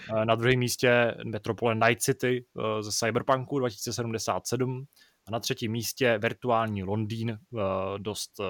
[0.09, 4.85] Uh, na druhém místě metropole Night City uh, ze Cyberpunku 2077.
[5.27, 7.59] A na třetím místě virtuální Londýn, eh,
[7.97, 8.43] dost eh,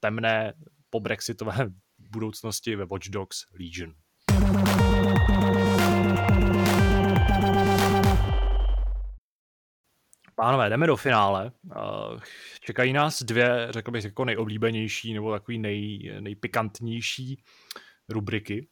[0.00, 0.54] temné
[0.90, 1.54] po brexitové
[1.98, 3.94] budoucnosti ve Watch Dogs Legion.
[10.34, 11.52] Pánové, jdeme do finále.
[11.76, 12.20] Eh,
[12.60, 17.42] čekají nás dvě, řekl bych, jako nejoblíbenější nebo takový nej, nejpikantnější
[18.08, 18.68] rubriky,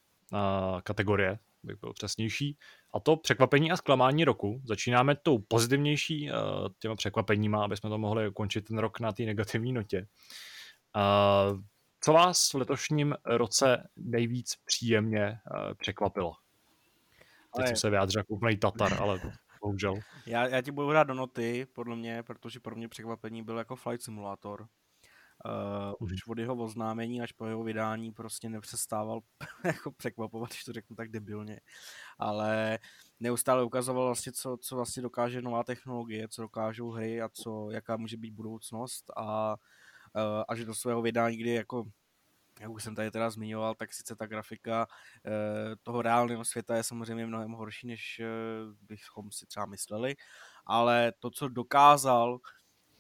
[0.83, 2.59] kategorie, bych byl přesnější.
[2.97, 4.61] A to překvapení a zklamání roku.
[4.65, 6.37] Začínáme tou pozitivnější uh,
[6.79, 10.07] těma překvapeníma, aby jsme to mohli ukončit ten rok na té negativní notě.
[10.97, 11.61] Uh,
[12.01, 16.33] co vás v letošním roce nejvíc příjemně uh, překvapilo?
[17.57, 17.67] Teď ale...
[17.67, 19.21] jsem se vyjádřil jako úplný Tatar, ale
[19.61, 19.95] bohužel.
[20.27, 23.77] Já, já ti budu hrát do noty, podle mě, protože pro mě překvapení byl jako
[23.77, 24.67] Flight Simulator.
[25.47, 29.21] Uh, už od jeho oznámení až po jeho vydání prostě nepřestával
[29.65, 31.61] jako překvapovat, když to řeknu tak debilně.
[32.19, 32.79] Ale
[33.21, 37.97] neustále ukazoval vlastně, co, co vlastně dokáže nová technologie, co dokážou hry a co, jaká
[37.97, 39.05] může být budoucnost.
[39.17, 39.57] A
[40.15, 41.85] uh, až do svého vydání, kdy jako
[42.61, 45.33] jak už jsem tady teda zmiňoval, tak sice ta grafika uh,
[45.83, 50.15] toho reálného světa je samozřejmě mnohem horší, než uh, bychom si třeba mysleli,
[50.67, 52.39] ale to, co dokázal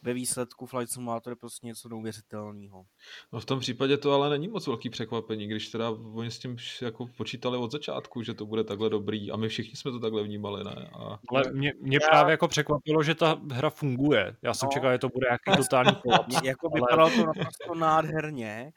[0.02, 2.85] ve výsledku Flight Simulator je prostě něco neuvěřitelného.
[3.32, 6.56] No v tom případě to ale není moc velký překvapení, když teda oni s tím
[6.82, 10.23] jako počítali od začátku, že to bude takhle dobrý a my všichni jsme to takhle
[10.23, 10.90] vnímali, ne?
[10.93, 11.18] A...
[11.28, 12.09] Ale mě, mě Já...
[12.09, 14.36] právě jako překvapilo, že ta hra funguje.
[14.43, 14.70] Já jsem no.
[14.73, 16.43] čekal, že to bude nějaký totální kolaps.
[16.43, 16.81] jako ale...
[16.81, 18.73] vypadalo to naprosto nádherně,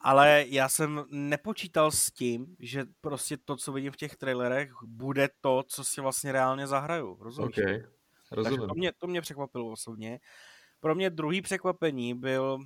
[0.00, 5.28] ale já jsem nepočítal s tím, že prostě to, co vidím v těch trailerech, bude
[5.40, 7.18] to, co si vlastně reálně zahraju.
[7.20, 7.58] Rozumíš?
[7.58, 7.84] Okay.
[8.30, 8.58] Rozumím.
[8.58, 10.20] Takže to mě, to mě překvapilo osobně.
[10.82, 12.58] Pro mě druhý překvapení byl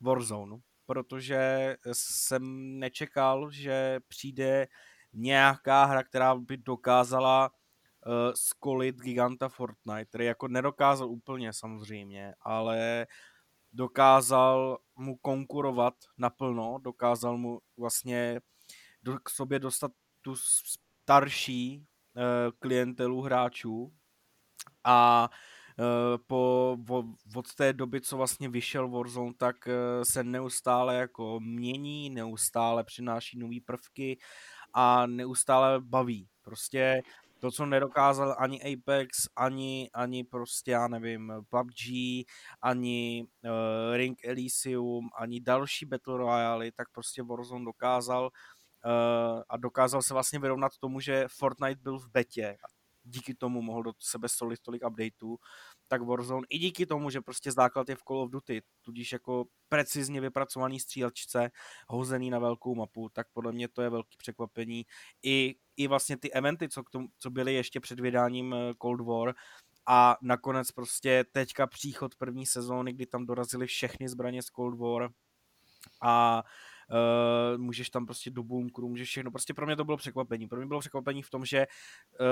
[0.00, 0.56] Warzone,
[0.86, 2.42] protože jsem
[2.78, 4.68] nečekal, že přijde
[5.12, 13.06] nějaká hra, která by dokázala uh, skolit giganta Fortnite, který jako nedokázal úplně samozřejmě, ale
[13.72, 18.40] dokázal mu konkurovat naplno, dokázal mu vlastně
[19.02, 22.22] do, k sobě dostat tu starší uh,
[22.58, 23.92] klientelu hráčů.
[24.84, 25.36] A uh,
[26.26, 27.04] po, vo,
[27.36, 33.38] od té doby, co vlastně vyšel Warzone, tak uh, se neustále jako mění, neustále přináší
[33.38, 34.18] nové prvky
[34.74, 36.28] a neustále baví.
[36.42, 37.02] Prostě
[37.38, 41.80] to, co nedokázal ani Apex, ani, ani prostě, já nevím, PUBG,
[42.62, 50.02] ani uh, Ring Elysium, ani další Battle Royale, tak prostě Warzone dokázal uh, a dokázal
[50.02, 52.56] se vlastně vyrovnat tomu, že Fortnite byl v betě
[53.04, 55.38] díky tomu mohl do sebe solit tolik updateů,
[55.90, 59.44] tak Warzone i díky tomu, že prostě základ je v Call of Duty, tudíž jako
[59.68, 61.50] precizně vypracovaný střílečce,
[61.88, 64.86] hozený na velkou mapu, tak podle mě to je velký překvapení.
[65.22, 69.00] I, i vlastně ty eventy, co, k tomu, co byly ještě před vydáním eh, Cold
[69.00, 69.34] War,
[69.86, 75.10] a nakonec prostě teďka příchod první sezóny, kdy tam dorazily všechny zbraně z Cold War
[76.02, 76.50] a uh,
[77.56, 79.30] můžeš tam prostě do bunkru, můžeš všechno.
[79.30, 80.48] Prostě pro mě to bylo překvapení.
[80.48, 82.26] Pro mě bylo překvapení v tom, že uh,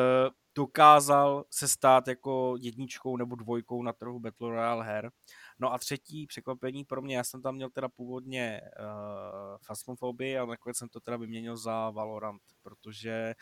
[0.54, 5.10] dokázal se stát jako jedničkou nebo dvojkou na trhu Battle Royale her.
[5.58, 10.46] No a třetí překvapení pro mě, já jsem tam měl teda původně uh, Phasmophobia a
[10.46, 13.34] nakonec jsem to teda vyměnil za Valorant, protože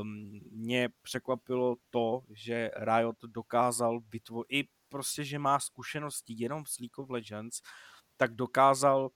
[0.00, 6.78] um, mě překvapilo to, že Riot dokázal vytvořit, i prostě, že má zkušenosti jenom s
[6.78, 7.60] League of Legends,
[8.16, 9.10] tak dokázal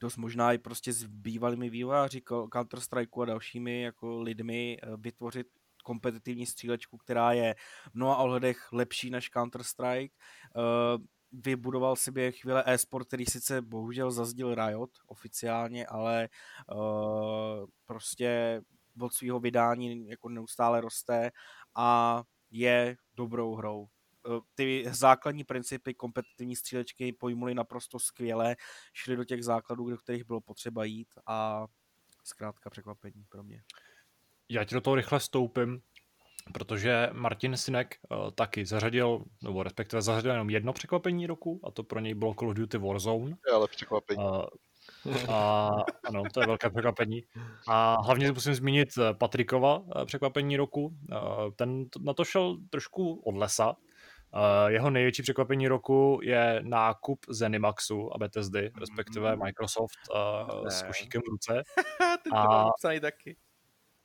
[0.00, 2.22] dost možná i prostě s bývalými vývojáři
[2.52, 5.46] counter strike a dalšími jako lidmi eh, vytvořit
[5.84, 7.54] kompetitivní střílečku, která je
[7.90, 10.10] v mnoha ohledech lepší než Counter-Strike.
[10.56, 16.28] Uh, vybudoval si během chvíle e-sport, který sice bohužel zazdil Riot oficiálně, ale
[16.74, 18.62] uh, prostě
[19.00, 21.30] od svého vydání jako neustále roste
[21.74, 23.88] a je dobrou hrou.
[24.26, 28.56] Eh, ty základní principy kompetitivní střílečky pojmuli naprosto skvěle,
[28.92, 31.66] šli do těch základů, do kterých bylo potřeba jít a
[32.24, 33.62] zkrátka překvapení pro mě.
[34.48, 35.82] Já ti do toho rychle stoupím,
[36.54, 41.84] protože Martin Sinek uh, taky zařadil, nebo respektive zařadil jenom jedno překvapení roku a to
[41.84, 43.36] pro něj bylo Call of Duty Warzone.
[43.46, 44.24] Je ale překvapení.
[44.24, 44.44] Uh,
[45.28, 45.70] a
[46.08, 47.24] ano, to je velké překvapení.
[47.68, 48.88] A hlavně musím zmínit
[49.18, 50.96] Patrikova překvapení roku.
[51.56, 53.76] Ten na to šel trošku od lesa,
[54.68, 59.44] jeho největší překvapení roku je nákup Zenimaxu a Bethesdy, respektive mm-hmm.
[59.44, 61.62] Microsoft uh, s košíkem v ruce.
[62.34, 62.66] A,
[63.00, 63.36] taky.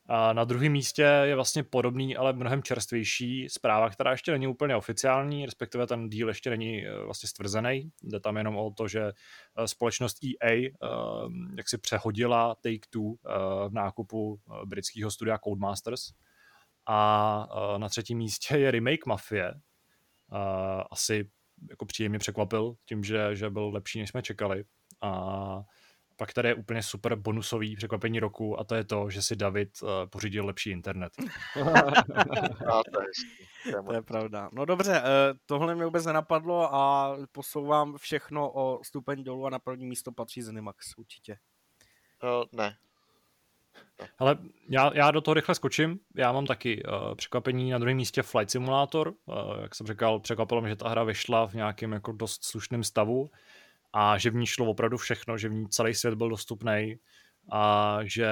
[0.08, 4.76] A na druhém místě je vlastně podobný, ale mnohem čerstvější zpráva, která ještě není úplně
[4.76, 7.92] oficiální, respektive ten díl ještě není uh, vlastně stvrzený.
[8.04, 9.12] Jde tam jenom o to, že
[9.66, 10.70] společnost EA
[11.58, 13.16] jak si přehodila Take-Two
[13.70, 16.02] v nákupu britského studia Codemasters.
[16.88, 17.48] A
[17.78, 19.54] na třetím místě je remake Mafie,
[20.92, 21.30] asi
[21.70, 24.64] jako příjemně překvapil tím, že, že byl lepší, než jsme čekali.
[25.02, 25.62] A
[26.18, 29.70] pak tady je úplně super bonusový překvapení roku a to je to, že si David
[29.82, 31.14] uh, pořídil lepší internet.
[32.66, 34.50] no, to, je, to je pravda.
[34.54, 39.60] No dobře, uh, tohle mě vůbec nenapadlo a posouvám všechno o stupeň dolů a na
[39.60, 41.38] první místo patří Zenimax určitě.
[42.24, 42.78] Uh, ne,
[44.20, 44.38] ale
[44.70, 46.00] já, já do toho rychle skočím.
[46.16, 49.14] Já mám taky uh, překvapení na druhém místě Flight Simulator.
[49.26, 52.84] Uh, jak jsem říkal, překvapilo mě, že ta hra vyšla v nějakém jako dost slušném
[52.84, 53.30] stavu
[53.94, 56.96] a že v ní šlo opravdu všechno, že v ní celý svět byl dostupný
[57.52, 58.28] a že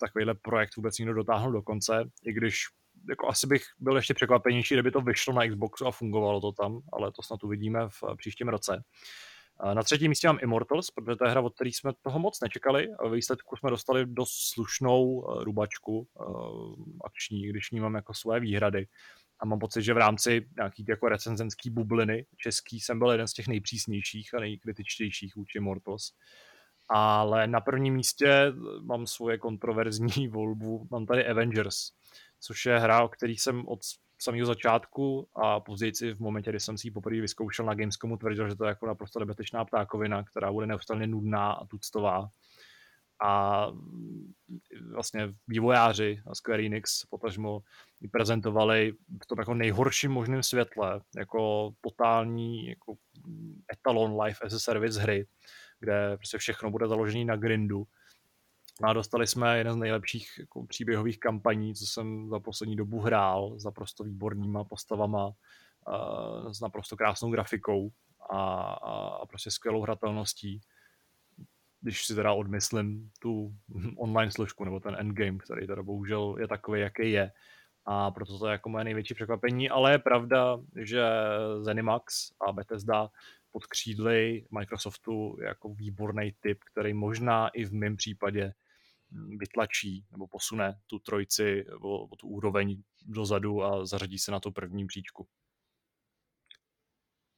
[0.00, 2.64] takovýhle projekt vůbec někdo dotáhl do konce, i když
[3.08, 6.80] jako asi bych byl ještě překvapenější, kdyby to vyšlo na Xboxu a fungovalo to tam,
[6.92, 8.82] ale to snad uvidíme v příštím roce.
[9.74, 12.88] Na třetím místě mám Immortals, protože to je hra, od které jsme toho moc nečekali.
[13.04, 16.24] Ve výsledku jsme dostali dost slušnou eh, rubačku eh,
[17.04, 18.86] akční, když ní mám jako své výhrady.
[19.40, 23.32] A mám pocit, že v rámci nějaký jako recenzenský bubliny český jsem byl jeden z
[23.32, 26.12] těch nejpřísnějších a nejkritičtějších vůči Immortals.
[26.88, 31.76] Ale na prvním místě mám svoje kontroverzní volbu, mám tady Avengers,
[32.40, 33.80] což je hra, o který jsem od
[34.22, 38.16] samého začátku a později si v momentě, kdy jsem si ji poprvé vyzkoušel na Gamescomu,
[38.16, 42.28] tvrdil, že to je jako naprosto nebezpečná ptákovina, která bude neustále nudná a tuctová.
[43.22, 43.66] A
[44.92, 47.60] vlastně vývojáři a Square Enix potažmo
[48.00, 48.92] ji prezentovali
[49.22, 52.94] v tom jako nejhorším možném světle, jako totální jako
[53.72, 55.26] etalon life as a service hry,
[55.80, 57.84] kde prostě všechno bude založené na grindu
[58.82, 63.58] a dostali jsme jeden z nejlepších jako, příběhových kampaní, co jsem za poslední dobu hrál,
[63.58, 67.90] s naprosto výbornýma postavama, uh, s naprosto krásnou grafikou
[68.30, 70.60] a, a, a prostě skvělou hratelností.
[71.80, 73.54] Když si teda odmyslím tu
[73.96, 77.32] online složku nebo ten endgame, který teda bohužel je takový, jaký je.
[77.86, 81.04] A proto to je jako moje největší překvapení, ale je pravda, že
[81.62, 83.10] Zenimax a Bethesda
[83.52, 88.52] pod křídly Microsoftu jako výborný typ, který možná i v mém případě
[89.38, 94.50] vytlačí nebo posune tu trojici o, o tu úroveň dozadu a zařadí se na to
[94.50, 95.28] první příčku.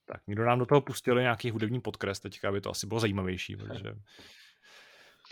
[0.05, 3.57] Tak, někdo nám do toho pustili nějaký hudební podkres teďka, aby to asi bylo zajímavější,
[3.57, 3.95] protože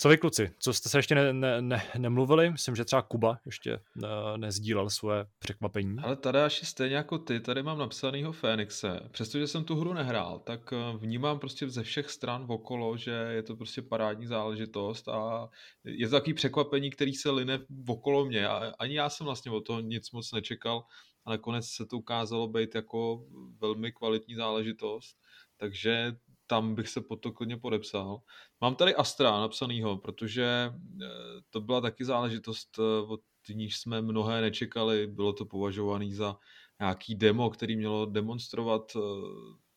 [0.00, 2.50] co vy kluci, co jste se ještě ne, ne, ne, nemluvili?
[2.50, 5.96] Myslím, že třeba Kuba ještě ne, nezdílel svoje překvapení.
[6.02, 9.00] Ale tady až stejně jako ty, tady mám napsanýho Fénixe.
[9.10, 13.42] Přestože jsem tu hru nehrál, tak eh, vnímám prostě ze všech stran okolo, že je
[13.42, 15.48] to prostě parádní záležitost a
[15.84, 17.58] je to takový překvapení, který se line
[17.88, 18.48] okolo mě.
[18.48, 20.84] A ani já jsem vlastně o toho nic moc nečekal
[21.24, 23.24] a nakonec se to ukázalo být jako
[23.60, 25.16] velmi kvalitní záležitost.
[25.56, 26.16] Takže
[26.50, 28.22] tam bych se pod to klidně podepsal.
[28.60, 31.06] Mám tady Astra napsanýho, protože eh,
[31.50, 33.20] to byla taky záležitost, eh, od
[33.54, 35.06] níž jsme mnohé nečekali.
[35.06, 36.36] Bylo to považované za
[36.80, 39.00] nějaký demo, který mělo demonstrovat eh,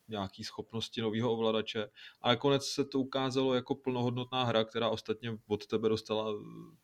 [0.08, 1.90] nějaký schopnosti nového ovladače.
[2.22, 6.34] A nakonec se to ukázalo jako plnohodnotná hra, která ostatně od tebe dostala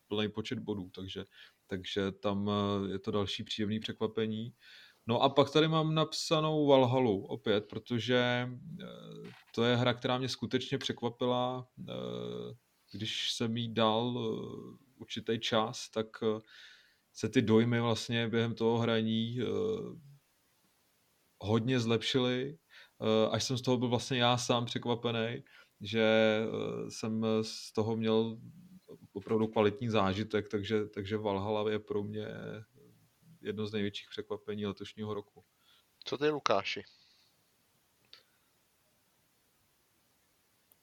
[0.07, 1.24] plný počet bodů, takže,
[1.68, 2.49] takže tam
[2.91, 4.53] je to další příjemný překvapení.
[5.10, 8.49] No a pak tady mám napsanou Valhalu opět, protože
[8.81, 8.86] eh,
[9.56, 11.94] to je hra, která mě skutečně překvapila, eh,
[12.91, 16.07] když jsem jí dal eh, určitý čas, tak
[17.14, 19.40] se ty dojmy vlastně během toho hraní
[21.40, 22.57] hodně zlepšily,
[23.31, 25.44] až jsem z toho byl vlastně já sám překvapený,
[25.81, 26.40] že
[26.90, 28.38] jsem z toho měl
[29.14, 32.27] opravdu kvalitní zážitek, takže, takže Valhalla je pro mě
[33.41, 35.44] jedno z největších překvapení letošního roku.
[36.03, 36.84] Co ty, Lukáši?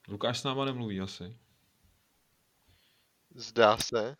[0.08, 1.36] Lukáš s náma nemluví asi.
[3.34, 4.16] Zdá se.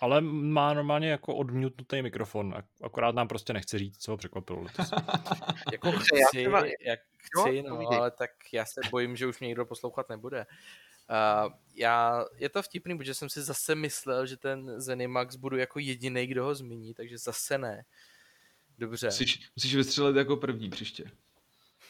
[0.00, 4.66] Ale má normálně jako odmutnutý mikrofon, akorát nám prostě nechce říct, co ho překvapilo
[5.72, 6.42] jako chci,
[6.80, 10.46] jak chci, no, ale tak já se bojím, že už mě někdo poslouchat nebude.
[11.10, 15.78] Uh, já, je to vtipný, protože jsem si zase myslel, že ten Zenimax budu jako
[15.78, 17.84] jediný, kdo ho zmíní, takže zase ne.
[18.78, 19.06] Dobře.
[19.06, 21.04] Musíš, musíš vystřelit jako první příště.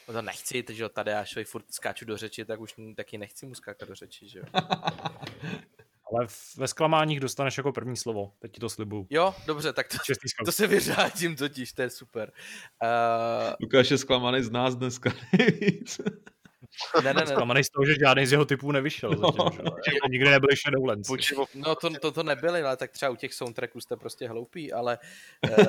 [0.07, 3.45] No to nechci, takže tady já švej furt skáču do řeči, tak už taky nechci
[3.45, 4.45] mu skákat do řeči, že jo.
[6.13, 6.27] Ale
[6.57, 9.07] ve zklamáních dostaneš jako první slovo, teď ti to slibuju.
[9.09, 9.97] Jo, dobře, tak to,
[10.45, 12.31] to se vyřádím totiž, to je super.
[12.83, 13.53] Uh...
[13.61, 15.11] Lukáš je zklamaný z nás dneska
[17.03, 17.27] ne, ne, ne.
[17.27, 19.11] Zklamaný z toho, že žádný z jeho typů nevyšel.
[19.11, 19.31] No.
[19.31, 20.09] Zatím, že?
[20.09, 21.09] Nikdy nebyli Shadowlands.
[21.55, 24.97] No to, to, to nebyly, ale tak třeba u těch soundtracků jste prostě hloupí, ale
[25.49, 25.65] eh,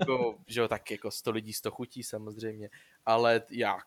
[0.00, 2.70] jako, že jo, tak jako 100 lidí, 100 chutí samozřejmě.
[3.06, 3.84] Ale jak,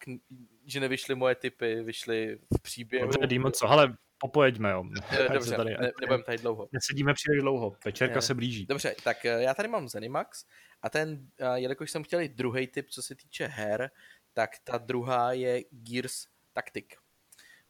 [0.66, 3.08] že nevyšly moje typy, vyšly v příběhu.
[3.08, 4.84] Dobře, Dýmo, co, ale popojeďme, jo.
[5.10, 6.70] Eh, dobře, tady, ne, nebudem tady dlouho.
[6.72, 8.22] Nesedíme příliš dlouho, večerka ne.
[8.22, 8.66] se blíží.
[8.66, 10.46] Dobře, tak eh, já tady mám Zenimax
[10.82, 13.92] a ten, eh, jelikož jsem chtěl druhý typ, co se týče her,
[14.34, 16.96] tak ta druhá je Gears taktik.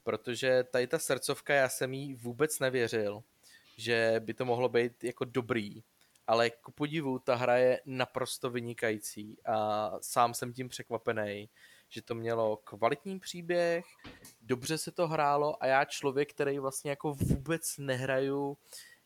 [0.03, 3.23] Protože tady ta srdcovka, já jsem jí vůbec nevěřil,
[3.77, 5.83] že by to mohlo být jako dobrý,
[6.27, 11.49] ale ku podivu ta hra je naprosto vynikající a sám jsem tím překvapený,
[11.89, 13.85] že to mělo kvalitní příběh,
[14.41, 18.57] dobře se to hrálo a já člověk, který vlastně jako vůbec nehraju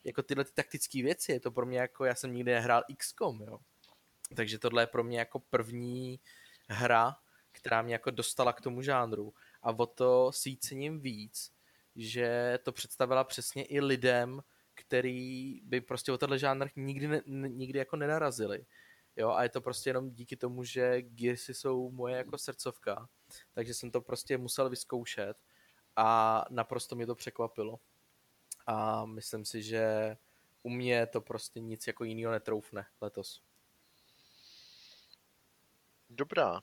[0.04, 3.42] jako tyhle ty taktické věci, je to pro mě jako, já jsem nikdy nehrál XCOM,
[3.42, 3.58] jo.
[4.36, 6.20] Takže tohle je pro mě jako první
[6.68, 7.16] hra,
[7.52, 11.52] která mě jako dostala k tomu žánru a o to si cením víc,
[11.96, 14.42] že to představila přesně i lidem,
[14.74, 18.66] který by prostě o tenhle žánr nikdy, ne, nikdy jako nenarazili.
[19.16, 23.08] Jo, a je to prostě jenom díky tomu, že Gearsy jsou moje jako srdcovka,
[23.52, 25.36] takže jsem to prostě musel vyzkoušet
[25.96, 27.80] a naprosto mě to překvapilo.
[28.66, 30.16] A myslím si, že
[30.62, 33.42] u mě to prostě nic jako jiného netroufne letos.
[36.10, 36.60] Dobrá.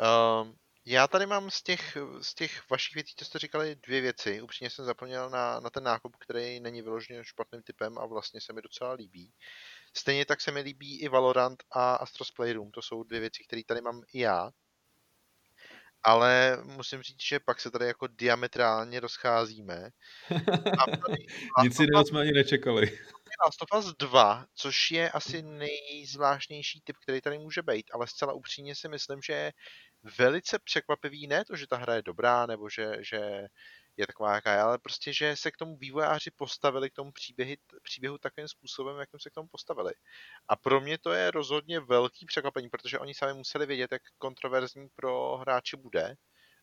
[0.00, 4.42] Um, já tady mám z těch, z těch vašich věcí, co jste říkali, dvě věci.
[4.42, 8.52] Upřímně jsem zapomněl na, na ten nákup, který není vyloženě špatným typem a vlastně se
[8.52, 9.32] mi docela líbí.
[9.96, 12.70] Stejně tak se mi líbí i Valorant a Astros Playroom.
[12.70, 14.50] To jsou dvě věci, které tady mám i já.
[16.02, 19.90] Ale musím říct, že pak se tady jako diametrálně rozcházíme.
[20.78, 21.26] A tady
[21.62, 22.98] Nic jiného jsme ani nečekali.
[23.46, 28.32] Last of Us 2, což je asi nejzvláštnější typ, který tady může být, ale zcela
[28.32, 29.52] upřímně si myslím, že
[30.18, 33.48] velice překvapivý, ne to, že ta hra je dobrá, nebo že, že
[33.96, 37.56] je taková, jaká je, ale prostě, že se k tomu vývojáři postavili, k tomu příběhy,
[37.82, 39.92] příběhu takovým způsobem, jakým se k tomu postavili.
[40.48, 44.88] A pro mě to je rozhodně velký překvapení, protože oni sami museli vědět, jak kontroverzní
[44.94, 46.14] pro hráče bude,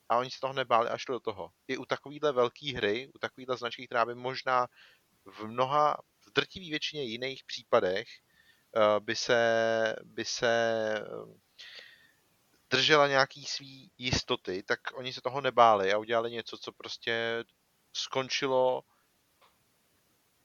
[0.10, 1.52] a oni se toho nebáli až do toho.
[1.68, 4.68] I u takovýhle velké hry, u takovýhle značky, která by možná
[5.26, 8.08] v mnoha, v drtivé většině jiných případech
[8.76, 10.52] uh, by se, by se
[12.70, 17.44] držela nějaký svý jistoty, tak oni se toho nebáli a udělali něco, co prostě
[17.94, 18.84] skončilo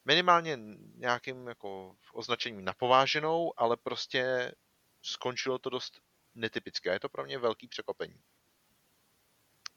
[0.04, 0.58] minimálně
[0.94, 4.54] nějakým jako označením napováženou, ale prostě
[5.02, 6.00] skončilo to dost
[6.34, 6.92] netypické.
[6.92, 8.22] Je to pro mě velký překvapení.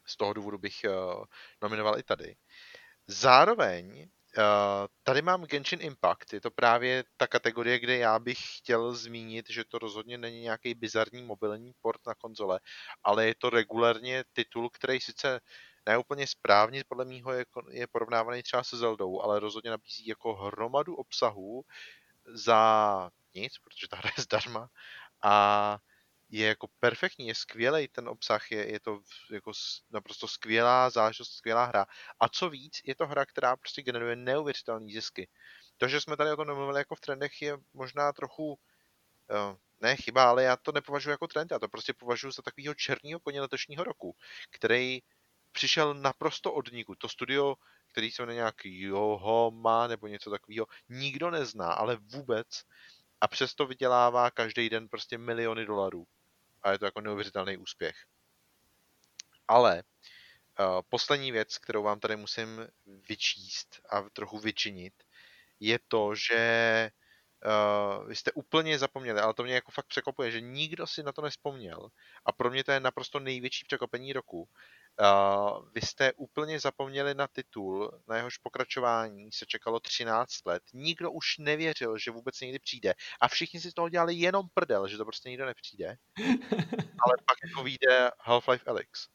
[0.06, 1.24] Z toho důvodu bych uh,
[1.62, 2.36] nominoval i tady.
[3.06, 4.10] Zároveň
[5.02, 9.64] tady mám Genshin Impact, je to právě ta kategorie, kde já bych chtěl zmínit, že
[9.64, 12.60] to rozhodně není nějaký bizarní mobilní port na konzole,
[13.04, 15.40] ale je to regulárně titul, který sice
[15.86, 20.94] neúplně správně podle mýho je, je porovnávaný třeba se Zeldou, ale rozhodně nabízí jako hromadu
[20.94, 21.64] obsahu
[22.26, 24.68] za nic, protože ta hra je zdarma.
[25.22, 25.78] A
[26.28, 29.00] je jako perfektní, je skvělý ten obsah, je, je to
[29.30, 29.52] jako
[29.90, 31.86] naprosto skvělá záležitost, skvělá hra.
[32.20, 35.28] A co víc, je to hra, která prostě generuje neuvěřitelné zisky.
[35.76, 39.96] To, že jsme tady o tom nemluvili jako v trendech, je možná trochu uh, ne
[39.96, 43.40] chyba, ale já to nepovažuji jako trend, já to prostě považuji za takového černého koně
[43.40, 44.16] letošního roku,
[44.50, 45.00] který
[45.52, 46.94] přišel naprosto od niku.
[46.94, 47.54] To studio,
[47.92, 52.46] který se jmenuje nějaký Yohoma nebo něco takového, nikdo nezná, ale vůbec.
[53.20, 56.06] A přesto vydělává každý den prostě miliony dolarů
[56.62, 57.96] a je to jako neuvěřitelný úspěch.
[59.48, 59.82] Ale
[60.60, 62.68] uh, poslední věc, kterou vám tady musím
[63.08, 64.94] vyčíst a trochu vyčinit,
[65.60, 66.90] je to, že
[67.98, 71.12] uh, vy jste úplně zapomněli, ale to mě jako fakt překopuje, že nikdo si na
[71.12, 71.90] to nespomněl
[72.24, 74.48] a pro mě to je naprosto největší překopení roku.
[75.00, 80.62] Uh, vy jste úplně zapomněli na titul, na jehož pokračování se čekalo 13 let.
[80.72, 82.94] Nikdo už nevěřil, že vůbec někdy přijde.
[83.20, 85.96] A všichni si z toho dělali jenom prdel, že to prostě nikdo nepřijde.
[87.04, 89.08] Ale pak jako vyjde Half-Life Alyx.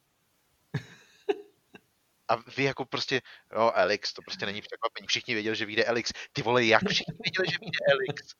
[2.27, 3.21] A vy jako prostě,
[3.55, 5.07] no Alyx, to prostě není překvapení.
[5.07, 6.11] Všichni věděli, že vyjde Alyx.
[6.33, 8.35] Ty vole, jak všichni věděli, že vyjde Alyx?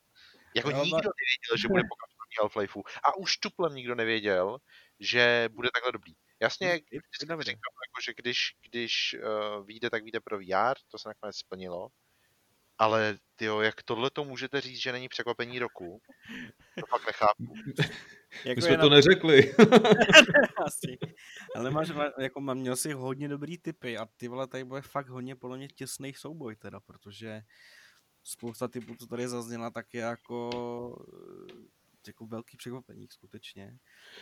[0.54, 2.82] Jako no, nikdo nevěděl, že bude pokračování Half-Lifeu.
[3.04, 4.58] A už tuplem nikdo nevěděl,
[5.00, 6.12] že bude takhle dobrý.
[6.44, 8.38] Jasně, vždycky říkám, jako, že když,
[8.70, 11.88] když uh, vyjde, tak vyjde pro VR, to se nakonec splnilo.
[12.78, 16.00] Ale tyjo, jak tohle to můžete říct, že není překvapení roku?
[16.80, 17.54] To fakt nechápu.
[18.44, 18.96] jako My jsme to na...
[18.96, 19.54] neřekli.
[20.66, 20.98] Asi.
[21.56, 25.08] Ale máš, jako mám, měl si hodně dobrý typy a ty vole, tady bude fakt
[25.08, 27.42] hodně podle mě těsný souboj teda, protože
[28.24, 30.50] spousta typů, co tady zazněla, tak je jako
[32.06, 33.78] jako velký překvapení skutečně.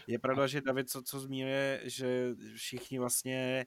[0.06, 3.66] Je pravda, že David co, co zmínuje, že všichni vlastně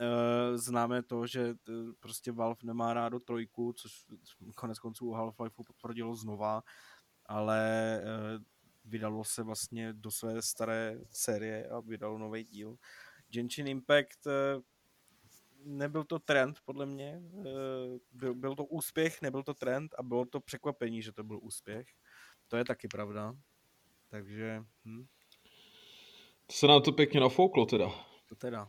[0.00, 4.04] uh, známe to, že uh, prostě Valve nemá rádo trojku, což
[4.54, 6.62] konec konců Half-Life potvrdilo znova,
[7.26, 8.44] ale uh,
[8.84, 12.76] vydalo se vlastně do své staré série a vydalo nový díl.
[13.28, 14.26] Genshin Impact
[15.64, 17.22] nebyl to trend, podle mě.
[18.12, 21.88] Byl, byl to úspěch, nebyl to trend a bylo to překvapení, že to byl úspěch.
[22.54, 23.34] To je taky pravda.
[24.10, 24.64] Takže...
[24.84, 25.06] Hm.
[26.46, 27.90] To se nám to pěkně nafouklo teda.
[28.28, 28.68] To teda.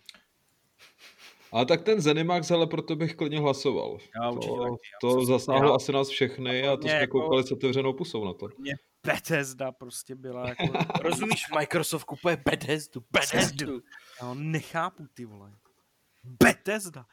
[1.51, 3.97] Ale tak ten Zenimax, ale proto bych klidně hlasoval.
[4.15, 4.81] Já určitě to, taky.
[5.01, 5.75] to zasáhlo já.
[5.75, 7.21] asi nás všechny a to jsme jako...
[7.21, 8.47] koukali s otevřenou pusou na to.
[8.57, 10.63] Mě Bethesda prostě byla jako...
[11.01, 13.81] Rozumíš, Microsoft kupuje Bethesdu, Bethesdu.
[14.21, 15.53] Já ho nechápu, ty vole.
[16.23, 17.05] Bethesda.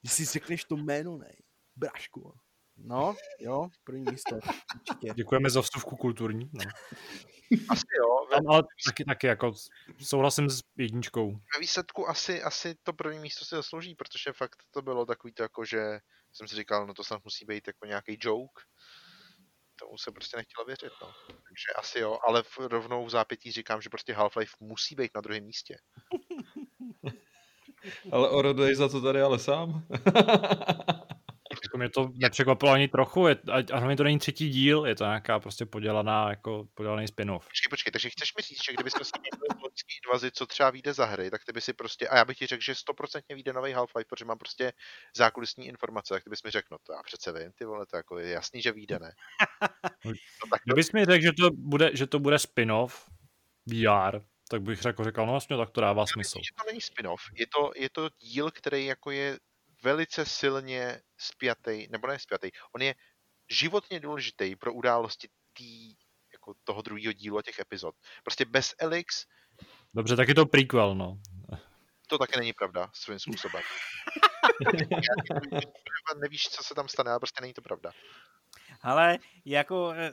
[0.00, 1.32] Když si řekneš to jméno, ne?
[1.76, 2.34] Brašku.
[2.76, 4.34] No, jo, první místo.
[4.34, 5.14] Určitě.
[5.14, 6.50] Děkujeme za vstupku kulturní.
[6.52, 6.64] No.
[7.68, 8.26] Asi jo.
[8.30, 8.36] Ve...
[8.48, 9.52] Ale taky, taky jako
[10.02, 11.32] souhlasím s jedničkou.
[11.32, 15.42] Ve výsledku asi, asi to první místo si zaslouží, protože fakt to bylo takový to
[15.42, 15.98] jako, že
[16.32, 18.62] jsem si říkal, no to snad musí být jako nějaký joke.
[19.78, 21.12] Tomu se prostě nechtělo věřit, no.
[21.28, 25.20] Takže asi jo, ale v, rovnou v zápětí říkám, že prostě Half-Life musí být na
[25.20, 25.76] druhém místě.
[28.12, 29.86] ale oroduješ za to tady ale sám.
[31.66, 35.04] jako mě to nepřekvapilo ani trochu, je, a, hlavně to není třetí díl, je to
[35.04, 37.44] nějaká prostě podělaná, jako podělaný spin-off.
[37.44, 40.92] Počkej, počkej, takže chceš mi říct, že kdybychom si měli loňský invazi, co třeba vyjde
[40.92, 43.52] za hry, tak ty by si prostě, a já bych ti řekl, že stoprocentně vyjde
[43.52, 44.72] nový Half-Life, protože mám prostě
[45.16, 47.96] zákulisní informace, tak ty bys mi řekl, no to já přece vím, ty vole, to
[47.96, 49.12] jako je jasný, že vyjde, ne?
[50.04, 50.12] No,
[50.50, 50.64] tak to...
[50.64, 53.10] Kdybys mi řekl, že to bude, že to bude spin-off
[53.66, 56.38] VR, tak bych řekl, říkal, no vlastně, tak to dává smysl.
[56.38, 59.38] Myslím, že to není spin-off, je to, je to díl, který jako je
[59.86, 62.94] velice silně spjatý, nebo ne spjatý, on je
[63.50, 65.94] životně důležitý pro události tý,
[66.32, 67.94] jako toho druhého dílu a těch epizod.
[68.24, 69.26] Prostě bez Elix...
[69.94, 71.18] Dobře, tak je to prequel, no.
[72.08, 73.62] To taky není pravda, svým způsobem.
[76.20, 77.90] nevíš, co se tam stane, ale prostě není to pravda.
[78.82, 80.12] Ale jako eh,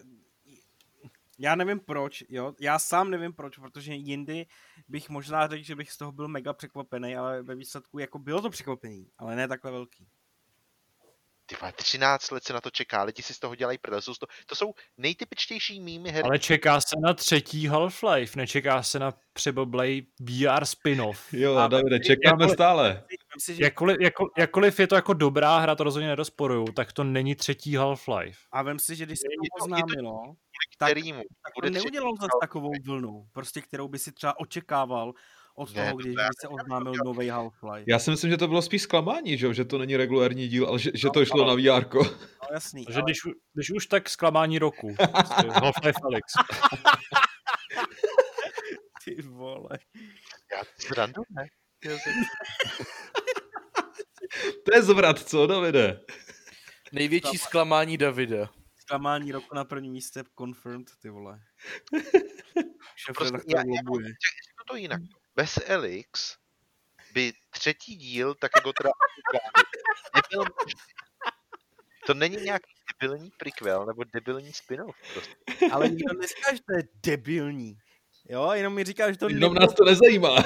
[1.43, 4.45] já nevím proč, jo, já sám nevím proč, protože jindy
[4.87, 8.41] bych možná řekl, že bych z toho byl mega překvapený, ale ve výsledku jako bylo
[8.41, 10.07] to překvapení, ale ne takhle velký.
[11.45, 14.01] Ty 13 let se na to čeká, lidi si z toho dělají prdel.
[14.01, 16.25] To, to jsou nejtypičtější mýmy her.
[16.25, 21.33] Ale čeká se na třetí Half-Life, nečeká se na přeboblej VR spin-off.
[21.33, 23.03] Jo, a Davide, čekáme jakkoliv, stále.
[23.57, 27.77] Jakkoliv, jakkoliv, jakkoliv je to jako dobrá hra, to rozhodně nerozporuju, tak to není třetí
[27.77, 28.37] Half-Life.
[28.51, 30.35] A vem si, že když se to oznámilo,
[30.79, 30.95] tak,
[31.43, 35.13] tak to neudělal zase takovou vlnu, prostě kterou by si třeba očekával
[35.55, 37.83] od ne, toho, když to se oznámil nový Half-Life.
[37.87, 40.79] Já si myslím, že to bylo spíš zklamání, že, že to není regulární díl, ale
[40.79, 41.87] že, že to šlo na VR.
[41.95, 42.01] No
[42.53, 42.85] jasný.
[42.89, 43.03] Že ale...
[43.03, 43.17] když,
[43.53, 44.95] když už tak zklamání roku.
[44.95, 46.33] Prostě Half-Life Felix.
[49.05, 49.79] Ty vole.
[50.51, 51.45] Já zrandu, ne?
[54.65, 55.99] to je zvrat, co, Davide?
[56.91, 58.49] Největší zklamání Davida
[58.83, 61.39] zklamání roku na prvním místě confirmed, ty vole.
[62.95, 63.99] Šef prostě, já, jako,
[64.67, 65.01] to jinak.
[65.35, 66.37] Bez Elix
[67.13, 68.89] by třetí díl, tak jako teda
[70.15, 70.45] nebyl
[72.05, 74.95] To není nějaký debilní prequel nebo debilní spin-off.
[75.13, 75.35] Prostě.
[75.71, 77.77] Ale nikdo neříká, že to je debilní.
[78.29, 80.35] Jo, jenom mi říká, že to Jenom nás to nezajímá.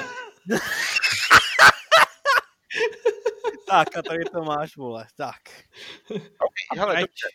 [3.68, 5.40] tak a tady to máš, vole, tak.
[6.10, 7.28] Okay, hele, dobře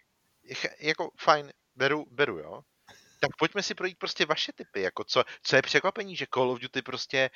[0.79, 2.61] jako fajn, beru, beru, jo.
[3.23, 6.59] Tak pojďme si projít prostě vaše typy, jako co, co je překvapení, že Call of
[6.59, 7.29] Duty prostě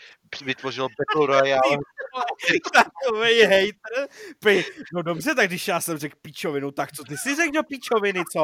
[0.43, 1.77] vytvořil Battle Royale.
[2.73, 4.07] Takový hater.
[4.93, 8.23] No dobře, tak když já jsem řekl píčovinu, tak co ty si řekl do píčoviny,
[8.33, 8.39] co?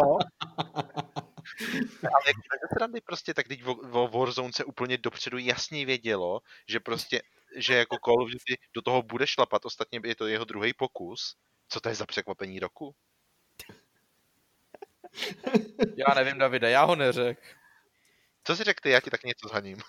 [2.03, 2.33] Ale
[2.77, 6.39] srandy prostě, tak teď o Warzone se úplně dopředu jasně vědělo,
[6.69, 7.21] že prostě,
[7.55, 11.35] že jako Call of Duty do toho bude šlapat, ostatně je to jeho druhý pokus.
[11.69, 12.95] Co to je za překvapení roku?
[15.97, 17.39] Já nevím, Davide, já ho neřek.
[18.43, 19.77] Co si řekl ty, já ti tak něco zhaním.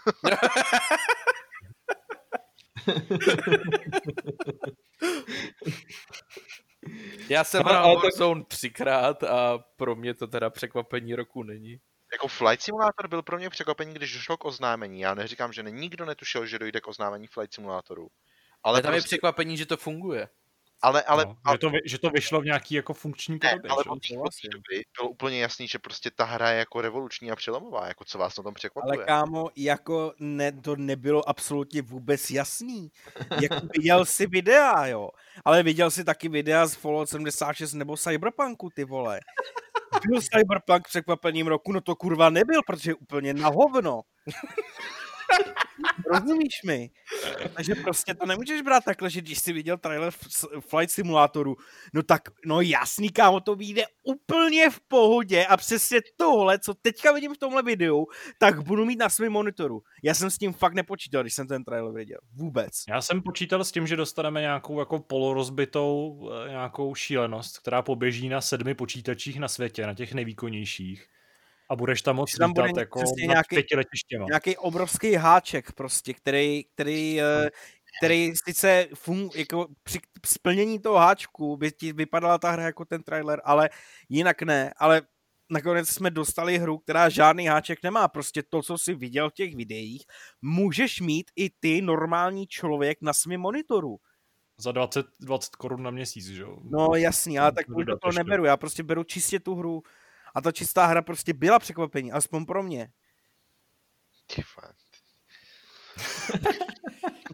[7.28, 8.48] já jsem hrál Warzone tak...
[8.48, 11.80] třikrát a pro mě to teda překvapení roku není.
[12.12, 15.00] Jako Flight Simulator byl pro mě překvapení, když došlo k oznámení.
[15.00, 18.08] Já neříkám, že nikdo netušil, že dojde k oznámení Flight Simulátoru.
[18.62, 19.06] Ale tam prostě...
[19.06, 20.28] je překvapení, že to funguje.
[20.84, 23.70] Ale, ale, no, že, to, že to vyšlo v nějaký jako funkční podobě.
[23.70, 23.98] ale od
[24.52, 28.18] doby bylo úplně jasný, že prostě ta hra je jako revoluční a přelomová, jako co
[28.18, 28.96] vás na tom překvapuje.
[28.96, 32.90] Ale kámo, jako ne, to nebylo absolutně vůbec jasný.
[33.42, 35.10] Jako viděl si videa, jo.
[35.44, 39.20] Ale viděl si taky videa z Fallout 76 nebo Cyberpunku, ty vole.
[40.08, 41.72] Byl Cyberpunk překvapením roku?
[41.72, 44.02] No to kurva nebyl, protože je úplně na hovno.
[46.10, 46.90] Rozumíš mi?
[47.54, 50.12] Takže prostě to nemůžeš brát takhle, že když jsi viděl trailer
[50.60, 51.56] Flight Simulatoru,
[51.94, 57.12] no tak, no jasný, kámo, to vyjde úplně v pohodě a přesně tohle, co teďka
[57.12, 58.06] vidím v tomhle videu,
[58.38, 59.82] tak budu mít na svém monitoru.
[60.02, 62.18] Já jsem s tím fakt nepočítal, když jsem ten trailer viděl.
[62.32, 62.72] Vůbec.
[62.88, 68.28] Já jsem počítal s tím, že dostaneme nějakou jako polorozbitou eh, nějakou šílenost, která poběží
[68.28, 71.06] na sedmi počítačích na světě, na těch nejvýkonnějších
[71.74, 73.56] a budeš tam moc tam bude jako nějaký.
[74.26, 77.50] Nějaký obrovský háček prostě, který, který, eh,
[77.98, 83.02] který sice fun, jako při splnění toho háčku by ti vypadala ta hra jako ten
[83.02, 83.70] trailer, ale
[84.08, 85.02] jinak ne, ale
[85.50, 88.08] nakonec jsme dostali hru, která žádný háček nemá.
[88.08, 90.04] Prostě to, co jsi viděl v těch videích,
[90.42, 93.96] můžeš mít i ty normální člověk na svém monitoru.
[94.58, 96.56] Za 20, 20 korun na měsíc, že jo?
[96.64, 98.44] No jasný, ale tak to, to neberu.
[98.44, 99.82] Já prostě beru čistě tu hru.
[100.34, 102.92] A ta čistá hra prostě byla překvapení, aspoň pro mě.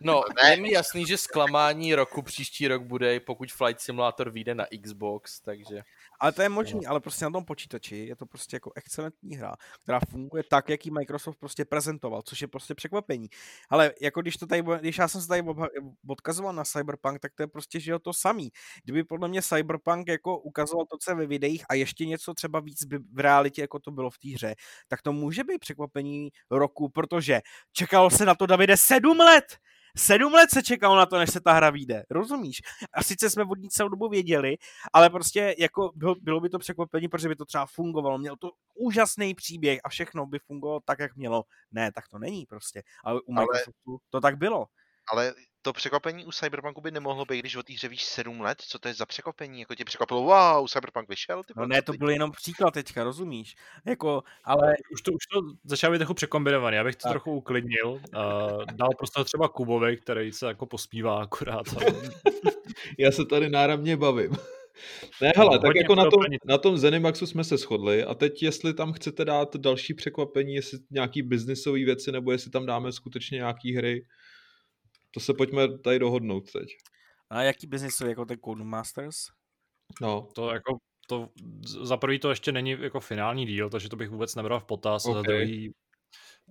[0.02, 4.66] No, je mi jasný, že zklamání roku příští rok bude, pokud Flight Simulator vyjde na
[4.82, 5.82] Xbox, takže...
[6.20, 9.54] Ale to je možný, ale prostě na tom počítači je to prostě jako excelentní hra,
[9.82, 13.28] která funguje tak, jak ji Microsoft prostě prezentoval, což je prostě překvapení.
[13.70, 15.42] Ale jako když to tady, když já jsem se tady
[16.08, 18.50] odkazoval na Cyberpunk, tak to je prostě, že jo, to samý.
[18.84, 22.60] Kdyby podle mě Cyberpunk jako ukazoval to, co je ve videích a ještě něco třeba
[22.60, 24.54] víc by v realitě, jako to bylo v té hře,
[24.88, 27.40] tak to může být překvapení roku, protože
[27.72, 29.44] čekalo se na to Davide sedm let!
[29.96, 32.62] Sedm let se čekalo na to, než se ta hra vyjde, rozumíš?
[32.92, 34.56] A sice jsme od ní celou dobu věděli,
[34.92, 38.50] ale prostě jako bylo, bylo by to překvapení, protože by to třeba fungovalo, mělo to
[38.74, 41.42] úžasný příběh a všechno by fungovalo tak, jak mělo.
[41.70, 42.82] Ne, tak to není prostě.
[43.04, 43.98] Ale u Microsoftu ale...
[44.10, 44.66] to tak bylo.
[45.12, 48.58] Ale to překvapení u Cyberpunku by nemohlo být, když o té hře víš 7 let,
[48.60, 51.42] co to je za překvapení, jako tě překvapilo, wow, Cyberpunk vyšel?
[51.44, 53.56] Ty no ne, to byl jenom příklad teďka, rozumíš?
[53.86, 54.74] Jako, ale...
[54.92, 57.12] Už to, už to začalo být trochu překombinovaný, já bych to tak.
[57.12, 58.00] trochu uklidnil, uh,
[58.72, 61.66] dal prostě třeba Kubovi, který se jako pospívá akorát.
[62.98, 64.36] já se tady náramně bavím.
[65.22, 68.74] Ne, hele, tak jako na tom, na tom Zenimaxu jsme se shodli a teď jestli
[68.74, 73.76] tam chcete dát další překvapení, jestli nějaký biznisové věci, nebo jestli tam dáme skutečně nějaký
[73.76, 74.06] hry,
[75.10, 76.68] to se pojďme tady dohodnout teď.
[77.30, 79.16] A jaký biznis jako ten Codemasters?
[80.00, 80.28] No.
[80.34, 80.78] To jako,
[81.08, 81.28] to,
[81.82, 85.06] za prvý to ještě není jako finální díl, takže to bych vůbec nebral v potaz,
[85.06, 85.14] okay.
[85.14, 85.72] za druhý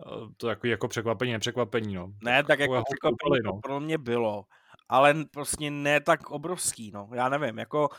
[0.08, 2.14] eh, to jako, jako překvapení, nepřekvapení, no.
[2.24, 3.60] Ne, tak jako překvapení no.
[3.64, 4.44] pro mě bylo,
[4.90, 7.10] ale prostě ne tak obrovský, no.
[7.14, 7.90] Já nevím, jako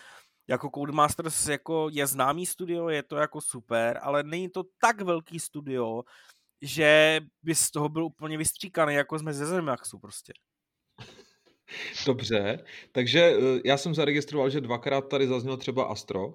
[0.48, 5.40] jako Codemasters jako je známý studio, je to jako super, ale není to tak velký
[5.40, 6.02] studio,
[6.62, 10.32] že by z toho byl úplně vystříkaný, jako jsme ze Zenimaxu prostě.
[12.06, 16.34] Dobře, takže eh, já jsem zaregistroval, že dvakrát tady zazněl třeba Astro.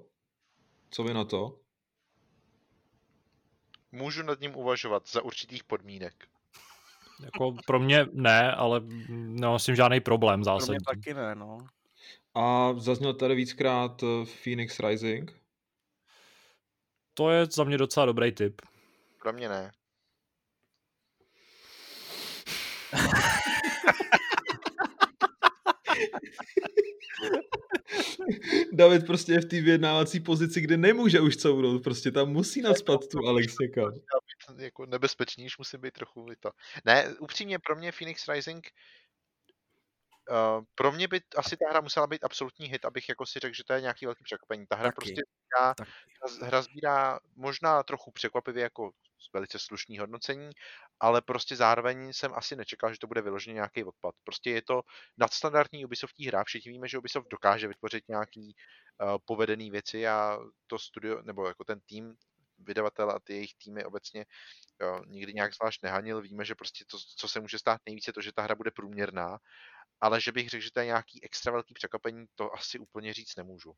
[0.90, 1.60] Co vy na to?
[3.91, 6.28] Můžu nad ním uvažovat za určitých podmínek.
[7.24, 10.78] Jako pro mě ne, ale nemusím žádný problém zásadní.
[10.86, 11.57] Pro mě taky ne, no.
[12.34, 15.41] A zazněl tady víckrát eh, Phoenix Rising?
[17.14, 18.62] To je za mě docela dobrý tip.
[19.22, 19.72] Pro mě ne.
[28.74, 33.07] David prostě je v té vyjednávací pozici, kde nemůže už couvnout, prostě tam musí naspat
[33.07, 33.94] tu Alex někam.
[34.57, 36.49] Jako nebezpečný, už musím být trochu to.
[36.86, 38.72] Ne, upřímně pro mě Phoenix Rising Uh,
[40.76, 43.64] pro mě by asi ta hra musela být absolutní hit, abych jako si řekl, že
[43.64, 44.65] to je nějaký velký překvapení.
[44.68, 44.95] Ta hra Taky.
[44.95, 45.76] prostě sbírá,
[46.41, 48.91] hra sbírá možná trochu překvapivě jako
[49.34, 50.49] velice slušný hodnocení,
[50.99, 54.15] ale prostě zároveň jsem asi nečekal, že to bude vyloženě nějaký odpad.
[54.23, 54.81] Prostě je to
[55.18, 58.56] nadstandardní Ubisoftí hra, všichni víme, že Ubisoft dokáže vytvořit nějaký
[59.02, 62.15] uh, povedený věci a to studio, nebo jako ten tým
[62.60, 64.26] vydavatel a ty jejich týmy obecně
[64.81, 66.22] jo, nikdy nějak zvlášť nehanil.
[66.22, 69.38] Víme, že prostě to, co se může stát nejvíce, to, že ta hra bude průměrná,
[70.01, 73.35] ale že bych řekl, že to je nějaký extra velký překvapení, to asi úplně říct
[73.35, 73.76] nemůžu.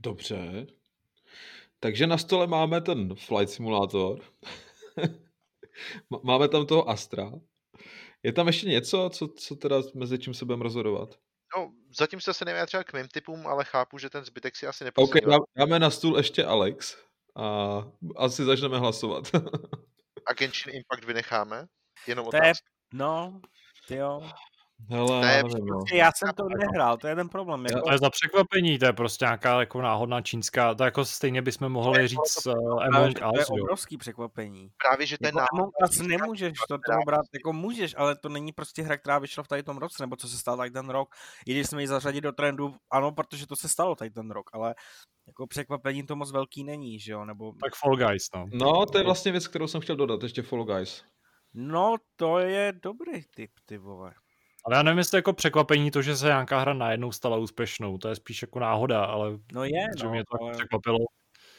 [0.00, 0.66] Dobře.
[1.80, 4.20] Takže na stole máme ten flight simulátor.
[6.22, 7.32] máme tam toho Astra.
[8.22, 11.18] Je tam ještě něco, co, co teda mezi čím se budeme rozhodovat?
[11.56, 14.84] No, zatím se se nevyjádřil k mým typům, ale chápu, že ten zbytek si asi
[14.84, 15.36] neposlal.
[15.36, 16.96] OK, dáme na stůl ještě Alex
[17.36, 17.78] a
[18.16, 19.24] asi začneme hlasovat.
[20.26, 21.66] a Genshin Impact vynecháme?
[22.06, 22.46] Jenom otázka.
[22.46, 22.54] Je,
[22.92, 23.40] no,
[23.90, 24.30] jo.
[24.90, 25.80] Hele, ne, nevím, no.
[25.92, 27.66] Já jsem to nehrál, to je ten problém.
[27.66, 27.80] Jako...
[27.80, 31.68] To je za překvapení, to je prostě nějaká jako náhodná čínská, to jako stejně bychom
[31.68, 33.46] mohli ne, říct to, uh, Among Us.
[33.46, 34.70] To je obrovský překvapení.
[34.88, 38.52] Právě, že ten jako Among Us nemůžeš to toho brát, jako můžeš, ale to není
[38.52, 41.08] prostě hra, která vyšla v tady tom roce, nebo co se stalo tady ten rok.
[41.46, 44.50] I když jsme ji zařadili do trendu, ano, protože to se stalo tady ten rok,
[44.52, 44.74] ale
[45.26, 47.52] jako překvapení to moc velký není, že jo, nebo...
[47.62, 48.46] Tak Fall Guys, no.
[48.52, 51.04] No, to je vlastně věc, kterou jsem chtěl dodat, ještě Fall Guys.
[51.54, 54.14] No, to je dobrý typ, ty vole.
[54.68, 58.08] Ale já nevím, jestli jako překvapení to, že se nějaká hra najednou stala úspěšnou, to
[58.08, 60.52] je spíš jako náhoda, ale no je, že no, mě to ale...
[60.52, 60.98] překvapilo.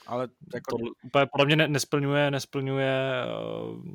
[0.09, 0.77] Ale jako...
[0.77, 3.85] to úplně podle mě ne, nesplňuje, nesplňuje uh,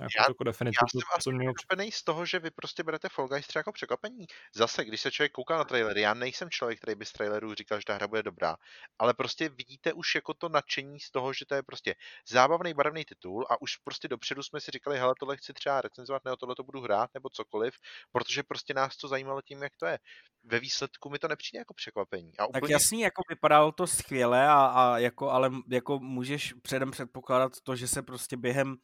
[0.00, 0.78] nějakou já, jako definici.
[0.82, 1.54] Já jsem mělo...
[1.54, 4.26] překvapený z toho, že vy prostě berete Fall Guys třeba jako překvapení.
[4.54, 7.78] Zase, když se člověk kouká na trailery, já nejsem člověk, který by z trailerů říkal,
[7.78, 8.56] že ta hra bude dobrá,
[8.98, 11.94] ale prostě vidíte už jako to nadšení z toho, že to je prostě
[12.28, 16.24] zábavný barevný titul a už prostě dopředu jsme si říkali, hele, tohle chci třeba recenzovat,
[16.24, 17.74] nebo tohle to budu hrát, nebo cokoliv,
[18.12, 19.98] protože prostě nás to zajímalo tím, jak to je.
[20.44, 22.32] Ve výsledku mi to nepřijde jako překvapení.
[22.38, 22.60] A úplně...
[22.60, 27.76] Tak jasný, jako vypadalo to skvěle, a, a jako, ale jako můžeš předem předpokládat to,
[27.76, 28.76] že se prostě během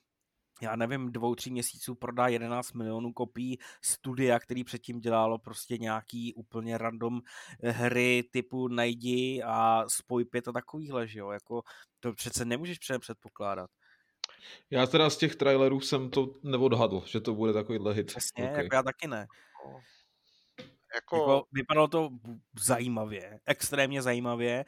[0.62, 6.34] já nevím, dvou, tří měsíců prodá 11 milionů kopií studia, který předtím dělalo prostě nějaký
[6.34, 7.20] úplně random
[7.62, 11.62] eh, hry typu najdi a spoj pět a takovýhle, že jo, jako
[12.00, 13.70] to přece nemůžeš předem předpokládat.
[14.70, 18.06] Já teda z těch trailerů jsem to neodhadl, že to bude takovýhle hit.
[18.06, 18.64] Přesně, Okay.
[18.64, 19.26] jako já taky ne.
[20.94, 22.10] Jako, Jako, vypadalo to
[22.60, 24.64] zajímavě, extrémně zajímavě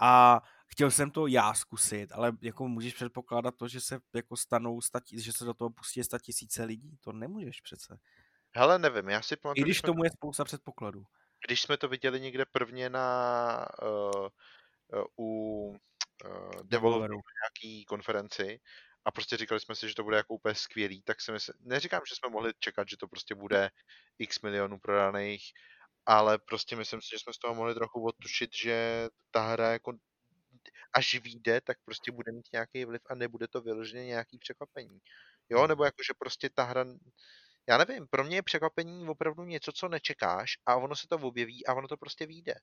[0.00, 4.80] a chtěl jsem to já zkusit, ale jako můžeš předpokládat to, že se jako stanou,
[4.80, 7.98] stati, že se do toho pustí sta tisíce lidí, to nemůžeš přece.
[8.56, 11.04] hele, nevím, já si I pamatuju, když když, tomu je spousta předpokladů.
[11.46, 14.28] když jsme to viděli někde prvně na uh,
[14.98, 15.68] uh, u
[16.24, 17.16] uh, Devolveru.
[17.16, 18.60] na nějaký konferenci
[19.04, 22.02] a prostě říkali jsme si, že to bude jako úplně skvělý, tak si myslím, neříkám,
[22.08, 23.70] že jsme mohli čekat, že to prostě bude
[24.18, 25.42] x milionů prodaných,
[26.06, 29.92] ale prostě myslím si, že jsme z toho mohli trochu odtušit, že ta hra jako
[30.92, 34.98] až vyjde, tak prostě bude mít nějaký vliv a nebude to vyloženě nějaký překvapení.
[35.50, 36.84] Jo, nebo jako, že prostě ta hra,
[37.68, 41.66] já nevím, pro mě je překvapení opravdu něco, co nečekáš a ono se to objeví
[41.66, 42.54] a ono to prostě vyjde.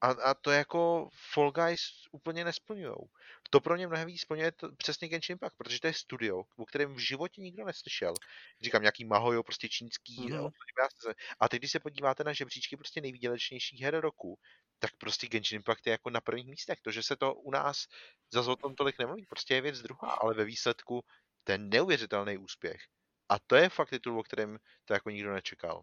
[0.00, 1.80] A, a to jako Fall Guys
[2.12, 3.08] úplně nesplňujou.
[3.50, 6.64] To pro ně mnohem víc splňuje to, přesně Genshin Impact, protože to je studio, o
[6.66, 8.14] kterém v životě nikdo neslyšel.
[8.60, 10.20] Říkám, nějaký Mahojo, prostě čínský.
[10.20, 10.38] Mhm.
[10.38, 11.14] Mm-hmm.
[11.40, 14.38] A teď, když se podíváte na žebříčky prostě nejvýdělečnějších her roku,
[14.78, 16.80] tak prostě Genshin Impact je jako na prvních místech.
[16.80, 17.86] To, že se to u nás
[18.32, 21.04] za o tom tolik nemluví, prostě je věc druhá, ale ve výsledku
[21.44, 22.80] ten neuvěřitelný úspěch.
[23.28, 25.82] A to je fakt titul, o kterém to jako nikdo nečekal.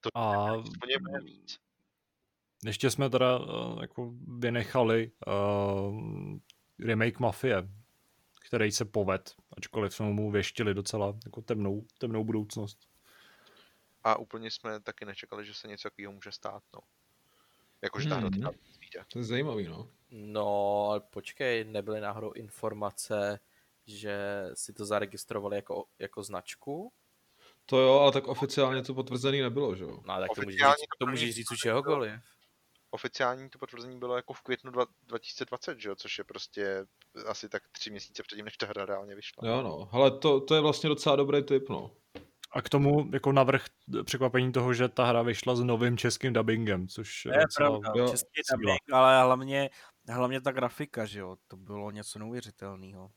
[0.00, 0.56] To A
[1.00, 1.65] mnohem víc.
[2.66, 6.02] Ještě jsme teda uh, jako vynechali uh,
[6.86, 7.68] remake Mafie,
[8.46, 12.78] který se poved, ačkoliv jsme mu věštili docela jako temnou, temnou budoucnost.
[14.04, 16.80] A úplně jsme taky nečekali, že se něco takového může stát, no.
[17.82, 18.40] Jakože ta hra Hmm.
[18.80, 19.04] vyjde.
[19.12, 19.90] To je zajímavý, no.
[20.10, 23.40] No, ale počkej, nebyly náhodou informace,
[23.86, 26.92] že si to zaregistrovali jako, jako značku?
[27.66, 30.00] To jo, ale tak oficiálně to potvrzený nebylo, že jo?
[30.06, 32.12] No, tak to můžeš Oficiálně říct, to můžeš říct u čehokoliv.
[32.96, 35.94] Oficiální to potvrzení bylo jako v květnu dva- 2020, že jo?
[35.94, 36.86] Což je prostě
[37.26, 39.48] asi tak tři měsíce předtím, než ta hra reálně vyšla.
[39.48, 39.88] Jo, no.
[39.92, 41.90] Ale to, to je vlastně docela dobrý tip, no.
[42.52, 43.64] A k tomu jako navrh
[44.04, 48.10] překvapení toho, že ta hra vyšla s novým českým dubbingem, což je docela- pravda, jo,
[48.10, 48.56] český síla.
[48.58, 49.70] dubbing, ale hlavně,
[50.08, 53.10] hlavně ta grafika, že jo, to bylo něco neuvěřitelného.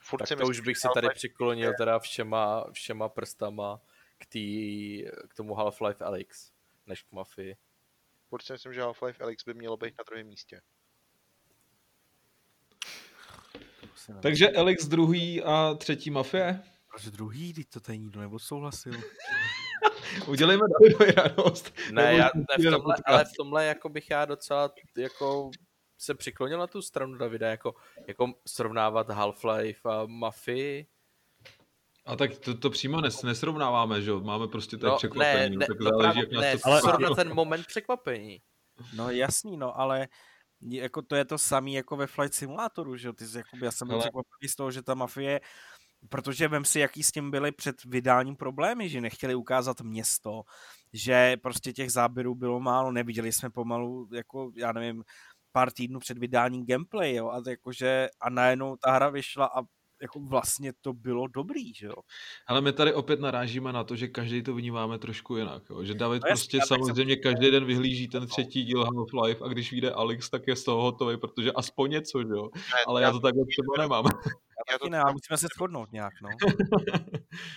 [0.00, 3.80] Furt Tak to už bych si tady přiklonil teda všema, všema prstama
[4.18, 6.52] k, tý, k tomu Half-Life Alyx,
[6.86, 7.56] než k Mafii.
[8.30, 10.60] Furt si myslím, že Half-Life Alyx by mělo být na druhém místě.
[14.22, 16.62] Takže Elix druhý a třetí Mafie.
[16.90, 18.92] Proč druhý, teď to tady nikdo neodsouhlasil.
[20.28, 21.74] Udělejme Davidovi radost.
[21.92, 25.50] Ne, já, ne v tomhle, ale v tomhle jako bych já docela jako
[25.98, 27.74] se přiklonil na tu stranu Davida, jako,
[28.06, 30.86] jako srovnávat Half-Life a Mafii.
[32.10, 34.20] A tak to, to přímo nes, nesrovnáváme, že jo?
[34.20, 35.56] Máme prostě to je No, překvapení.
[35.56, 38.38] ne, ne, tak no záleží, právě, jak nás ne, to ale- srovnat ten moment překvapení.
[38.94, 40.08] No jasný, no, ale
[40.70, 43.70] jako to je to samý jako ve Flight Simulatoru, že jo, ty jsi, jakoby, já
[43.72, 44.02] jsem byl Hele.
[44.02, 45.40] překvapený z toho, že ta mafie,
[46.08, 50.42] protože vem si, jaký s tím byly před vydáním problémy, že nechtěli ukázat město,
[50.92, 55.04] že prostě těch záběrů bylo málo, neviděli jsme pomalu, jako já nevím,
[55.52, 59.62] pár týdnů před vydáním gameplay, jo, a, to jakože, a najednou ta hra vyšla a
[60.02, 61.94] jako vlastně to bylo dobrý, že jo.
[62.46, 65.62] Ale my tady opět narážíme na to, že každý to vnímáme trošku jinak.
[65.70, 65.84] Jo?
[65.84, 69.44] Že David No prostě já tak jsem- samozřejmě každý den vyhlíží ten třetí díl Half-Life
[69.44, 72.48] a když vyjde Alex, tak je z toho hotový, protože aspoň něco, že jo?
[72.86, 74.04] Ale já to takhle třeba nemám.
[74.70, 76.28] Já to, ne, musíme se shodnout nějak, no.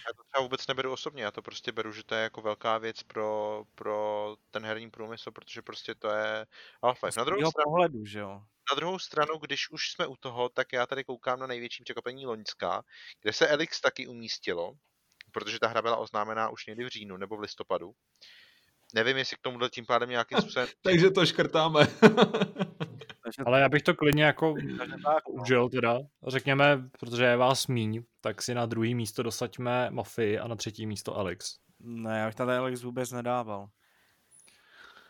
[0.08, 2.78] já to třeba vůbec neberu osobně, já to prostě beru, že to je jako velká
[2.78, 6.46] věc pro, pro ten herní průmysl, protože prostě to je
[6.84, 7.18] Half-Life.
[7.18, 8.42] Na druhou, stranu, pohledu, že jo.
[8.72, 12.26] na druhou stranu, když už jsme u toho, tak já tady koukám na největší překvapení
[12.26, 12.84] Loňska,
[13.22, 14.74] kde se Elix taky umístilo,
[15.32, 17.92] protože ta hra byla oznámená už někdy v říjnu nebo v listopadu.
[18.94, 21.88] Nevím, jestli k tomuhle tím pádem nějakým způsobem Takže to škrtáme.
[23.36, 25.22] Takže Ale já bych to klidně jako no.
[25.28, 26.00] užil teda.
[26.28, 30.86] Řekněme, protože je vás míň, tak si na druhý místo dosaďme Mafii a na třetí
[30.86, 31.58] místo Alex.
[31.80, 33.70] Ne, já bych tady Alex vůbec nedával.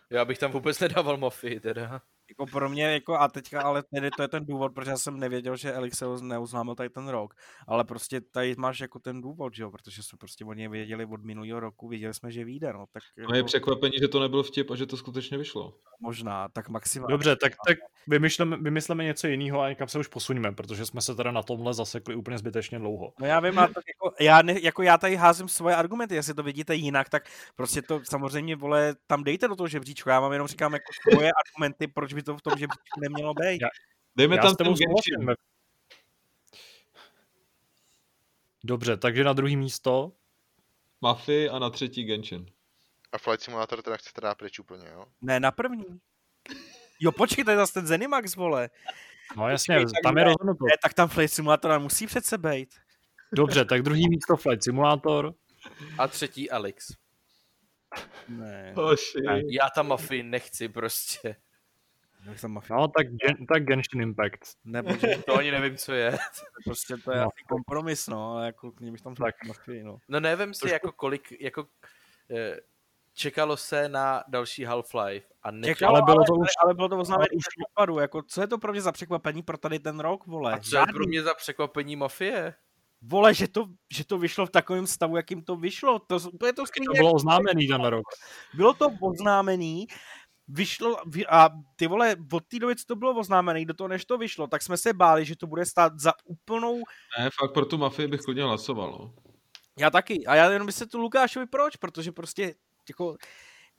[0.10, 2.02] Já bych tam vůbec nedával Mafii teda.
[2.40, 5.20] Jako pro mě, jako a teďka, ale tedy to je ten důvod, proč já jsem
[5.20, 7.34] nevěděl, že Elixir neuznámil tady ten rok.
[7.68, 11.06] Ale prostě tady máš jako ten důvod, že jo, protože jsme prostě o něj věděli
[11.06, 14.20] od minulého roku, věděli jsme, že vyjde, no, tak jako, A je překvapení, že to
[14.20, 15.74] nebyl vtip a že to skutečně vyšlo.
[16.00, 17.12] možná, tak maximálně.
[17.12, 17.78] Dobře, tak, tak
[18.08, 21.74] vymyšleme, vymysleme něco jiného a někam se už posuníme, protože jsme se teda na tomhle
[21.74, 23.14] zasekli úplně zbytečně dlouho.
[23.20, 26.34] No já vím, ale tak jako, já, ne, jako já tady házím svoje argumenty, jestli
[26.34, 30.34] to vidíte jinak, tak prostě to samozřejmě, vole, tam dejte do toho žebříčku, já vám
[30.34, 33.62] jenom říkám jako svoje argumenty, proč by to v tom žebříčku nemělo být.
[33.62, 33.70] Já-
[34.16, 35.36] Dejme Já tam ten Genshin.
[38.64, 40.12] Dobře, takže na druhý místo
[41.02, 42.46] Mafii a na třetí Genshin.
[43.12, 45.06] a Flight Simulator teda chcete dát pryč úplně, jo?
[45.22, 45.86] Ne, na první.
[47.00, 48.70] Jo, počkej, to je zase ten Zenimax, vole.
[49.38, 50.30] No jasně, Počkej, tak tam je ne.
[50.30, 50.66] rozhodnuto.
[50.66, 52.76] Ne, tak tam Flight Simulator musí přece být.
[53.34, 55.34] Dobře, tak druhý místo Flight Simulator.
[55.98, 56.92] A třetí Alex.
[58.28, 58.74] Ne.
[58.76, 59.20] Hoši.
[59.50, 61.36] Já tam mafii nechci prostě.
[62.26, 62.76] Jak tam mafia.
[62.78, 64.58] No, tak, Gen, tak Genshin Impact.
[64.66, 66.18] Nebo že To ani nevím, co je.
[66.66, 67.24] prostě to je No.
[67.24, 69.44] asi kompromis, no, ale jako k bych tam Tak.
[69.48, 69.98] mafii, no.
[70.08, 71.68] No nevím si, jako kolik, jako
[72.32, 72.58] eh,
[73.14, 75.76] čekalo se na další Half-Life a nečekalo.
[75.76, 78.42] Čekalo, ale bylo ale, to už- ale bylo to oznámeno ale už dopadu, jako co
[78.42, 80.54] je to pro mě za překvapení pro tady ten rok, vole?
[80.54, 82.54] A co je pro mě za překvapení mafie?
[83.06, 86.54] Vole, že to, že to vyšlo v takovém stavu, jakým to vyšlo, to, to je
[86.54, 88.06] to To bylo oznámený ten rok.
[88.54, 89.88] bylo to oznámený,
[90.54, 94.06] vyšlo vy- a ty vole, od té doby, co to bylo oznámený, do toho než
[94.06, 96.82] to vyšlo, tak jsme se báli, že to bude stát za úplnou,
[97.20, 98.92] Ne, fakt pro tu mafii bych klidně hlasoval.
[98.92, 99.14] No.
[99.80, 102.56] já taky, a já jenom se tu Lukášovi proč, protože prostě
[102.90, 103.18] jako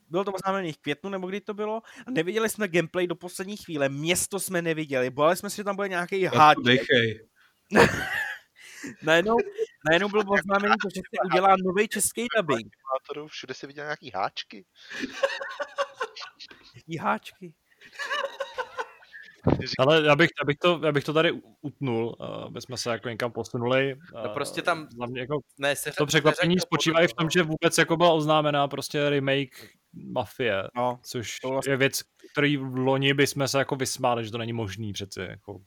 [0.08, 3.56] bylo to oznámené v květnu, nebo kdy to bylo, a neviděli jsme gameplay do poslední
[3.56, 7.28] chvíle, město jsme neviděli, báli jsme se, že tam bude nějaký to Dechej.
[9.02, 9.36] najednou,
[9.90, 12.76] najednou bylo oznámený to, že se udělá nový český dubbing,
[13.26, 14.64] všude si viděl nějaký háčky.
[16.88, 17.54] jaký háčky.
[19.78, 22.90] Ale já bych, já bych, to, já bych to tady utnul, uh, aby jsme se
[22.90, 23.96] jako někam posunuli.
[24.24, 27.78] No prostě tam- mě jako Ne, se to překvapení spočívá i v tom, že vůbec
[27.78, 29.68] jako byla oznámená prostě remake
[30.12, 32.00] Mafie, No, což To vlastně- je věc,
[32.32, 35.20] který v loni bychom se jako vysmáli, že to není možný přeci.
[35.20, 35.60] Jako.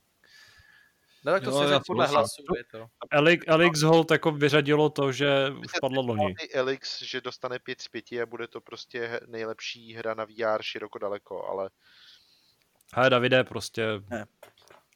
[1.28, 2.88] No tak to Jo, se já řekl podle hlasu, je to.
[3.12, 6.34] Elix, Elix Hold jako vyřadilo to, že už padlo loni.
[6.54, 11.00] Elix, že dostane 5 z 5 a bude to prostě nejlepší hra na VR široko
[11.00, 11.70] daleko, ale
[12.94, 14.26] Hele, Davide, prostě Ne.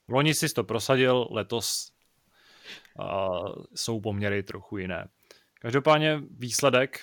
[0.08, 1.92] loni si to prosadil, letos
[3.00, 5.08] uh, jsou poměry trochu jiné.
[5.60, 7.00] Každopádně výsledek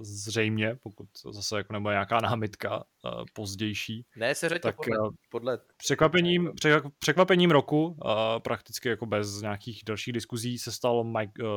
[0.00, 5.16] zřejmě, pokud zase jako nebo nějaká námitka uh, pozdější, Ne, se řekl Tak, podle, eh,
[5.30, 7.98] podle Překvapením, přek- překvapením roku,
[8.42, 11.12] prakticky jako bez nějakých dalších diskuzí, se stal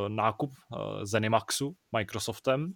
[0.07, 0.53] nákup
[1.03, 2.73] Zenimaxu Microsoftem.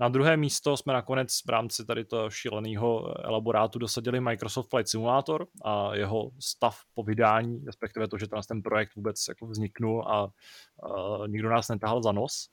[0.00, 5.46] Na druhé místo jsme nakonec v rámci tady toho šíleného elaborátu dosadili Microsoft Flight Simulator
[5.64, 10.24] a jeho stav po vydání, respektive to, že ten, ten projekt vůbec jako vzniknul a
[10.24, 12.48] uh, nikdo nás netahal za nos.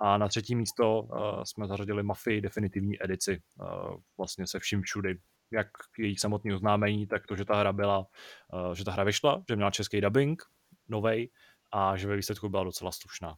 [0.00, 5.18] A na třetí místo uh, jsme zařadili Mafii definitivní edici, uh, vlastně se vším všudy,
[5.50, 5.68] jak
[5.98, 9.56] její samotné oznámení, tak to, že ta hra byla, uh, že ta hra vyšla, že
[9.56, 10.42] měla český dubbing,
[10.88, 11.30] novej,
[11.72, 13.34] a že ve výsledku byla docela slušná.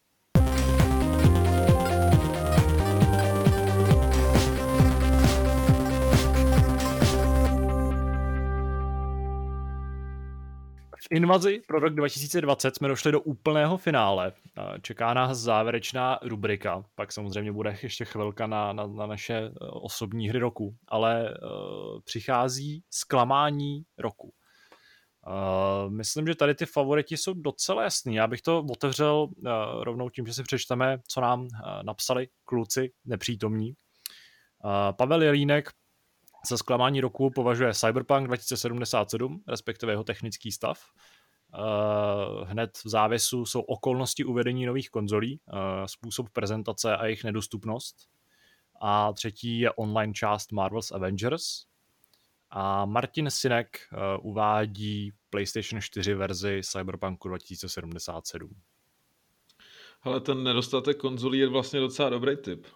[11.11, 14.33] Invazi pro rok 2020 jsme došli do úplného finále.
[14.83, 20.29] Čeká nás závěrečná rubrika, pak samozřejmě bude ještě chvilka na, na, na naše eh, osobní
[20.29, 24.33] hry roku, ale uh, přichází zklamání roku.
[25.27, 28.15] Uh, myslím, že tady ty favoriti jsou docela jasný.
[28.15, 31.49] Já bych to otevřel uh, rovnou tím, že si přečteme, co nám uh,
[31.83, 33.69] napsali kluci nepřítomní.
[34.65, 35.71] Uh, Pavel Jelínek
[36.49, 40.85] za zklamání roku považuje Cyberpunk 2077, respektive jeho technický stav.
[41.59, 47.97] Uh, hned v závěsu jsou okolnosti uvedení nových konzolí, uh, způsob prezentace a jejich nedostupnost.
[48.81, 51.43] A třetí je online část Marvel's Avengers.
[52.51, 58.51] A Martin Sinek uh, uvádí PlayStation 4 verzi Cyberpunku 2077.
[60.03, 62.67] Ale ten nedostatek konzolí je vlastně docela dobrý tip.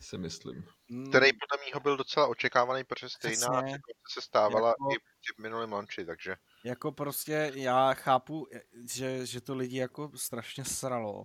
[0.00, 0.64] Si myslím.
[1.08, 3.62] Který podle mýho byl docela očekávaný, protože stejná
[4.08, 4.96] se stávala Jako- i
[5.34, 8.46] v minulém launchi, takže Jako prostě já chápu,
[8.92, 11.24] že, že to lidi jako strašně sralo,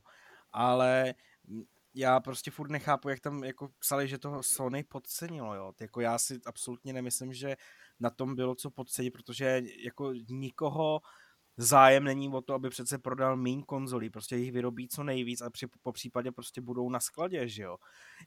[0.51, 1.13] ale
[1.93, 5.73] já prostě furt nechápu, jak tam jako psali, že toho Sony podcenilo, jo.
[5.81, 7.55] Jako já si absolutně nemyslím, že
[7.99, 11.01] na tom bylo co podcenit, protože jako nikoho
[11.57, 15.49] zájem není o to, aby přece prodal méně konzolí, prostě jich vyrobí co nejvíc a
[15.49, 17.77] při, po případě prostě budou na skladě, že jo.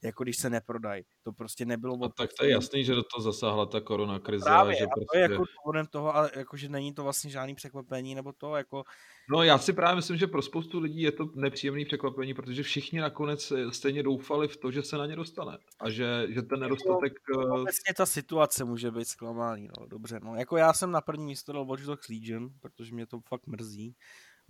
[0.02, 1.04] Jako když se neprodají.
[1.22, 4.44] To prostě nebylo A tak to je jasný, že do toho zasáhla ta korona krize.
[4.44, 5.18] Právě, že a to prostě...
[5.18, 8.84] je jako důvodem toho, ale jako, že není to vlastně žádný překvapení, nebo to jako,
[9.30, 13.00] No já si právě myslím, že pro spoustu lidí je to nepříjemné překvapení, protože všichni
[13.00, 15.58] nakonec eh, stejně doufali v to, že se na ně dostane.
[15.80, 17.12] A že, že ten nedostatek...
[17.34, 21.26] eh, obecně ta situace může být zklamání, no, dobře, no, jako já jsem na první
[21.26, 23.96] místo dal Watch Dogs Legion, protože mě to fakt mrzí,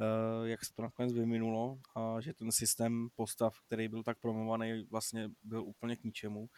[0.00, 4.86] uh, jak se to nakonec vyvinulo a že ten systém postav, který byl tak promovaný,
[4.90, 6.48] vlastně byl úplně k ničemu.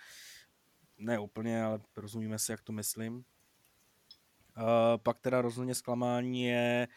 [0.98, 3.24] Ne úplně, ale rozumíme si, jak to myslím.
[5.02, 6.94] Pak teda rozhodně zklamání je uh,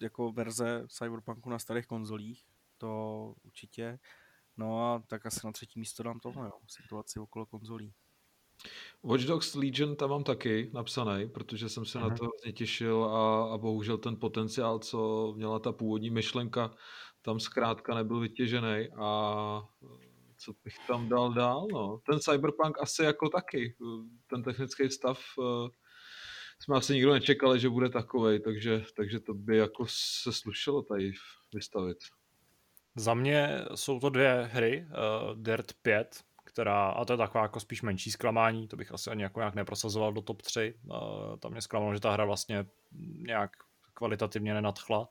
[0.00, 2.44] jako verze Cyberpunku na starých konzolích,
[2.78, 3.98] to určitě.
[4.56, 7.92] No a tak asi na třetí místo dám tohle, jo, situaci okolo konzolí.
[9.02, 12.08] Watch Dogs Legion tam mám taky napsaný, protože jsem se Mhm.
[12.08, 16.74] na to hrozně těšil a, a bohužel ten potenciál, co měla ta původní myšlenka,
[17.22, 19.62] tam zkrátka nebyl vytěžený a
[20.38, 21.98] co bych tam dal dál, no.
[22.06, 23.76] Ten Cyberpunk asi jako taky,
[24.26, 25.68] ten technický stav eh,
[26.60, 31.12] jsme asi nikdo nečekali, že bude takovej, takže, takže to by jako se slušelo tady
[31.54, 31.98] vystavit.
[32.96, 37.60] Za mě jsou to dvě hry, uh, Dirt 5, která, a to je taková jako
[37.60, 40.74] spíš menší zklamání, to bych asi ani jako nějak neprosazoval do top 3.
[40.84, 42.66] Uh, tam mě zklamalo, že ta hra vlastně
[43.26, 43.50] nějak
[43.94, 45.08] kvalitativně nenadchla,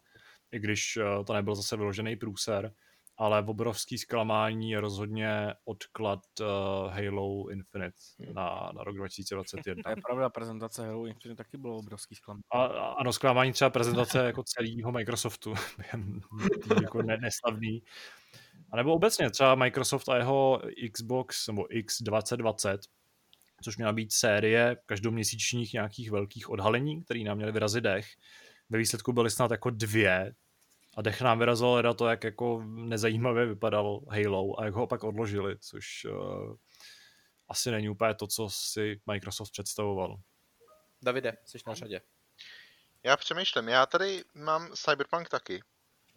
[0.52, 2.74] i když uh, to nebyl zase vyložený průser,
[3.18, 6.48] ale obrovský zklamání je rozhodně odklad uh,
[6.94, 7.98] Halo Infinite
[8.34, 9.84] na, na rok 2021.
[9.84, 12.44] To je pravda, prezentace Halo Infinite taky bylo obrovský zklamání.
[12.53, 15.53] A, a, ano, zklamání třeba prezentace jako celého Microsoftu,
[16.81, 17.84] jako ne, neslavný.
[18.72, 20.61] A nebo obecně třeba Microsoft a jeho
[20.91, 22.77] Xbox nebo X2020,
[23.64, 28.07] což měla být série každoměsíčních nějakých velkých odhalení, které nám měly vyrazit dech.
[28.69, 30.34] Ve výsledku byly snad jako dvě
[30.95, 35.03] a dech nám vyrazil teda to, jak jako nezajímavě vypadalo Halo a jak ho pak
[35.03, 36.56] odložili, což uh,
[37.48, 40.18] asi není úplně to, co si Microsoft představoval.
[41.02, 42.02] Davide, jsi na řadě.
[43.03, 45.64] Já přemýšlím, já tady mám Cyberpunk taky,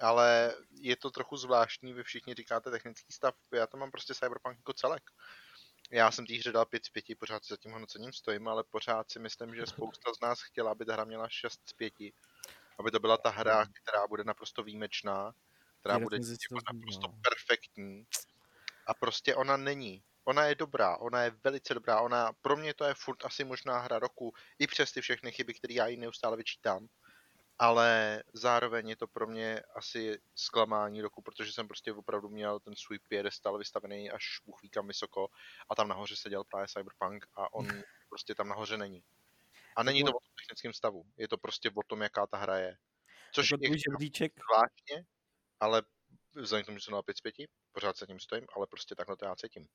[0.01, 4.57] ale je to trochu zvláštní, vy všichni říkáte technický stav, já to mám prostě Cyberpunk
[4.57, 5.03] jako celek.
[5.91, 8.65] Já jsem té hře dal 5 z 5, pořád si za tím hodnocením stojím, ale
[8.71, 11.95] pořád si myslím, že spousta z nás chtěla, aby ta hra měla 6 z 5.
[12.79, 15.35] Aby to byla ta hra, která bude naprosto výjimečná,
[15.81, 18.07] která bude jako naprosto perfektní.
[18.87, 20.05] A prostě ona není.
[20.25, 23.79] Ona je dobrá, ona je velice dobrá, ona, pro mě to je furt asi možná
[23.79, 26.89] hra roku, i přes ty všechny chyby, které já jí neustále vyčítám.
[27.59, 32.77] Ale zároveň je to pro mě asi zklamání roku, protože jsem prostě opravdu měl ten
[32.77, 35.29] svůj piedestal vystavený až Bůh ví kam vysoko
[35.71, 37.67] a tam nahoře seděl právě Cyberpunk a on
[38.09, 39.03] prostě tam nahoře není.
[39.77, 42.59] A není to o tom technickém stavu, je to prostě o tom, jaká ta hra
[42.59, 42.77] je.
[43.33, 43.71] Což Jako je
[44.49, 45.05] zvláštně,
[45.61, 45.83] ale
[46.35, 47.35] vzhledem k tomu, že jsem dal 5 z 5,
[47.73, 49.67] pořád se tím stojím, ale prostě takhle to já cítím.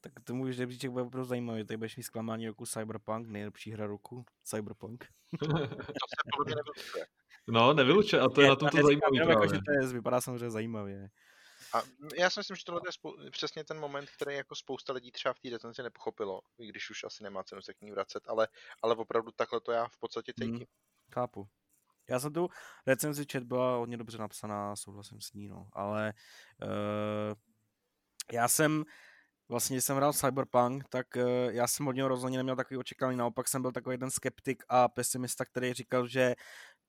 [0.00, 1.64] tak to můj žebříček bude opravdu zajímavý.
[1.64, 5.06] Tady budeš mít zklamání roku Cyberpunk, nejlepší hra roku Cyberpunk.
[5.38, 7.06] To se podle mě nevylučuje.
[7.46, 10.50] No, nevylučuje, a to je na tom to zajímavé jako, že to je, vypadá samozřejmě
[10.50, 11.10] zajímavě.
[11.74, 11.82] A
[12.16, 15.34] já si myslím, že tohle je spou- přesně ten moment, který jako spousta lidí třeba
[15.34, 18.48] v té recenzi nepochopilo, i když už asi nemá cenu se k ní vracet, ale,
[18.82, 20.54] ale opravdu takhle to já v podstatě cítím.
[20.54, 20.64] Hmm,
[21.14, 21.48] chápu.
[22.08, 22.48] Já jsem tu
[22.86, 25.68] recenzi čet, byla hodně dobře napsaná, souhlasím s ní, no.
[25.72, 26.12] Ale
[26.62, 27.34] uh,
[28.32, 28.84] já jsem,
[29.48, 33.18] vlastně, když jsem hrál Cyberpunk, tak uh, já jsem od něho rozhodně neměl takový očekávání,
[33.18, 36.34] naopak jsem byl takový ten skeptik a pesimista, který říkal, že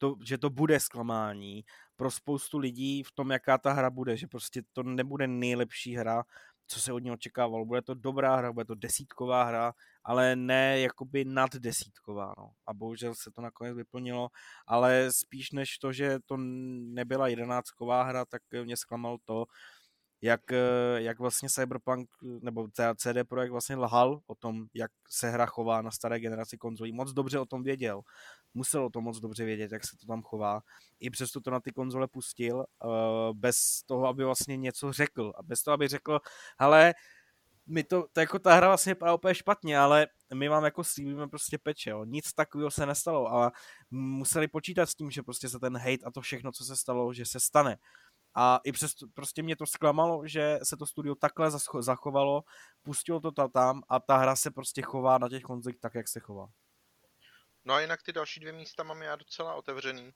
[0.06, 1.66] to, že to bude zklamání
[1.96, 6.24] pro spoustu lidí v tom, jaká ta hra bude, že prostě to nebude nejlepší hra,
[6.68, 7.66] co se od něho očekávalo.
[7.66, 9.74] Bude to dobrá hra, bude to desítková hra,
[10.04, 12.34] ale ne jakoby nad desítková.
[12.38, 12.52] No.
[12.68, 14.30] A bohužel se to nakonec vyplnilo,
[14.68, 19.46] ale spíš než to, že to nebyla jedenáctková hra, tak mě zklamalo to,
[20.22, 20.42] jak,
[20.96, 25.92] jak vlastně Cyberpunk nebo CD Projekt vlastně lhal o tom, jak se hra chová na
[25.92, 26.92] staré generaci konzolí.
[26.94, 28.02] Moc dobře o tom věděl.
[28.58, 30.62] Musel o tom moc dobře vědět, jak se to tam chová.
[31.00, 32.94] I přesto to na ty konzole pustil, uh,
[33.34, 35.34] bez toho, aby vlastně něco řekl.
[35.38, 36.20] A bez toho, aby řekl,
[36.60, 36.94] hele,
[37.68, 41.28] my to, to jako ta hra vlastně vypadá úplně špatně, ale my vám jako slíbíme
[41.28, 42.04] prostě peče, jo.
[42.04, 43.52] Nic takového se nestalo a
[43.92, 47.14] museli počítat s tím, že prostě se ten hate a to všechno, co se stalo,
[47.14, 47.78] že se stane.
[48.36, 52.44] A i přes prostě mě to zklamalo, že se to studio takhle zachovalo,
[52.84, 56.20] pustilo to tam a ta hra se prostě chová na těch konzolích tak, jak se
[56.20, 56.48] chová.
[57.66, 60.14] No a jinak ty další dvě místa mám já docela otevřený.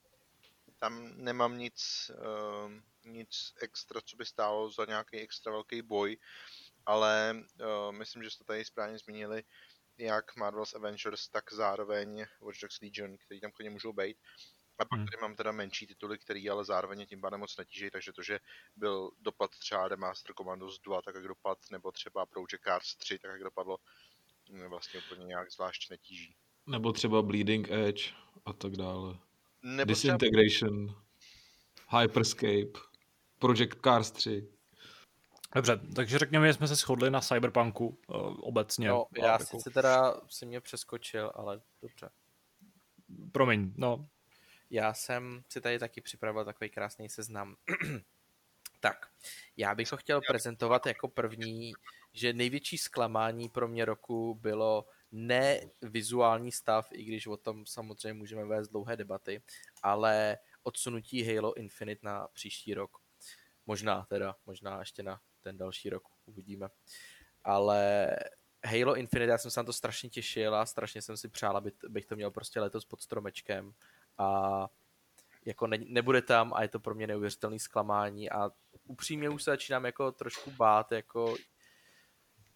[0.80, 2.72] Tam nemám nic, uh,
[3.06, 6.18] nic extra, co by stálo za nějaký extra velký boj,
[6.86, 9.44] ale uh, myslím, že jste tady správně zmínili,
[9.98, 14.18] jak Marvel's Avengers, tak zároveň Watch Dogs Legion, který tam klidně můžou být.
[14.80, 15.06] A pak Hmm.
[15.06, 18.40] tady mám teda menší tituly, který ale zároveň tím pádem moc netíží, takže to, že
[18.76, 23.32] byl dopad třeba Remaster Commandos 2, tak jak dopad, nebo třeba Project Cars 3, tak
[23.32, 23.78] jak dopadlo,
[24.68, 26.36] vlastně úplně nějak zvlášť netíží.
[26.70, 28.04] Nebo třeba Bleeding Edge
[28.46, 29.18] a tak dále.
[29.64, 30.96] Nebo třeba Disintegration,
[32.00, 32.80] Hyperscape,
[33.40, 34.48] Project Cars 3.
[35.56, 38.88] Dobře, takže řekněme, že jsme se shodli na Cyberpunku uh, obecně.
[38.88, 42.10] No, já jako- sice teda si mě přeskočil, ale dobře.
[43.32, 44.10] Promiň, no.
[44.70, 47.56] Já jsem si tady taky připravil takový krásný seznam.
[48.80, 49.10] tak,
[49.58, 51.74] já bych ho chtěl prezentovat jako první,
[52.14, 58.14] že největší zklamání pro mě roku bylo ne vizuální stav, i když o tom samozřejmě
[58.14, 59.42] můžeme vést dlouhé debaty,
[59.84, 62.98] ale odsunutí Halo Infinite na příští rok.
[63.66, 66.68] Možná teda, možná ještě na ten další rok, uvidíme.
[67.44, 68.10] Ale
[68.66, 71.72] Halo Infinite, já jsem se na to strašně těšil a strašně jsem si přál, aby
[71.88, 73.74] bych to měl prostě letos pod stromečkem
[74.18, 74.68] a
[75.46, 78.52] jako ne, nebude tam a je to pro mě neuvěřitelný zklamání a
[78.84, 81.36] upřímně už se začínám jako trošku bát, jako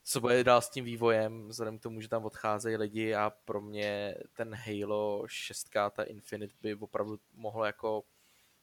[0.04, 3.62] co bude dál s tím vývojem, vzhledem k tomu, že tam odcházejí lidi a pro
[3.62, 8.04] mě ten Halo 6, ta Infinite by opravdu mohlo jako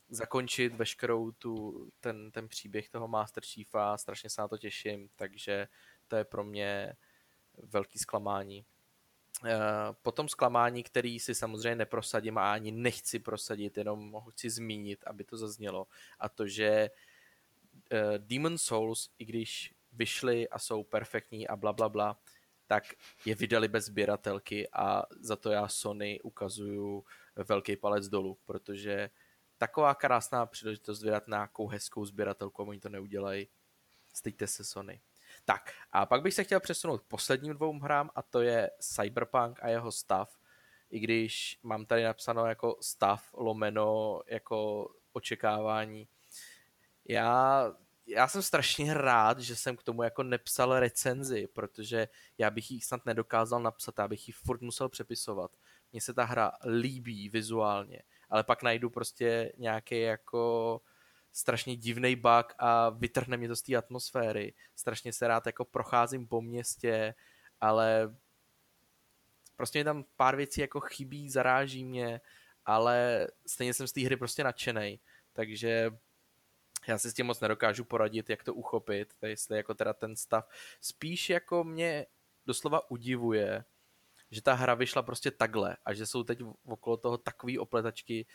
[0.09, 5.69] zakončit veškerou tu, ten, ten příběh toho Master Chiefa, strašně se na to těším, takže
[6.09, 6.93] to je pro mě
[7.63, 8.65] velký zklamání.
[9.47, 9.59] Eh,
[10.03, 15.25] potom zklamání, který si samozřejmě neprosadím a ani nechci prosadit, jenom ho chci zmínit, aby
[15.25, 15.87] to zaznělo.
[16.19, 21.89] A to, že eh, Demon Souls, i když vyšly a jsou perfektní a bla, bla,
[21.89, 22.19] bla,
[22.67, 22.85] tak
[23.25, 27.05] je vydali bez sběratelky a za to já Sony ukazuju
[27.37, 29.11] velký palec dolů, protože
[29.59, 33.49] taková krásná příležitost vydat nějakou hezkou sběratelku a oni to neudělají.
[34.15, 35.01] Styďte se Sony.
[35.45, 39.59] Tak a pak bych se chtěl přesunout k posledním dvou hrám a to je Cyberpunk
[39.63, 40.39] a jeho stav.
[40.91, 46.09] I když mám tady napsáno jako stav lomeno jako očekávání.
[47.09, 47.65] Já,
[48.11, 52.09] já jsem strašně rád, že jsem k tomu jako nepsal recenzi, protože
[52.39, 55.57] já bych ji snad nedokázal napsat, já bych ji furt musel přepisovat.
[55.93, 60.81] Mně se ta hra líbí vizuálně, ale pak najdu prostě nějaký jako
[61.33, 64.55] strašně divný bug a vytrhne mě to z té atmosféry.
[64.77, 67.15] Strašně se rád jako procházím po městě,
[67.61, 68.17] ale
[69.57, 72.21] prostě mi tam pár věcí jako chybí, zaráží mě,
[72.67, 75.01] ale stejně jsem z té hry prostě nadšený.
[75.33, 75.91] Takže
[76.87, 80.49] já si s tím moc nedokážu poradit, jak to uchopit, jestli jako teda ten stav.
[80.81, 82.07] Spíš jako mě
[82.47, 83.65] doslova udivuje,
[84.31, 88.27] že ta hra vyšla prostě takhle a že jsou teď okolo toho takový opletačky,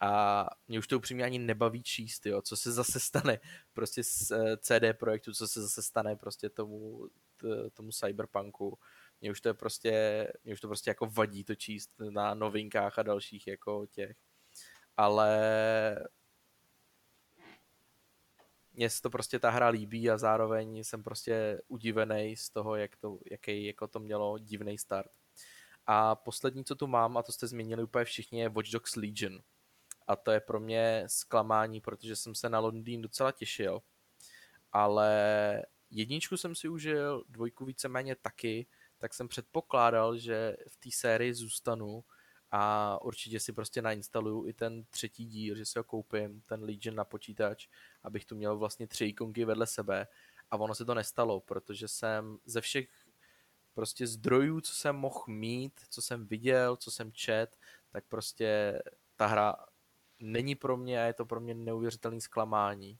[0.00, 3.40] a mě už to upřímně ani nebaví číst, jo, co se zase stane
[3.72, 8.78] prostě z eh, CD projektu, co se zase stane prostě tomu, t, tomu cyberpunku.
[9.20, 9.92] Mě už to je prostě,
[10.44, 14.16] mě už to prostě jako vadí to číst na novinkách a dalších jako těch.
[14.96, 16.08] Ale
[18.74, 22.96] mně se to prostě ta hra líbí a zároveň jsem prostě udivený z toho, jak
[22.96, 25.10] to, jaký jako to mělo divný start.
[25.86, 29.38] A poslední, co tu mám, a to jste změnili úplně všichni, je Watch Dogs Legion
[30.06, 33.80] a to je pro mě zklamání, protože jsem se na Londýn docela těšil,
[34.72, 38.66] ale jedničku jsem si užil, dvojku víceméně taky,
[38.98, 42.04] tak jsem předpokládal, že v té sérii zůstanu
[42.56, 46.96] a určitě si prostě nainstaluju i ten třetí díl, že si ho koupím, ten Legion
[46.96, 47.68] na počítač,
[48.02, 50.06] abych tu měl vlastně tři ikonky vedle sebe
[50.50, 52.88] a ono se to nestalo, protože jsem ze všech
[53.74, 57.58] prostě zdrojů, co jsem mohl mít, co jsem viděl, co jsem čet,
[57.92, 58.82] tak prostě
[59.16, 59.56] ta hra
[60.20, 62.98] není pro mě a je to pro mě neuvěřitelný zklamání.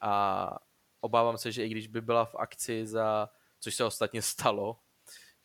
[0.00, 0.58] A
[1.00, 3.28] obávám se, že i když by byla v akci za,
[3.60, 4.78] což se ostatně stalo,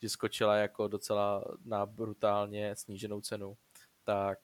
[0.04, 3.56] že skočila jako docela na brutálně sníženou cenu,
[4.04, 4.38] tak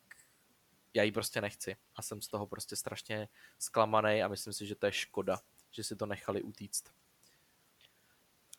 [0.95, 1.77] já ji prostě nechci.
[1.97, 3.29] A jsem z toho prostě strašně
[3.59, 6.85] zklamaný a myslím si, že to je škoda, že si to nechali utíct.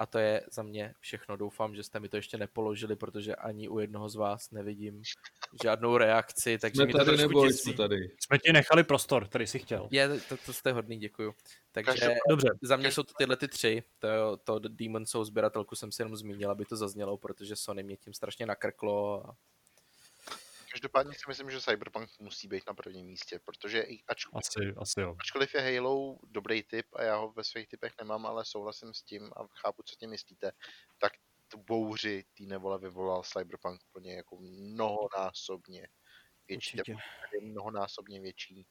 [0.02, 1.38] A to je za mě všechno.
[1.38, 5.02] Doufám, že jste mi to ještě nepoložili, protože ani u jednoho z vás nevidím
[5.64, 7.96] žádnou reakci, takže jsme mi to tady nebo jsme tady.
[8.20, 9.88] Jsme ti nechali prostor, který jsi chtěl.
[9.92, 11.34] Je, to, to jste hodný, děkuju.
[11.72, 13.84] Takže Každopádně- Dobře, za mě jsou to tyhle ty tři.
[14.00, 17.98] To, to Demon Souls sběratelku jsem si jenom zmínil, aby to zaznělo, protože Sony mě
[17.98, 19.28] tím strašně nakrklo.
[19.30, 19.36] A...
[20.82, 25.02] Každopádně si myslím, že Cyberpunk musí být na prvním místě, protože i ač, asi, asi
[25.02, 25.16] jo.
[25.20, 29.04] ačkoliv je Halo dobrý typ a já ho ve svých typech nemám, ale souhlasím s
[29.04, 30.52] tím a chápu, co tím myslíte,
[30.98, 31.14] tak
[31.48, 35.88] tu bouři té nevole vyvolal Cyberpunk pro ně jako mnohonásobně
[36.48, 36.78] větší.
[36.78, 36.96] Určitě.
[37.34, 38.66] je mnohonásobně větší.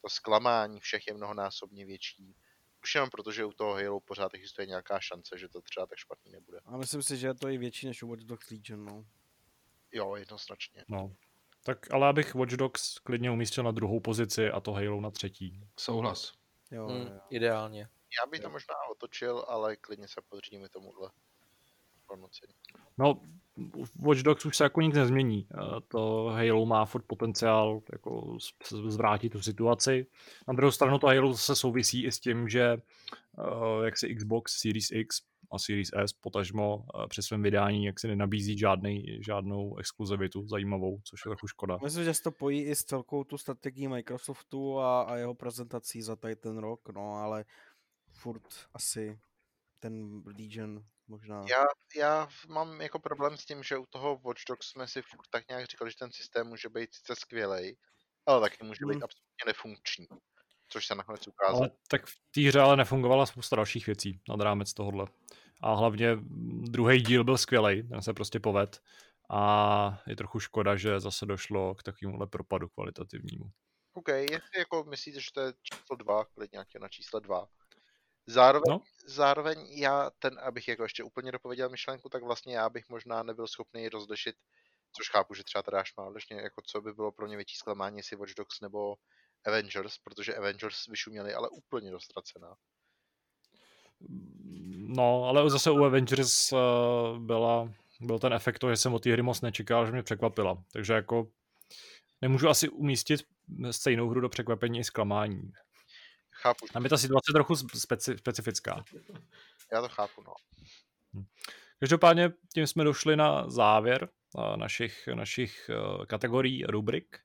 [0.00, 2.36] To zklamání všech je mnohonásobně větší.
[2.82, 5.98] Už jenom proto, že u toho Halo pořád existuje nějaká šance, že to třeba tak
[5.98, 6.58] špatný nebude.
[6.64, 9.06] A myslím si, že je to i větší než u Watch Dogs Legion, no.
[9.92, 10.84] Jo, jednoznačně.
[10.88, 11.16] No.
[11.64, 15.60] Tak ale abych Watch Dogs klidně umístil na druhou pozici a to Halo na třetí.
[15.76, 16.32] Souhlas.
[16.70, 17.20] Jo, Mm, jo.
[17.30, 17.80] ideálně.
[17.80, 21.10] Já bych to možná otočil, ale klidně se podřídíme tomuhle
[22.06, 22.52] hodnocení.
[22.98, 23.20] No,
[24.06, 25.46] Watch Dogs už se jako nic nezmění.
[25.54, 28.36] Eh, To Halo má furt potenciál jako
[28.86, 30.06] zvrátit tu situaci.
[30.48, 32.62] Na druhou stranu to Halo zase souvisí i s tím, že
[33.38, 35.22] eh, jak si Xbox Series X
[35.52, 41.00] a Series S potažmo eh, při svém vydání jak si nenabízí žádný, žádnou exkluzivitu zajímavou,
[41.04, 41.78] což je trochu škoda.
[41.84, 46.02] Myslím, že se to pojí i s celkou tu strategií Microsoftu a, a jeho prezentací
[46.02, 47.44] za tady ten rok, no ale
[48.12, 48.42] furt
[48.74, 49.18] asi
[49.80, 51.44] ten Legion možná.
[51.50, 51.64] Já,
[51.96, 55.48] já mám jako problém s tím, že u toho Watch Dogs jsme si furt tak
[55.48, 57.76] nějak říkali, že ten systém může být sice skvělej,
[58.26, 59.02] ale taky může být Hmm.
[59.02, 60.06] absolutně nefunkční.
[60.68, 61.58] Což se nakonec ukázalo.
[61.58, 65.06] Ale tak v té hře ale nefungovala spousta dalších věcí nad rámec tohohle.
[65.62, 66.18] A hlavně
[66.70, 68.80] druhý díl byl skvělý, ten se prostě poved
[69.30, 73.44] a je trochu škoda, že zase došlo k takovémuhle propadu kvalitativnímu.
[73.94, 77.48] OK, jestli jako myslíte, že to je číslo dva, klidně nějaké na čísle dva.
[78.26, 78.80] Zároveň, no.
[79.06, 83.46] zároveň já, ten, abych jako ještě úplně dopověděl myšlenku, tak vlastně já bych možná nebyl
[83.46, 84.36] schopný rozlišit,
[84.96, 87.96] což chápu, že třeba Tráš má odlišně, jako co by bylo pro ně větší zklamání,
[87.96, 88.94] jestli Watch Dogs nebo
[89.46, 92.56] Avengers, protože Avengers vyšuměli ale úplně dostracená.
[94.96, 96.58] No, ale zase u Avengers uh,
[97.18, 100.62] byla, byl ten efekt toho, že jsem od té hry moc nečekal, že mě překvapila.
[100.72, 101.28] Takže jako
[102.22, 103.20] nemůžu asi umístit
[103.70, 105.52] stejnou hru do překvapení i zklamání.
[106.30, 106.66] Chápu.
[106.72, 108.84] Tam je ta situace trochu speci- specifická.
[109.72, 110.32] Já to chápu, no.
[111.14, 111.24] Hm.
[111.80, 117.18] Každopádně tím jsme došli na závěr uh, našich, našich uh, kategorií rubrik.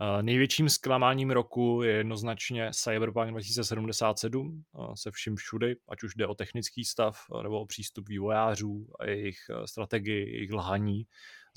[0.00, 6.26] Uh, největším zklamáním roku je jednoznačně Cyberpunk 2077 uh, se vším všudy, ať už jde
[6.26, 11.06] o technický stav nebo o přístup vývojářů a jejich strategii, jejich lhaní,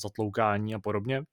[0.02, 1.24] zatloukání a podobně.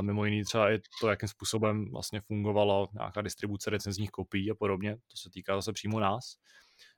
[0.00, 4.96] Mimo jiný třeba i to, jakým způsobem vlastně fungovala nějaká distribuce recenzních kopií a podobně.
[4.96, 6.36] To se týká zase přímo nás.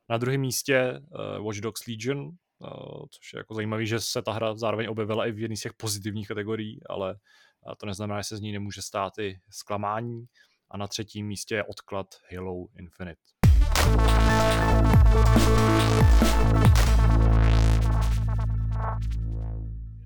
[0.08, 1.00] Na druhém místě
[1.44, 2.30] Watch Dogs Legion,
[3.10, 5.74] což je jako zajímavé, že se ta hra zároveň objevila i v jedné z těch
[5.74, 7.16] pozitivních kategorií, ale
[7.66, 10.26] uh, to neznamená, že se z ní nemůže stát i zklamání.
[10.70, 13.20] A na třetím místě je odklad Halo Infinite.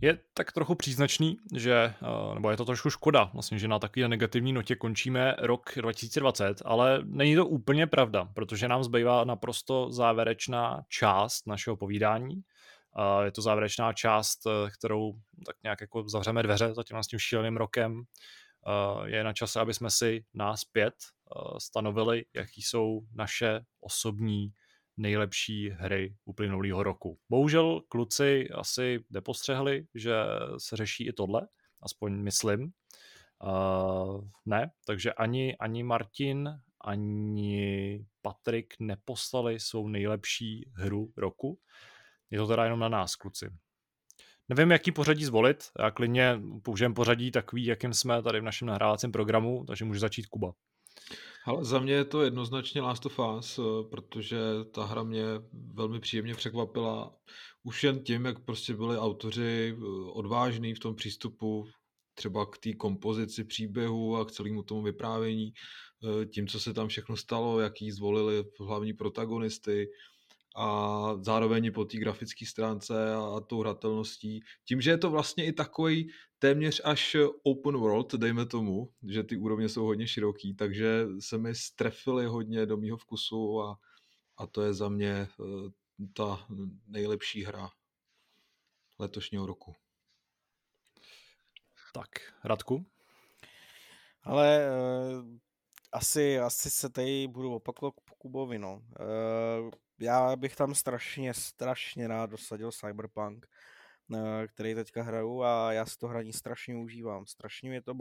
[0.03, 4.09] Je tak trochu příznačný, že, eh, nebo je to trošku škoda, vlastně, že na takové
[4.09, 10.83] negativní notě končíme rok 2020, ale není to úplně pravda, protože nám zbývá naprosto závěrečná
[10.89, 12.43] část našeho povídání.
[13.25, 15.13] Je to závěrečná část, eh, kterou
[15.47, 18.03] tak nějak jako zavřeme dveře za tím, tím šíleným rokem.
[19.05, 24.53] Je na čase, aby jsme si nás pět eh, stanovili, jaký jsou naše osobní
[24.97, 27.19] nejlepší hry uplynulého roku.
[27.29, 30.15] Bohužel kluci asi nepostřehli, že
[30.59, 31.49] se řeší i tohle,
[31.83, 32.73] aspoň myslím.
[33.45, 36.51] Uh, ne, takže ani, ani Martin,
[36.85, 41.59] ani Patrik neposlali svou nejlepší hru roku.
[42.33, 43.51] Je to teda jenom na nás, kluci.
[44.49, 45.65] Nevím, jaký pořadí zvolit.
[45.79, 50.27] Já klidně použijem pořadí takový, jakým jsme tady v našem nahrávacím programu, takže může začít
[50.27, 50.53] Kuba.
[51.47, 54.39] Ale za mě je to jednoznačně Last of Us, eh, protože
[54.75, 55.25] ta hra mě
[55.75, 57.17] velmi příjemně překvapila.
[57.63, 61.65] Už jen tím, jak prostě byli autoři eh, odvážní v tom přístupu
[62.15, 66.89] třeba k té kompozici příběhu a k celému tomu vyprávění, eh, tím, co se tam
[66.89, 69.89] všechno stalo, jaký zvolili hlavní protagonisty,
[70.57, 74.41] a zároveň po té grafické stránce a tou hratelností.
[74.65, 79.37] Tím, že je to vlastně i takový téměř až open world, dejme tomu, že ty
[79.37, 83.79] úrovně jsou hodně široký, takže se mi strefily hodně do mýho vkusu a,
[84.37, 85.29] a to je za mě eh,
[86.13, 86.47] ta
[86.87, 87.71] nejlepší hra
[88.99, 89.75] letošního roku.
[91.93, 92.09] Tak,
[92.45, 92.87] Radku?
[94.23, 95.39] Ale uh,
[95.93, 98.75] asi, asi se tady budu opakovat po Kubovi, no.
[98.75, 99.71] Uh,
[100.03, 103.47] já bych tam strašně, strašně rád dosadil Cyberpunk,
[104.15, 107.95] eh, který teďka hraju a já si to hraní strašně užívám, strašně mě to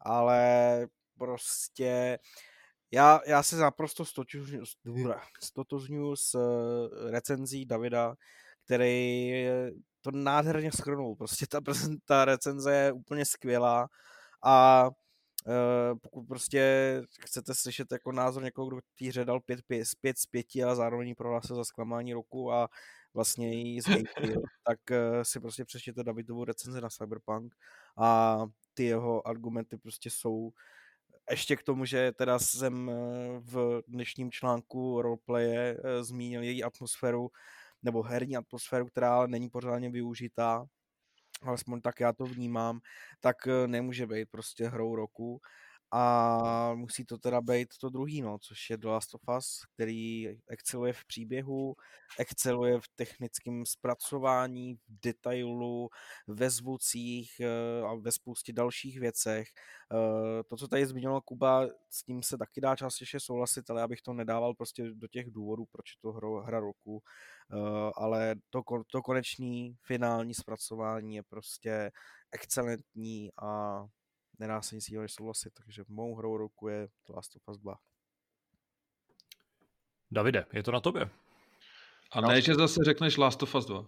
[0.00, 0.86] ale
[1.18, 2.18] prostě
[2.90, 4.04] já, já se naprosto
[5.42, 8.14] stotožňuji s eh, recenzí Davida,
[8.64, 9.30] který
[10.00, 11.16] to nádherně schrnul.
[11.16, 11.60] Prostě ta,
[12.04, 13.88] ta recenze je úplně skvělá
[14.44, 14.90] a
[15.46, 16.62] Eh, pokud prostě
[17.20, 20.74] chcete slyšet jako názor někoho, kdo té hře dal 5, 5, 5 z 5 a
[20.74, 22.68] zároveň prohlásil za zklamání roku a
[23.14, 24.06] vlastně ji zhejtil,
[24.66, 27.54] tak uh, si prostě přečtěte Davidovu recenzi na Cyberpunk
[27.98, 28.38] a
[28.74, 30.50] ty jeho argumenty prostě jsou
[31.30, 32.94] ještě k tomu, že teda jsem eh,
[33.38, 37.30] v dnešním článku roleplaye zmínil její atmosféru,
[37.82, 40.66] nebo herní atmosféru, která ale není pořádně využitá,
[41.42, 42.80] alespoň tak já to vnímám,
[43.20, 45.40] tak eh, nemůže být prostě hrou roku
[45.92, 50.28] a musí to teda být to druhý, no, což je The Last of Us, který
[50.48, 51.74] exceluje v příběhu,
[52.18, 55.88] exceluje v technickém zpracování, v detailu,
[56.26, 59.48] ve zvucích eh, a ve spoustě dalších věcech.
[59.92, 64.02] Eh, to, co tady zmiňoval Kuba, s tím se taky dá částečně souhlasit, ale abych
[64.02, 67.02] to nedával prostě do těch důvodů, proč je to hra roku.
[67.96, 68.62] Ale to,
[68.92, 71.90] to konečný, finální zpracování je prostě
[72.32, 73.84] excelentní a
[74.38, 77.58] nedá se nic jiného než souhlasit, takže mou hrou roku je The Last of Us
[77.58, 77.78] 2.
[80.10, 81.10] Davide, je to na tobě.
[82.12, 83.86] A ne, že zase řekneš Last of Us 2.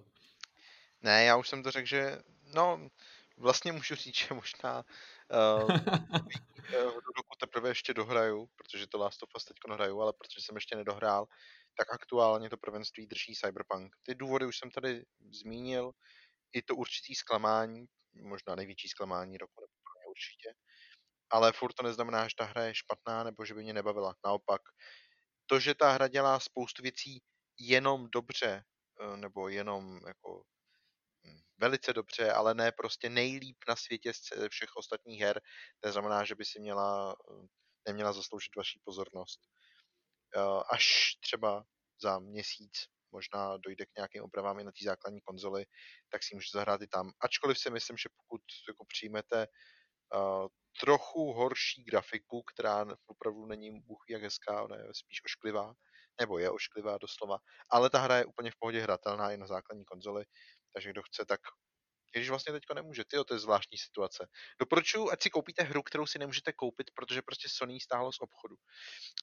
[1.02, 2.18] Ne, já už jsem to řekl, že
[2.54, 2.88] no,
[3.36, 4.84] vlastně můžu říct, že možná
[5.30, 10.56] Uh, dokud teprve ještě dohraju, protože to Last of Us teď hraju, ale protože jsem
[10.56, 11.26] ještě nedohrál,
[11.76, 13.96] tak aktuálně to prvenství drží Cyberpunk.
[14.02, 15.92] Ty důvody už jsem tady zmínil,
[16.52, 17.86] i to určitý zklamání,
[18.22, 19.79] možná největší zklamání roku, nebo
[20.10, 20.54] určitě,
[21.30, 24.14] ale furt to neznamená, že ta hra je špatná, nebo že by mě nebavila.
[24.24, 24.62] Naopak,
[25.46, 27.22] to, že ta hra dělá spoustu věcí
[27.58, 28.64] jenom dobře,
[29.00, 30.44] eh, nebo jenom jako
[31.26, 35.40] hm, velice dobře, ale ne prostě nejlíp na světě ze všech ostatních her,
[35.80, 37.46] to znamená, že by si měla, eh,
[37.88, 39.40] neměla zasloužit vaší pozornost.
[40.36, 41.64] Eh, až třeba
[42.02, 42.72] za měsíc
[43.12, 45.64] možná dojde k nějakým opravám i na té základní konzoli,
[46.08, 47.12] tak si můžete zahrát i tam.
[47.20, 49.54] Ačkoliv si myslím, že pokud jako přijmete uh,
[50.80, 55.74] trochu horší grafiku, která opravdu není bůh jak hezká, ona je spíš ošklivá,
[56.20, 57.38] nebo je ošklivá doslova,
[57.70, 60.24] ale ta hra je úplně v pohodě hratelná i na základní konzoli,
[60.72, 61.40] takže kdo chce, tak
[62.12, 64.28] když vlastně teďko nemůže, ty to je zvláštní situace.
[64.60, 68.56] Doporučuji, ať si koupíte hru, kterou si nemůžete koupit, protože prostě Sony stáhlo z obchodu.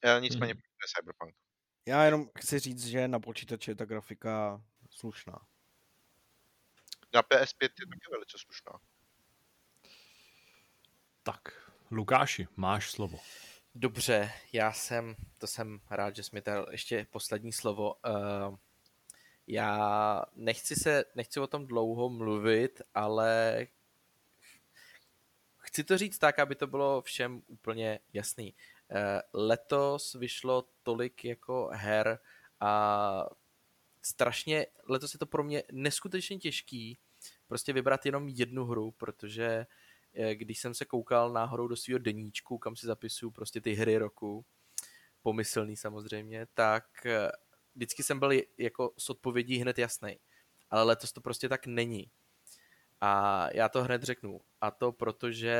[0.04, 0.60] E, nicméně hmm.
[0.60, 1.34] je Cyberpunk.
[1.88, 5.46] Já jenom chci říct, že na počítači je ta grafika slušná.
[7.14, 8.72] Na PS5 je taky velice slušná.
[11.32, 11.52] Tak,
[11.90, 13.18] Lukáši, máš slovo.
[13.74, 17.94] Dobře, já jsem, to jsem rád, že jsi mi dal ještě poslední slovo.
[17.94, 18.56] Uh,
[19.46, 23.66] já nechci se, nechci o tom dlouho mluvit, ale
[25.58, 28.54] chci to říct tak, aby to bylo všem úplně jasný.
[28.54, 28.96] Uh,
[29.32, 32.18] letos vyšlo tolik jako her
[32.60, 33.24] a
[34.02, 36.98] strašně, letos je to pro mě neskutečně těžký
[37.46, 39.87] prostě vybrat jenom jednu hru, protože uh,
[40.34, 44.44] když jsem se koukal náhodou do svého deníčku, kam si zapisuju prostě ty hry roku,
[45.22, 47.30] pomyslný samozřejmě, tak eh,
[47.74, 50.18] vždycky jsem byl jako s odpovědí hned jasný.
[50.70, 52.10] Ale letos to prostě tak není.
[53.00, 54.40] A já to hned řeknu.
[54.60, 55.56] A to protože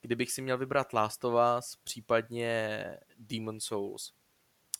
[0.00, 2.84] kdybych si měl vybrat Last of Us, případně
[3.18, 4.12] Demon Souls,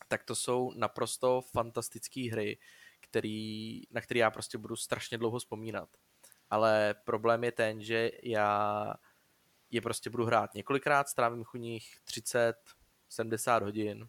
[0.08, 2.58] tak to jsou naprosto fantastické hry,
[3.00, 5.88] který, na které já prostě budu strašně dlouho vzpomínat
[6.50, 8.94] ale problém je ten, že já
[9.70, 12.54] je prostě budu hrát několikrát, strávím u nich 30,
[13.08, 14.08] 70 hodin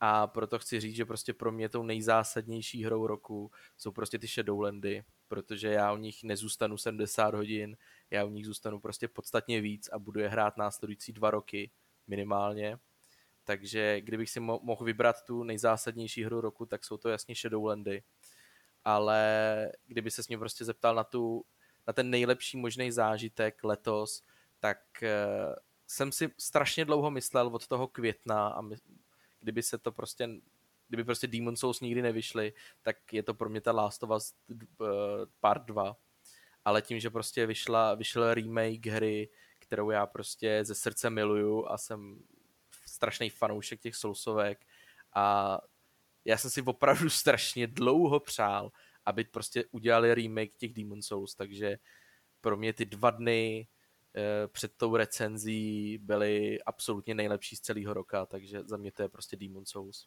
[0.00, 4.26] a proto chci říct, že prostě pro mě tou nejzásadnější hrou roku jsou prostě ty
[4.26, 7.76] Shadowlandy, protože já u nich nezůstanu 70 hodin,
[8.10, 11.70] já u nich zůstanu prostě podstatně víc a budu je hrát následující dva roky
[12.06, 12.78] minimálně.
[13.44, 18.02] Takže kdybych si mo- mohl vybrat tu nejzásadnější hru roku, tak jsou to jasně Shadowlandy
[18.84, 21.44] ale kdyby se s mě prostě zeptal na, tu,
[21.86, 24.22] na ten nejlepší možný zážitek letos,
[24.60, 25.54] tak uh,
[25.86, 28.76] jsem si strašně dlouho myslel od toho května a my,
[29.40, 30.28] kdyby se to prostě
[30.92, 32.52] kdyby prostě Demon Souls nikdy nevyšly,
[32.82, 34.86] tak je to pro mě ta Last of Us uh,
[35.40, 35.96] part 2.
[36.64, 39.28] Ale tím, že prostě vyšla, vyšel remake hry,
[39.58, 42.22] kterou já prostě ze srdce miluju a jsem
[42.86, 44.66] strašný fanoušek těch Soulsovek
[45.14, 45.58] a
[46.24, 48.70] já jsem si opravdu strašně dlouho přál,
[49.04, 51.78] aby prostě udělali remake těch Demon Souls, takže
[52.40, 53.68] pro mě ty dva dny
[54.16, 59.08] e, před tou recenzí byly absolutně nejlepší z celého roka, takže za mě to je
[59.08, 60.06] prostě Demon Souls.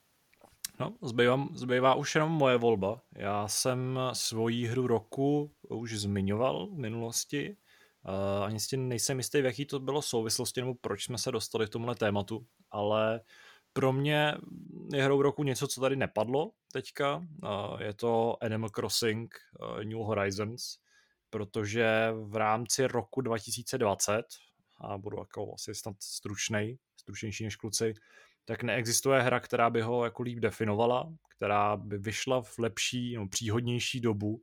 [0.79, 3.01] No, zbývá, zbývá už jenom moje volba.
[3.15, 7.57] Já jsem svoji hru roku už zmiňoval v minulosti.
[8.07, 11.67] Uh, ani si nejsem jistý, v jaký to bylo souvislosti, nebo proč jsme se dostali
[11.67, 13.21] k tomuhle tématu, ale
[13.75, 14.33] pro mě
[14.93, 17.27] je hrou roku něco, co tady nepadlo teďka.
[17.79, 19.35] Je to Animal Crossing
[19.83, 20.77] New Horizons,
[21.29, 24.23] protože v rámci roku 2020,
[24.77, 27.93] a budu jako asi snad stručnej, stručnější než kluci,
[28.45, 33.27] tak neexistuje hra, která by ho jako líp definovala, která by vyšla v lepší, no,
[33.27, 34.41] příhodnější dobu,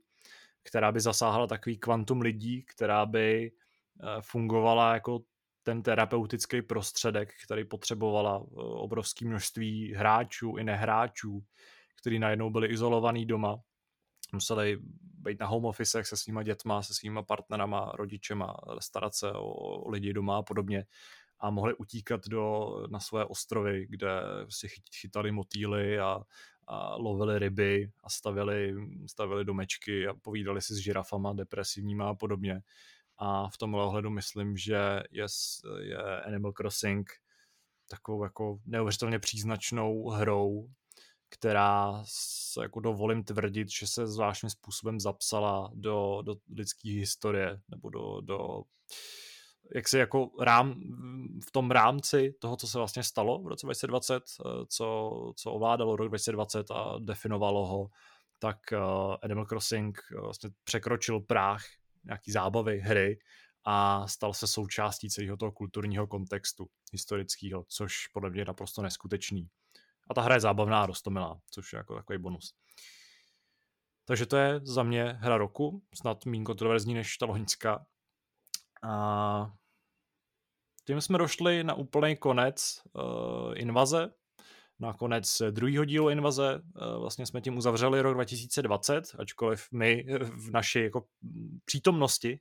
[0.63, 5.19] která by zasáhla takový kvantum lidí, která by eh, fungovala jako
[5.63, 11.43] ten terapeutický prostředek, který potřebovala eh, obrovské množství hráčů i nehráčů,
[12.01, 13.57] kteří najednou byli izolovaní doma,
[14.33, 19.89] museli být na home office se svýma dětma, se svýma partnerama, rodičema, starat se o
[19.89, 20.85] lidi doma a podobně
[21.39, 24.09] a mohli utíkat do, na své ostrovy, kde
[24.49, 24.67] si
[25.01, 26.19] chytali motýly a,
[26.67, 28.75] a lovili ryby a stavili,
[29.07, 32.61] stavili domečky a povídali si s žirafama depresivníma a podobně.
[33.17, 35.25] A v tomhle ohledu myslím, že je,
[35.81, 37.11] je Animal Crossing
[37.89, 40.69] takovou jako neuvěřitelně příznačnou hrou,
[41.29, 47.89] která se jako dovolím tvrdit, že se zvláštním způsobem zapsala do, do lidské historie nebo
[47.89, 48.61] do, do
[49.75, 50.73] jak se jako rám,
[51.47, 54.23] v tom rámci toho, co se vlastně stalo v roce 2020,
[54.67, 57.89] co, co ovládalo rok 2020 a definovalo ho,
[58.39, 61.63] tak uh, Animal Crossing vlastně překročil práh
[62.05, 63.19] nějaký zábavy, hry
[63.65, 69.49] a stal se součástí celého toho kulturního kontextu historického, což podle mě je naprosto neskutečný.
[70.09, 72.53] A ta hra je zábavná a rostomilá, což je jako takový bonus.
[74.05, 77.85] Takže to je za mě hra roku, snad méně kontroverzní než ta loňská.
[78.83, 79.53] A
[80.85, 84.13] tím jsme došli na úplný konec uh, invaze,
[84.79, 86.61] na konec druhého dílu invaze.
[86.75, 91.05] Uh, vlastně jsme tím uzavřeli rok 2020, ačkoliv my v naší jako
[91.65, 92.39] přítomnosti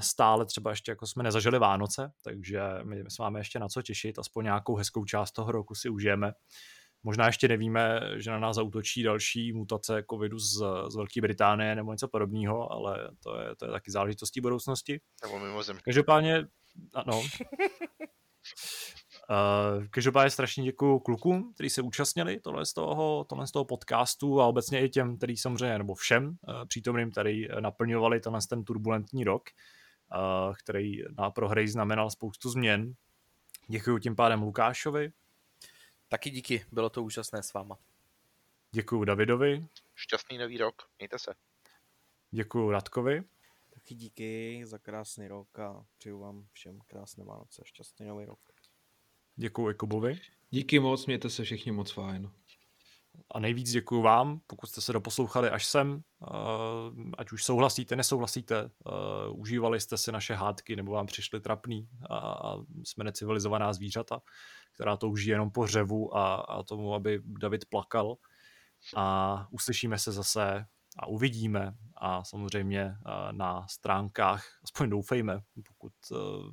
[0.00, 4.18] stále třeba ještě jako jsme nezažili Vánoce, takže my, se máme ještě na co těšit,
[4.18, 6.32] aspoň nějakou hezkou část toho roku si užijeme.
[7.02, 11.92] Možná ještě nevíme, že na nás zautočí další mutace covidu z, z Velké Británie nebo
[11.92, 15.00] něco podobného, ale to je, to je taky záležitostí budoucnosti.
[15.22, 15.80] Nebo mimozemí.
[15.84, 16.46] Každopádně,
[16.94, 17.22] ano.
[19.30, 24.40] Uh, každopádně strašně děkuji klukům, kteří se účastnili tohle z, toho, tohle z toho podcastu
[24.40, 29.24] a obecně i těm, který samozřejmě, nebo všem uh, přítomným, který naplňovali tenhle ten turbulentní
[29.24, 29.42] rok,
[30.14, 32.94] uh, který na prohry znamenal spoustu změn.
[33.66, 35.12] Děkuji tím pádem Lukášovi.
[36.08, 37.78] Taky díky, bylo to úžasné s váma.
[38.70, 39.66] Děkuji Davidovi.
[39.94, 41.34] Šťastný nový rok, mějte se.
[42.30, 43.22] Děkuji Radkovi.
[43.74, 48.38] Taky díky za krásný rok a přeju vám všem krásné Vánoce, šťastný nový rok.
[49.40, 50.20] Děkuji Kubovi.
[50.50, 52.30] Díky moc, mějte se všichni moc fajn.
[53.30, 56.02] A nejvíc děkuji vám, pokud jste se doposlouchali až sem,
[57.18, 58.70] ať už souhlasíte, nesouhlasíte,
[59.32, 62.54] užívali jste si naše hádky nebo vám přišli trapný a
[62.84, 64.20] jsme necivilizovaná zvířata,
[64.74, 68.16] která touží jenom po řevu a, a tomu, aby David plakal.
[68.96, 70.66] A uslyšíme se zase
[70.98, 72.94] a uvidíme a samozřejmě
[73.30, 75.92] na stránkách, aspoň doufejme, pokud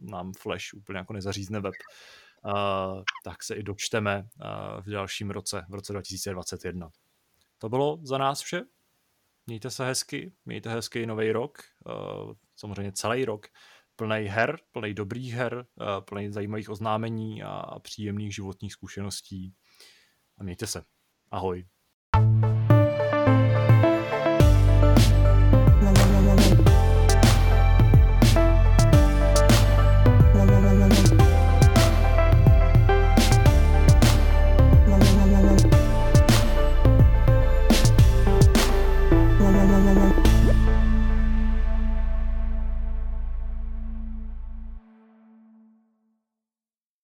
[0.02, 1.74] nám Flash úplně jako nezařízne web,
[3.24, 6.90] tak se i dočteme uh, v dalším roce, v roce 2021.
[7.58, 8.62] To bylo za nás vše.
[9.48, 13.48] Mějte se hezky, mějte hezký nový rok, uh, samozřejmě celý rok,
[13.96, 15.66] plný her, plný dobrých her,
[16.00, 19.54] plný zajímavých oznámení a příjemných životních zkušeností.
[20.38, 20.84] A mějte se.
[21.32, 21.66] Ahoj.
[22.16, 22.55] Thank you.